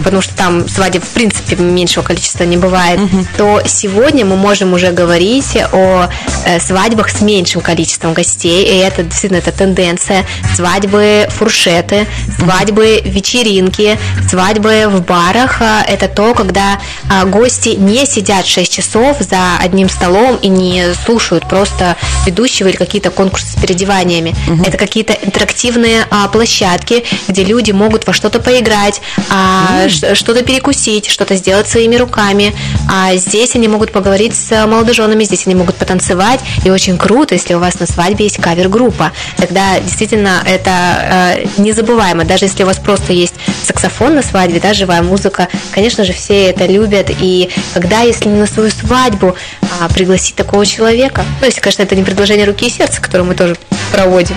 потому 0.03 0.23
что 0.23 0.33
там 0.33 0.67
свадеб 0.67 1.03
в 1.03 1.09
принципе 1.09 1.55
меньшего 1.55 2.03
количества 2.03 2.45
не 2.45 2.57
бывает, 2.57 2.99
то 3.37 3.61
сегодня 3.67 4.25
мы 4.25 4.35
можем 4.35 4.73
уже 4.73 4.91
говорить 4.91 5.55
о 5.71 6.09
э, 6.45 6.59
свадьбах 6.59 7.09
с 7.09 7.21
меньшим 7.21 7.61
количеством 7.61 8.13
гостей, 8.13 8.63
и 8.65 8.77
это 8.77 9.03
действительно 9.03 9.37
это 9.37 9.51
тенденция. 9.51 10.25
Свадьбы 10.55 11.27
фуршеты, 11.29 12.07
свадьбы 12.39 13.01
вечеринки, 13.05 13.99
свадьбы 14.27 14.85
в 14.87 15.03
барах. 15.03 15.61
Это 15.87 16.07
то, 16.07 16.33
когда 16.33 16.79
гости 17.25 17.69
не 17.69 18.05
сидят 18.07 18.47
6 18.47 18.71
часов 18.71 19.17
за 19.19 19.57
одним 19.59 19.89
столом, 19.89 20.22
столом 20.23 20.39
и 20.41 20.47
не 20.47 20.93
слушают 21.05 21.47
просто 21.47 21.95
ведущего 22.25 22.67
или 22.67 22.75
какие-то 22.75 23.09
конкурсы 23.09 23.47
с 23.47 23.55
переодеваниями. 23.55 24.35
Угу. 24.47 24.63
Это 24.63 24.77
какие-то 24.77 25.13
интерактивные 25.13 26.05
а, 26.09 26.27
площадки, 26.27 27.03
где 27.27 27.43
люди 27.43 27.71
могут 27.71 28.07
во 28.07 28.13
что-то 28.13 28.39
поиграть, 28.39 29.01
а, 29.29 29.85
угу. 29.85 30.15
что-то 30.15 30.43
перекусить, 30.43 31.09
что-то 31.09 31.35
сделать 31.35 31.67
своими 31.67 31.95
руками. 31.95 32.53
А 32.89 33.15
здесь 33.15 33.55
они 33.55 33.67
могут 33.67 33.91
поговорить 33.91 34.35
с 34.35 34.65
молодоженами, 34.65 35.23
здесь 35.23 35.45
они 35.45 35.55
могут 35.55 35.75
потанцевать. 35.75 36.39
И 36.63 36.69
очень 36.69 36.97
круто, 36.97 37.35
если 37.35 37.53
у 37.53 37.59
вас 37.59 37.79
на 37.79 37.85
свадьбе 37.85 38.25
есть 38.25 38.37
кавер-группа. 38.37 39.11
Тогда 39.37 39.79
действительно 39.79 40.41
это 40.45 40.71
э, 40.71 41.45
незабываемо. 41.57 42.23
Даже 42.23 42.45
если 42.45 42.63
у 42.63 42.67
вас 42.67 42.77
просто 42.77 43.13
есть 43.13 43.35
саксофон 43.63 44.15
на 44.15 44.21
свадьбе, 44.21 44.59
да, 44.59 44.73
живая 44.73 45.01
музыка, 45.01 45.47
конечно 45.71 46.03
же, 46.03 46.13
все 46.13 46.49
это 46.49 46.65
любят. 46.65 47.09
И 47.19 47.49
когда, 47.73 48.01
если 48.01 48.29
не 48.29 48.39
на 48.39 48.47
свою 48.47 48.69
свадьбу, 48.69 49.35
а, 49.83 49.89
пригласить 49.89 50.35
такого 50.35 50.65
человека. 50.65 51.23
Ну, 51.39 51.45
если, 51.45 51.59
конечно, 51.59 51.83
это 51.83 51.95
не 51.95 52.03
предложение 52.03 52.45
руки 52.45 52.67
и 52.67 52.69
сердца, 52.69 53.01
которое 53.01 53.23
мы 53.23 53.35
тоже 53.35 53.55
проводим. 53.91 54.35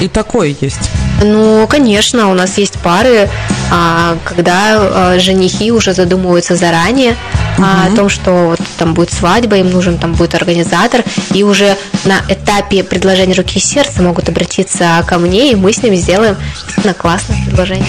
И 0.00 0.08
такое 0.08 0.56
есть. 0.60 0.90
Ну, 1.22 1.66
конечно, 1.68 2.30
у 2.30 2.34
нас 2.34 2.56
есть 2.56 2.78
пары, 2.78 3.28
а, 3.70 4.16
когда 4.24 4.78
а, 4.78 5.18
женихи 5.18 5.70
уже 5.70 5.92
задумываются 5.92 6.56
заранее 6.56 7.16
угу. 7.58 7.66
о 7.66 7.94
том, 7.94 8.08
что 8.08 8.48
вот 8.48 8.60
там 8.78 8.94
будет 8.94 9.12
свадьба, 9.12 9.56
им 9.56 9.70
нужен 9.70 9.98
там 9.98 10.14
будет 10.14 10.34
организатор, 10.34 11.04
и 11.34 11.42
уже 11.42 11.76
на 12.04 12.20
этапе 12.28 12.82
предложения 12.82 13.34
руки 13.34 13.58
и 13.58 13.62
сердца 13.62 14.02
могут 14.02 14.28
обратиться 14.28 15.04
ко 15.06 15.18
мне, 15.18 15.52
и 15.52 15.54
мы 15.54 15.72
с 15.72 15.82
ними 15.82 15.96
сделаем 15.96 16.36
действительно 16.66 16.94
классное 16.94 17.36
предложение. 17.46 17.86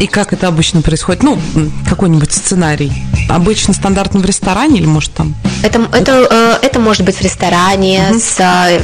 И 0.00 0.06
как 0.06 0.32
это 0.32 0.48
обычно 0.48 0.80
происходит? 0.80 1.22
Ну, 1.22 1.38
какой-нибудь 1.86 2.32
сценарий. 2.32 2.90
Обычно 3.28 3.74
стандартно 3.74 4.20
в 4.20 4.24
ресторане 4.24 4.78
или 4.78 4.86
может 4.86 5.12
там? 5.12 5.34
Это, 5.62 5.86
это, 5.92 6.58
э, 6.62 6.66
это 6.66 6.80
может 6.80 7.04
быть 7.04 7.16
в 7.16 7.20
ресторане 7.20 8.08
угу. 8.10 8.18
с 8.18 8.40
э, 8.40 8.80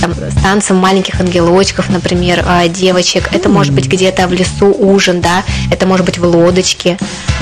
там, 0.00 0.12
с 0.14 0.42
танцем 0.42 0.76
маленьких 0.76 1.20
ангелочков, 1.20 1.88
например, 1.88 2.42
а, 2.46 2.68
девочек. 2.68 3.28
Это 3.32 3.48
может 3.48 3.72
быть 3.72 3.86
где-то 3.86 4.26
в 4.26 4.32
лесу 4.32 4.74
ужин, 4.76 5.20
да, 5.20 5.44
это 5.70 5.86
может 5.86 6.04
быть 6.04 6.18
в 6.18 6.24
лодочке, 6.24 6.98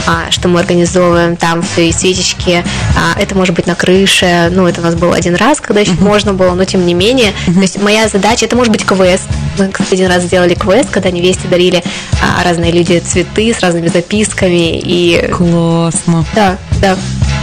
а, 0.06 0.30
что 0.30 0.48
мы 0.48 0.60
организовываем 0.60 1.36
там 1.36 1.62
все 1.62 1.88
и 1.88 1.92
свечечки. 1.92 2.64
А, 2.96 3.18
это 3.18 3.34
может 3.34 3.54
быть 3.54 3.66
на 3.66 3.74
крыше. 3.74 4.50
Ну, 4.52 4.66
это 4.66 4.80
у 4.80 4.84
нас 4.84 4.94
был 4.94 5.12
один 5.12 5.34
раз, 5.34 5.60
когда 5.60 5.80
еще 5.80 5.92
uh-huh. 5.92 6.04
можно 6.04 6.34
было, 6.34 6.54
но 6.54 6.64
тем 6.64 6.84
не 6.84 6.94
менее. 6.94 7.32
Uh-huh. 7.46 7.54
То 7.54 7.60
есть 7.60 7.82
моя 7.82 8.08
задача, 8.08 8.44
это 8.44 8.56
может 8.56 8.72
быть 8.72 8.84
квест. 8.84 9.24
Мы, 9.58 9.68
кстати, 9.68 9.94
один 9.94 10.08
раз 10.08 10.24
сделали 10.24 10.54
квест, 10.54 10.90
когда 10.90 11.10
невесте 11.10 11.48
дарили 11.48 11.82
разные 12.44 12.72
люди 12.72 12.98
цветы 12.98 13.54
с 13.54 13.60
разными 13.60 13.88
записками. 13.88 14.78
И... 14.78 15.28
Классно. 15.32 16.24
Да, 16.34 16.58
да. 16.80 16.96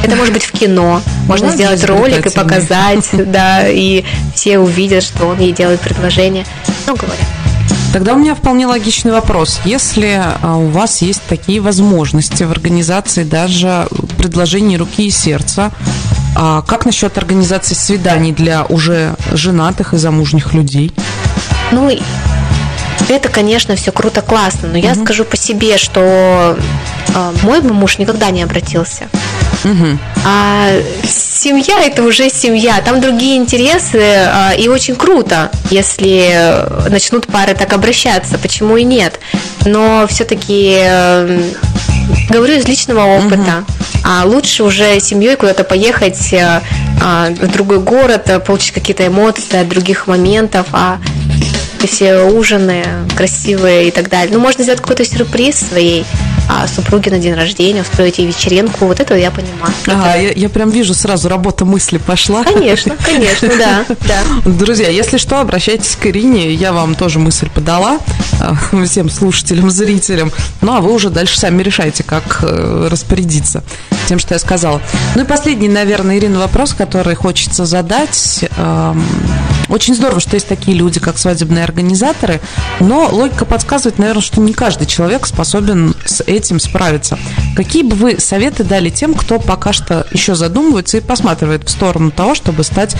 Это 0.03 0.15
может 0.15 0.33
быть 0.33 0.43
в 0.43 0.51
кино. 0.51 1.01
Можно 1.27 1.51
сделать 1.51 1.83
ролик 1.83 2.25
и 2.25 2.29
показать, 2.29 3.09
да, 3.11 3.67
и 3.67 4.03
все 4.35 4.59
увидят, 4.59 5.03
что 5.03 5.27
он 5.27 5.39
ей 5.39 5.51
делает 5.51 5.79
предложение. 5.81 6.45
Ну, 6.85 6.95
говоря. 6.95 7.23
Тогда 7.93 8.13
у 8.13 8.17
меня 8.17 8.35
вполне 8.35 8.67
логичный 8.67 9.11
вопрос. 9.11 9.59
Если 9.65 10.21
а, 10.41 10.55
у 10.57 10.67
вас 10.67 11.01
есть 11.01 11.21
такие 11.27 11.59
возможности 11.61 12.43
в 12.43 12.51
организации 12.51 13.23
даже 13.23 13.87
предложений 14.17 14.77
руки 14.77 15.07
и 15.07 15.09
сердца, 15.09 15.71
а 16.35 16.61
как 16.61 16.85
насчет 16.85 17.17
организации 17.17 17.73
свиданий 17.73 18.33
для 18.33 18.65
уже 18.65 19.15
женатых 19.31 19.93
и 19.93 19.97
замужних 19.97 20.53
людей? 20.53 20.91
Ну, 21.71 21.89
это, 23.09 23.29
конечно, 23.29 23.75
все 23.75 23.91
круто, 23.91 24.21
классно, 24.21 24.67
но 24.67 24.77
угу. 24.77 24.85
я 24.85 24.93
скажу 24.93 25.23
по 25.23 25.37
себе, 25.37 25.77
что 25.77 26.57
э, 27.15 27.33
мой 27.43 27.61
муж 27.61 27.97
никогда 27.97 28.29
не 28.29 28.43
обратился. 28.43 29.07
Угу. 29.63 29.97
А 30.25 30.69
семья 31.03 31.83
это 31.83 32.03
уже 32.03 32.29
семья, 32.29 32.81
там 32.81 33.01
другие 33.01 33.37
интересы, 33.37 34.01
а, 34.01 34.53
и 34.53 34.67
очень 34.67 34.95
круто, 34.95 35.51
если 35.69 36.89
начнут 36.89 37.27
пары 37.27 37.53
так 37.53 37.73
обращаться, 37.73 38.37
почему 38.37 38.77
и 38.77 38.83
нет. 38.83 39.19
Но 39.65 40.05
все-таки 40.07 40.77
э, 40.79 41.41
говорю 42.29 42.55
из 42.55 42.67
личного 42.67 43.05
опыта. 43.05 43.63
Угу. 43.67 43.77
А 44.03 44.25
лучше 44.25 44.63
уже 44.63 44.99
семьей 44.99 45.35
куда-то 45.35 45.63
поехать 45.63 46.31
э, 46.33 46.61
а, 47.01 47.29
в 47.29 47.51
другой 47.51 47.79
город, 47.79 48.29
э, 48.29 48.39
получить 48.39 48.71
какие-то 48.71 49.05
эмоции 49.07 49.59
от 49.59 49.67
других 49.67 50.07
моментов, 50.07 50.67
а 50.71 50.99
все 51.85 52.21
ужины 52.21 52.83
красивые 53.15 53.89
и 53.89 53.91
так 53.91 54.09
далее. 54.09 54.33
Ну, 54.33 54.39
можно 54.39 54.63
сделать 54.63 54.81
какой-то 54.81 55.05
сюрприз 55.05 55.55
своей 55.55 56.05
а, 56.49 56.67
супруге 56.67 57.11
на 57.11 57.19
день 57.19 57.33
рождения, 57.33 57.81
устроить 57.81 58.17
ей 58.19 58.27
вечеринку. 58.27 58.85
Вот 58.85 58.99
это 58.99 59.15
я 59.15 59.31
понимаю. 59.31 59.73
Ага, 59.87 60.15
это... 60.15 60.21
я, 60.21 60.31
я 60.31 60.49
прям 60.49 60.69
вижу 60.69 60.93
сразу, 60.93 61.29
работа 61.29 61.65
мысли 61.65 61.97
пошла. 61.97 62.43
Конечно, 62.43 62.95
конечно, 63.05 63.49
да, 63.57 63.85
да. 63.87 64.49
Друзья, 64.49 64.89
если 64.89 65.17
что, 65.17 65.41
обращайтесь 65.41 65.95
к 65.95 66.05
Ирине, 66.05 66.53
я 66.53 66.73
вам 66.73 66.95
тоже 66.95 67.19
мысль 67.19 67.49
подала, 67.49 67.99
а, 68.39 68.55
всем 68.85 69.09
слушателям, 69.09 69.69
зрителям. 69.69 70.31
Ну, 70.61 70.73
а 70.73 70.81
вы 70.81 70.93
уже 70.93 71.09
дальше 71.09 71.39
сами 71.39 71.61
решайте, 71.63 72.03
как 72.03 72.39
э, 72.41 72.87
распорядиться 72.89 73.63
тем, 74.07 74.19
что 74.19 74.35
я 74.35 74.39
сказала. 74.39 74.81
Ну 75.15 75.23
и 75.23 75.25
последний, 75.25 75.67
наверное, 75.67 76.17
Ирина, 76.17 76.39
вопрос, 76.39 76.73
который 76.73 77.15
хочется 77.15 77.65
задать. 77.65 78.45
Эм, 78.57 79.03
очень 79.67 79.95
здорово, 79.95 80.21
что 80.21 80.35
есть 80.35 80.47
такие 80.47 80.77
люди, 80.77 80.99
как 80.99 81.17
свадебные 81.17 81.63
организаторы, 81.63 82.39
но 82.79 83.09
логика 83.11 83.43
подсказывает, 83.43 83.99
наверное, 83.99 84.21
что 84.21 84.39
не 84.39 84.53
каждый 84.53 84.87
человек 84.87 85.25
способен 85.25 85.93
с 86.05 86.21
этим 86.21 86.36
справиться. 86.45 87.17
Какие 87.55 87.83
бы 87.83 87.95
вы 87.95 88.19
советы 88.19 88.63
дали 88.63 88.89
тем, 88.89 89.13
кто 89.13 89.39
пока 89.39 89.73
что 89.73 90.05
еще 90.11 90.35
задумывается 90.35 90.97
и 90.97 91.01
посматривает 91.01 91.67
в 91.67 91.71
сторону 91.71 92.11
того, 92.11 92.35
чтобы 92.35 92.63
стать, 92.63 92.95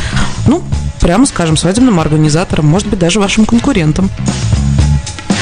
ну, 0.47 0.63
прямо 0.99 1.25
скажем, 1.25 1.57
свадебным 1.57 1.99
организатором, 1.99 2.65
может 2.65 2.87
быть, 2.87 2.99
даже 2.99 3.19
вашим 3.19 3.45
конкурентом? 3.45 4.09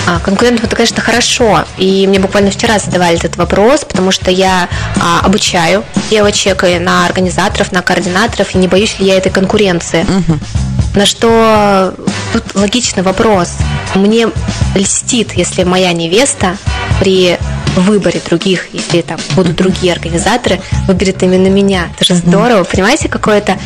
А, 0.08 0.20
конкурентов 0.20 0.66
это, 0.66 0.76
конечно, 0.76 1.02
хорошо. 1.02 1.66
И 1.78 2.06
мне 2.08 2.20
буквально 2.20 2.52
вчера 2.52 2.78
задавали 2.78 3.18
этот 3.18 3.38
вопрос, 3.38 3.86
потому 3.86 4.12
что 4.12 4.30
я 4.30 4.70
а, 5.02 5.26
обучаю 5.26 5.84
девочек 6.12 6.64
на 6.80 7.06
организаторов, 7.06 7.72
на 7.72 7.82
координаторов, 7.82 8.54
и 8.54 8.58
не 8.60 8.68
боюсь 8.68 9.00
ли 9.00 9.08
я 9.08 9.18
этой 9.18 9.32
конкуренции. 9.32 10.04
Угу. 10.04 10.40
На 10.96 11.06
что 11.06 11.94
тут 12.34 12.44
логичный 12.54 13.04
вопрос. 13.04 13.54
Мне 13.96 14.30
льстит, 14.76 15.34
если 15.34 15.64
моя 15.64 15.92
невеста 15.92 16.58
при 17.00 17.38
выборе 17.82 18.22
других, 18.28 18.68
если 18.74 19.02
там 19.02 19.20
будут 19.36 19.56
другие 19.56 19.94
организаторы, 19.94 20.62
выберет 20.88 21.22
именно 21.24 21.48
меня. 21.48 21.90
Это 21.96 22.06
же 22.06 22.16
здорово. 22.16 22.64
Понимаете, 22.64 23.10
какое-то 23.10 23.58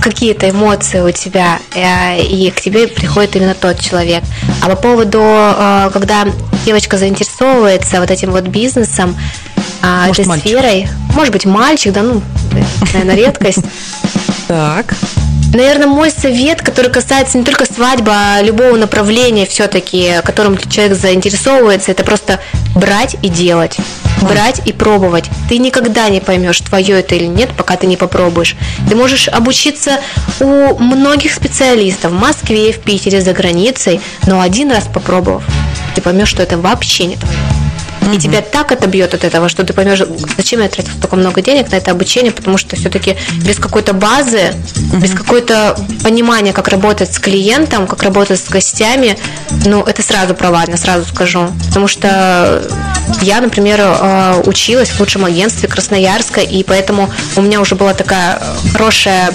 какие-то 0.00 0.48
эмоции 0.50 1.00
у 1.00 1.10
тебя, 1.10 1.58
э, 1.74 2.22
и 2.22 2.50
к 2.50 2.60
тебе 2.60 2.88
приходит 2.88 3.36
именно 3.36 3.54
тот 3.54 3.80
человек. 3.80 4.24
А 4.62 4.68
по 4.68 4.76
поводу, 4.76 5.20
э, 5.22 5.90
когда 5.92 6.26
девочка 6.64 6.96
заинтересовывается 6.96 8.00
вот 8.00 8.10
этим 8.10 8.30
вот 8.30 8.44
бизнесом, 8.44 9.16
э, 9.82 10.06
может, 10.06 10.20
этой 10.20 10.28
мальчик. 10.28 10.46
сферой, 10.46 10.88
может 11.14 11.32
быть, 11.32 11.44
мальчик, 11.44 11.92
да, 11.92 12.02
ну, 12.02 12.22
наверное, 12.92 13.16
редкость. 13.16 13.64
Так. 14.48 14.94
Наверное, 15.52 15.88
мой 15.88 16.10
совет, 16.10 16.62
который 16.62 16.92
касается 16.92 17.36
не 17.36 17.44
только 17.44 17.64
свадьбы, 17.64 18.12
а 18.14 18.40
любого 18.40 18.76
направления 18.76 19.46
все-таки, 19.46 20.20
которым 20.24 20.56
человек 20.56 20.96
заинтересовывается, 20.96 21.90
это 21.90 22.04
просто 22.04 22.38
брать 22.74 23.16
и 23.22 23.28
делать. 23.28 23.76
Брать 24.22 24.62
и 24.64 24.72
пробовать. 24.72 25.24
Ты 25.48 25.58
никогда 25.58 26.08
не 26.08 26.20
поймешь, 26.20 26.60
твое 26.60 27.00
это 27.00 27.16
или 27.16 27.26
нет, 27.26 27.50
пока 27.56 27.76
ты 27.76 27.86
не 27.86 27.96
попробуешь. 27.96 28.54
Ты 28.88 28.94
можешь 28.94 29.26
обучиться 29.28 29.98
у 30.38 30.78
многих 30.78 31.34
специалистов 31.34 32.12
в 32.12 32.18
Москве, 32.18 32.72
в 32.72 32.78
Питере, 32.78 33.20
за 33.20 33.32
границей, 33.32 34.00
но 34.26 34.40
один 34.40 34.70
раз 34.70 34.84
попробовав, 34.92 35.42
ты 35.94 36.00
поймешь, 36.00 36.28
что 36.28 36.42
это 36.42 36.58
вообще 36.58 37.06
не 37.06 37.16
твое. 37.16 37.59
И 38.12 38.18
тебя 38.18 38.40
так 38.40 38.72
отобьет 38.72 39.14
от 39.14 39.24
этого, 39.24 39.48
что 39.48 39.64
ты 39.64 39.72
поймешь, 39.72 40.02
зачем 40.36 40.60
я 40.60 40.68
тратил 40.68 40.92
столько 40.92 41.16
много 41.16 41.42
денег 41.42 41.70
на 41.70 41.76
это 41.76 41.90
обучение, 41.90 42.32
потому 42.32 42.56
что 42.56 42.76
все-таки 42.76 43.16
без 43.44 43.58
какой-то 43.58 43.92
базы, 43.92 44.54
без 44.94 45.12
какой-то 45.12 45.78
понимания, 46.02 46.52
как 46.52 46.68
работать 46.68 47.12
с 47.12 47.18
клиентом, 47.18 47.86
как 47.86 48.02
работать 48.02 48.40
с 48.40 48.48
гостями, 48.48 49.18
ну, 49.66 49.82
это 49.82 50.02
сразу 50.02 50.34
провально, 50.34 50.76
сразу 50.76 51.06
скажу. 51.06 51.48
Потому 51.68 51.88
что 51.88 52.62
я, 53.22 53.40
например, 53.40 53.80
э, 53.80 54.42
училась 54.46 54.90
в 54.90 55.00
лучшем 55.00 55.24
агентстве 55.24 55.68
Красноярска, 55.68 56.40
и 56.40 56.62
поэтому 56.64 57.10
у 57.36 57.42
меня 57.42 57.60
уже 57.60 57.74
была 57.74 57.94
такая 57.94 58.42
хорошая 58.72 59.32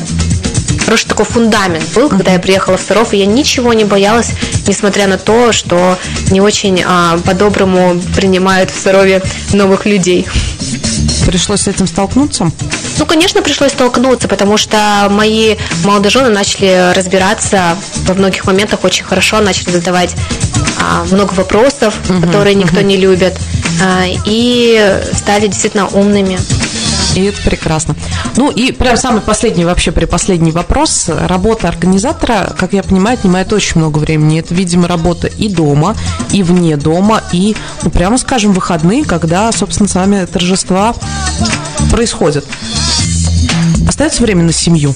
хороший 0.86 1.08
такой 1.08 1.26
фундамент 1.26 1.84
был, 1.94 2.10
когда 2.10 2.32
я 2.32 2.40
приехала 2.40 2.78
в 2.78 2.82
Саров, 2.82 3.14
и 3.14 3.18
я 3.18 3.26
ничего 3.26 3.74
не 3.74 3.84
боялась, 3.84 4.32
несмотря 4.68 5.08
на 5.08 5.18
то, 5.18 5.52
что 5.52 5.98
не 6.30 6.42
очень 6.42 6.84
а, 6.86 7.18
по-доброму 7.26 8.00
принимают 8.16 8.70
в 8.70 8.80
Сарове 8.80 9.22
новых 9.52 9.86
людей. 9.86 10.28
Пришлось 11.26 11.62
с 11.62 11.68
этим 11.68 11.88
столкнуться? 11.88 12.52
Ну, 13.00 13.06
конечно, 13.06 13.42
пришлось 13.42 13.72
столкнуться, 13.72 14.28
потому 14.28 14.58
что 14.58 15.08
мои 15.10 15.56
молодожены 15.84 16.30
начали 16.30 16.94
разбираться 16.94 17.76
во 18.06 18.14
многих 18.14 18.46
моментах 18.46 18.84
очень 18.84 19.04
хорошо, 19.04 19.42
начали 19.42 19.72
задавать 19.72 20.16
а, 20.80 21.04
много 21.12 21.34
вопросов, 21.34 21.96
угу, 22.08 22.22
которые 22.22 22.54
никто 22.54 22.78
угу. 22.78 22.86
не 22.86 22.98
любит, 22.98 23.36
а, 23.84 24.06
и 24.26 25.02
стали 25.14 25.48
действительно 25.48 25.88
умными. 25.88 26.38
И 27.16 27.24
это 27.24 27.42
прекрасно. 27.42 27.96
Ну 28.36 28.52
и 28.52 28.72
прям 28.72 28.98
самый 28.98 29.22
последний, 29.22 29.66
вообще 29.66 29.92
при 29.92 30.06
последний 30.06 30.52
вопрос. 30.52 31.06
Работа 31.08 31.70
организатора, 31.70 32.54
как 32.58 32.74
я 32.74 32.84
понимаю, 32.84 33.18
отнимает 33.18 33.54
очень 33.54 33.80
много 33.80 34.00
времени. 34.00 34.40
Это, 34.40 34.54
видимо, 34.54 34.88
работа 34.88 35.28
и 35.28 35.48
дома, 35.48 35.96
и 36.32 36.44
вне 36.44 36.76
дома, 36.76 37.24
и, 37.32 37.56
ну, 37.84 37.90
прямо 37.90 38.18
скажем, 38.18 38.52
выходные, 38.52 39.06
когда, 39.06 39.52
собственно, 39.52 39.88
сами 39.88 40.26
торжества 40.26 40.94
происходят. 41.90 42.46
Остается 43.88 44.22
время 44.22 44.44
на 44.44 44.52
семью? 44.52 44.94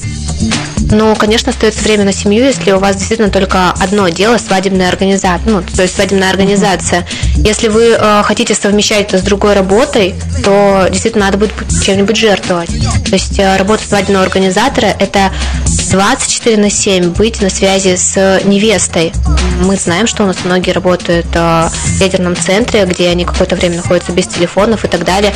Ну, 0.91 1.15
конечно, 1.15 1.51
остается 1.51 1.83
время 1.83 2.03
на 2.03 2.13
семью, 2.13 2.45
если 2.45 2.71
у 2.71 2.79
вас 2.79 2.95
действительно 2.95 3.29
только 3.29 3.71
одно 3.71 4.09
дело 4.09 4.37
свадебная 4.37 4.89
организация, 4.89 5.51
ну, 5.51 5.61
то 5.61 5.83
есть 5.83 5.95
свадебная 5.95 6.29
организация. 6.29 7.05
Если 7.35 7.67
вы 7.67 7.95
э, 7.97 8.23
хотите 8.23 8.55
совмещать 8.55 9.07
это 9.07 9.19
с 9.19 9.21
другой 9.21 9.53
работой, 9.53 10.15
то 10.43 10.87
действительно 10.91 11.25
надо 11.25 11.37
будет 11.37 11.53
чем-нибудь 11.83 12.15
жертвовать. 12.15 12.69
То 13.05 13.13
есть 13.13 13.37
э, 13.37 13.57
работа 13.57 13.83
свадебного 13.87 14.23
организатора– 14.23 14.87
это 14.99 15.31
24 15.91 16.57
на 16.57 16.69
7 16.69 17.11
быть 17.11 17.41
на 17.41 17.49
связи 17.49 17.95
с 17.95 18.41
невестой. 18.45 19.11
Мы 19.61 19.75
знаем, 19.75 20.07
что 20.07 20.23
у 20.23 20.27
нас 20.27 20.37
многие 20.43 20.71
работают 20.71 21.27
э, 21.33 21.69
в 21.69 22.01
ядерном 22.01 22.35
центре, 22.35 22.85
где 22.85 23.09
они 23.09 23.25
какое-то 23.25 23.55
время 23.55 23.77
находятся 23.77 24.11
без 24.11 24.27
телефонов 24.27 24.85
и 24.85 24.87
так 24.87 25.05
далее. 25.05 25.33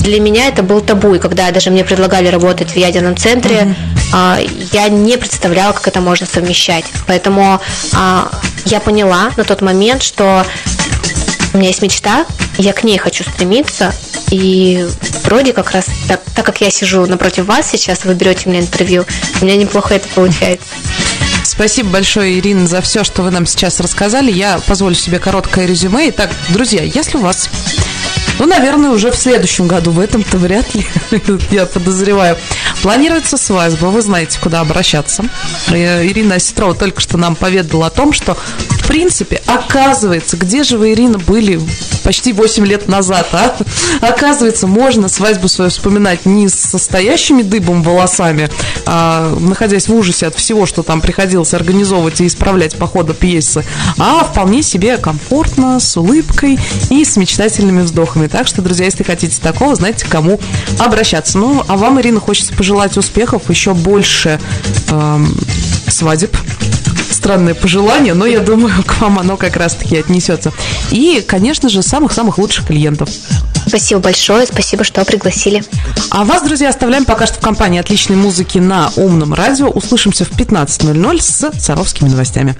Для 0.00 0.20
меня 0.20 0.48
это 0.48 0.62
был 0.62 0.80
табу, 0.80 1.14
и 1.14 1.18
когда 1.18 1.50
даже 1.50 1.70
мне 1.70 1.84
предлагали 1.84 2.28
работать 2.28 2.70
в 2.70 2.76
ядерном 2.76 3.16
центре, 3.16 3.56
mm-hmm. 3.56 3.95
Я 4.12 4.88
не 4.88 5.16
представляла, 5.16 5.72
как 5.72 5.88
это 5.88 6.00
можно 6.00 6.26
совмещать. 6.26 6.84
Поэтому 7.06 7.60
а, 7.92 8.30
я 8.64 8.80
поняла 8.80 9.30
на 9.36 9.44
тот 9.44 9.60
момент, 9.62 10.02
что 10.02 10.46
у 11.52 11.58
меня 11.58 11.68
есть 11.68 11.82
мечта, 11.82 12.26
я 12.58 12.72
к 12.72 12.84
ней 12.84 12.98
хочу 12.98 13.24
стремиться, 13.24 13.94
и 14.30 14.86
вроде 15.24 15.52
как 15.52 15.70
раз 15.70 15.86
так, 16.08 16.20
так 16.34 16.44
как 16.44 16.60
я 16.60 16.70
сижу 16.70 17.06
напротив 17.06 17.46
вас 17.46 17.70
сейчас, 17.70 18.04
вы 18.04 18.14
берете 18.14 18.48
мне 18.48 18.60
интервью, 18.60 19.06
у 19.40 19.44
меня 19.44 19.56
неплохо 19.56 19.94
это 19.94 20.08
получается. 20.08 20.66
Спасибо 21.44 21.90
большое, 21.90 22.38
Ирина, 22.38 22.66
за 22.66 22.82
все, 22.82 23.04
что 23.04 23.22
вы 23.22 23.30
нам 23.30 23.46
сейчас 23.46 23.80
рассказали. 23.80 24.30
Я 24.30 24.58
позволю 24.66 24.94
себе 24.94 25.18
короткое 25.18 25.64
резюме. 25.64 26.10
Итак, 26.10 26.30
друзья, 26.50 26.82
если 26.82 27.16
у 27.16 27.20
вас 27.20 27.48
ну, 28.38 28.46
наверное, 28.46 28.90
уже 28.90 29.10
в 29.10 29.16
следующем 29.16 29.66
году. 29.66 29.90
В 29.90 30.00
этом-то 30.00 30.38
вряд 30.38 30.74
ли, 30.74 30.86
я 31.50 31.66
подозреваю. 31.66 32.36
Планируется 32.82 33.36
свадьба, 33.36 33.86
вы 33.86 34.02
знаете, 34.02 34.38
куда 34.40 34.60
обращаться. 34.60 35.24
Э, 35.68 36.06
Ирина 36.06 36.36
Осетрова 36.36 36.74
только 36.74 37.00
что 37.00 37.16
нам 37.16 37.34
поведала 37.34 37.86
о 37.86 37.90
том, 37.90 38.12
что, 38.12 38.36
в 38.86 38.88
принципе, 38.88 39.42
оказывается, 39.46 40.36
где 40.36 40.62
же 40.62 40.78
вы, 40.78 40.92
Ирина, 40.92 41.18
были 41.18 41.60
почти 42.04 42.32
8 42.32 42.64
лет 42.64 42.86
назад, 42.86 43.26
а? 43.32 43.56
Оказывается, 44.00 44.68
можно 44.68 45.08
свадьбу 45.08 45.48
свою 45.48 45.72
вспоминать 45.72 46.24
не 46.24 46.48
с 46.48 46.54
состоящими 46.54 47.42
дыбом 47.42 47.82
волосами, 47.82 48.48
а 48.86 49.36
находясь 49.40 49.88
в 49.88 49.94
ужасе 49.94 50.28
от 50.28 50.36
всего, 50.36 50.66
что 50.66 50.84
там 50.84 51.00
приходилось 51.00 51.52
организовывать 51.52 52.20
и 52.20 52.28
исправлять 52.28 52.76
по 52.76 52.86
ходу 52.86 53.12
пьесы, 53.12 53.64
а 53.98 54.22
вполне 54.22 54.62
себе 54.62 54.98
комфортно, 54.98 55.80
с 55.80 55.96
улыбкой 55.96 56.56
и 56.88 57.04
с 57.04 57.16
мечтательными 57.16 57.82
вздохами. 57.82 58.28
Так 58.28 58.46
что, 58.46 58.62
друзья, 58.62 58.84
если 58.84 59.02
хотите 59.02 59.42
такого, 59.42 59.74
знаете, 59.74 60.06
к 60.06 60.08
кому 60.08 60.38
обращаться. 60.78 61.38
Ну, 61.38 61.64
а 61.66 61.76
вам, 61.76 62.00
Ирина, 62.00 62.20
хочется 62.20 62.54
пожелать 62.54 62.96
успехов, 62.96 63.50
еще 63.50 63.74
больше 63.74 64.38
э, 64.88 65.24
свадеб, 65.88 66.36
странное 67.26 67.54
пожелание, 67.54 68.14
но 68.14 68.24
я 68.24 68.38
думаю, 68.38 68.72
к 68.86 69.00
вам 69.00 69.18
оно 69.18 69.36
как 69.36 69.56
раз-таки 69.56 69.96
отнесется. 69.96 70.52
И, 70.92 71.24
конечно 71.26 71.68
же, 71.68 71.82
самых-самых 71.82 72.38
лучших 72.38 72.68
клиентов. 72.68 73.08
Спасибо 73.66 74.00
большое, 74.00 74.46
спасибо, 74.46 74.84
что 74.84 75.04
пригласили. 75.04 75.64
А 76.10 76.24
вас, 76.24 76.44
друзья, 76.44 76.68
оставляем 76.68 77.04
пока 77.04 77.26
что 77.26 77.38
в 77.38 77.40
компании 77.40 77.80
отличной 77.80 78.14
музыки 78.14 78.58
на 78.58 78.92
умном 78.94 79.34
радио. 79.34 79.68
Услышимся 79.68 80.24
в 80.24 80.30
15.00 80.38 81.20
с 81.20 81.50
Саровскими 81.60 82.10
новостями. 82.10 82.54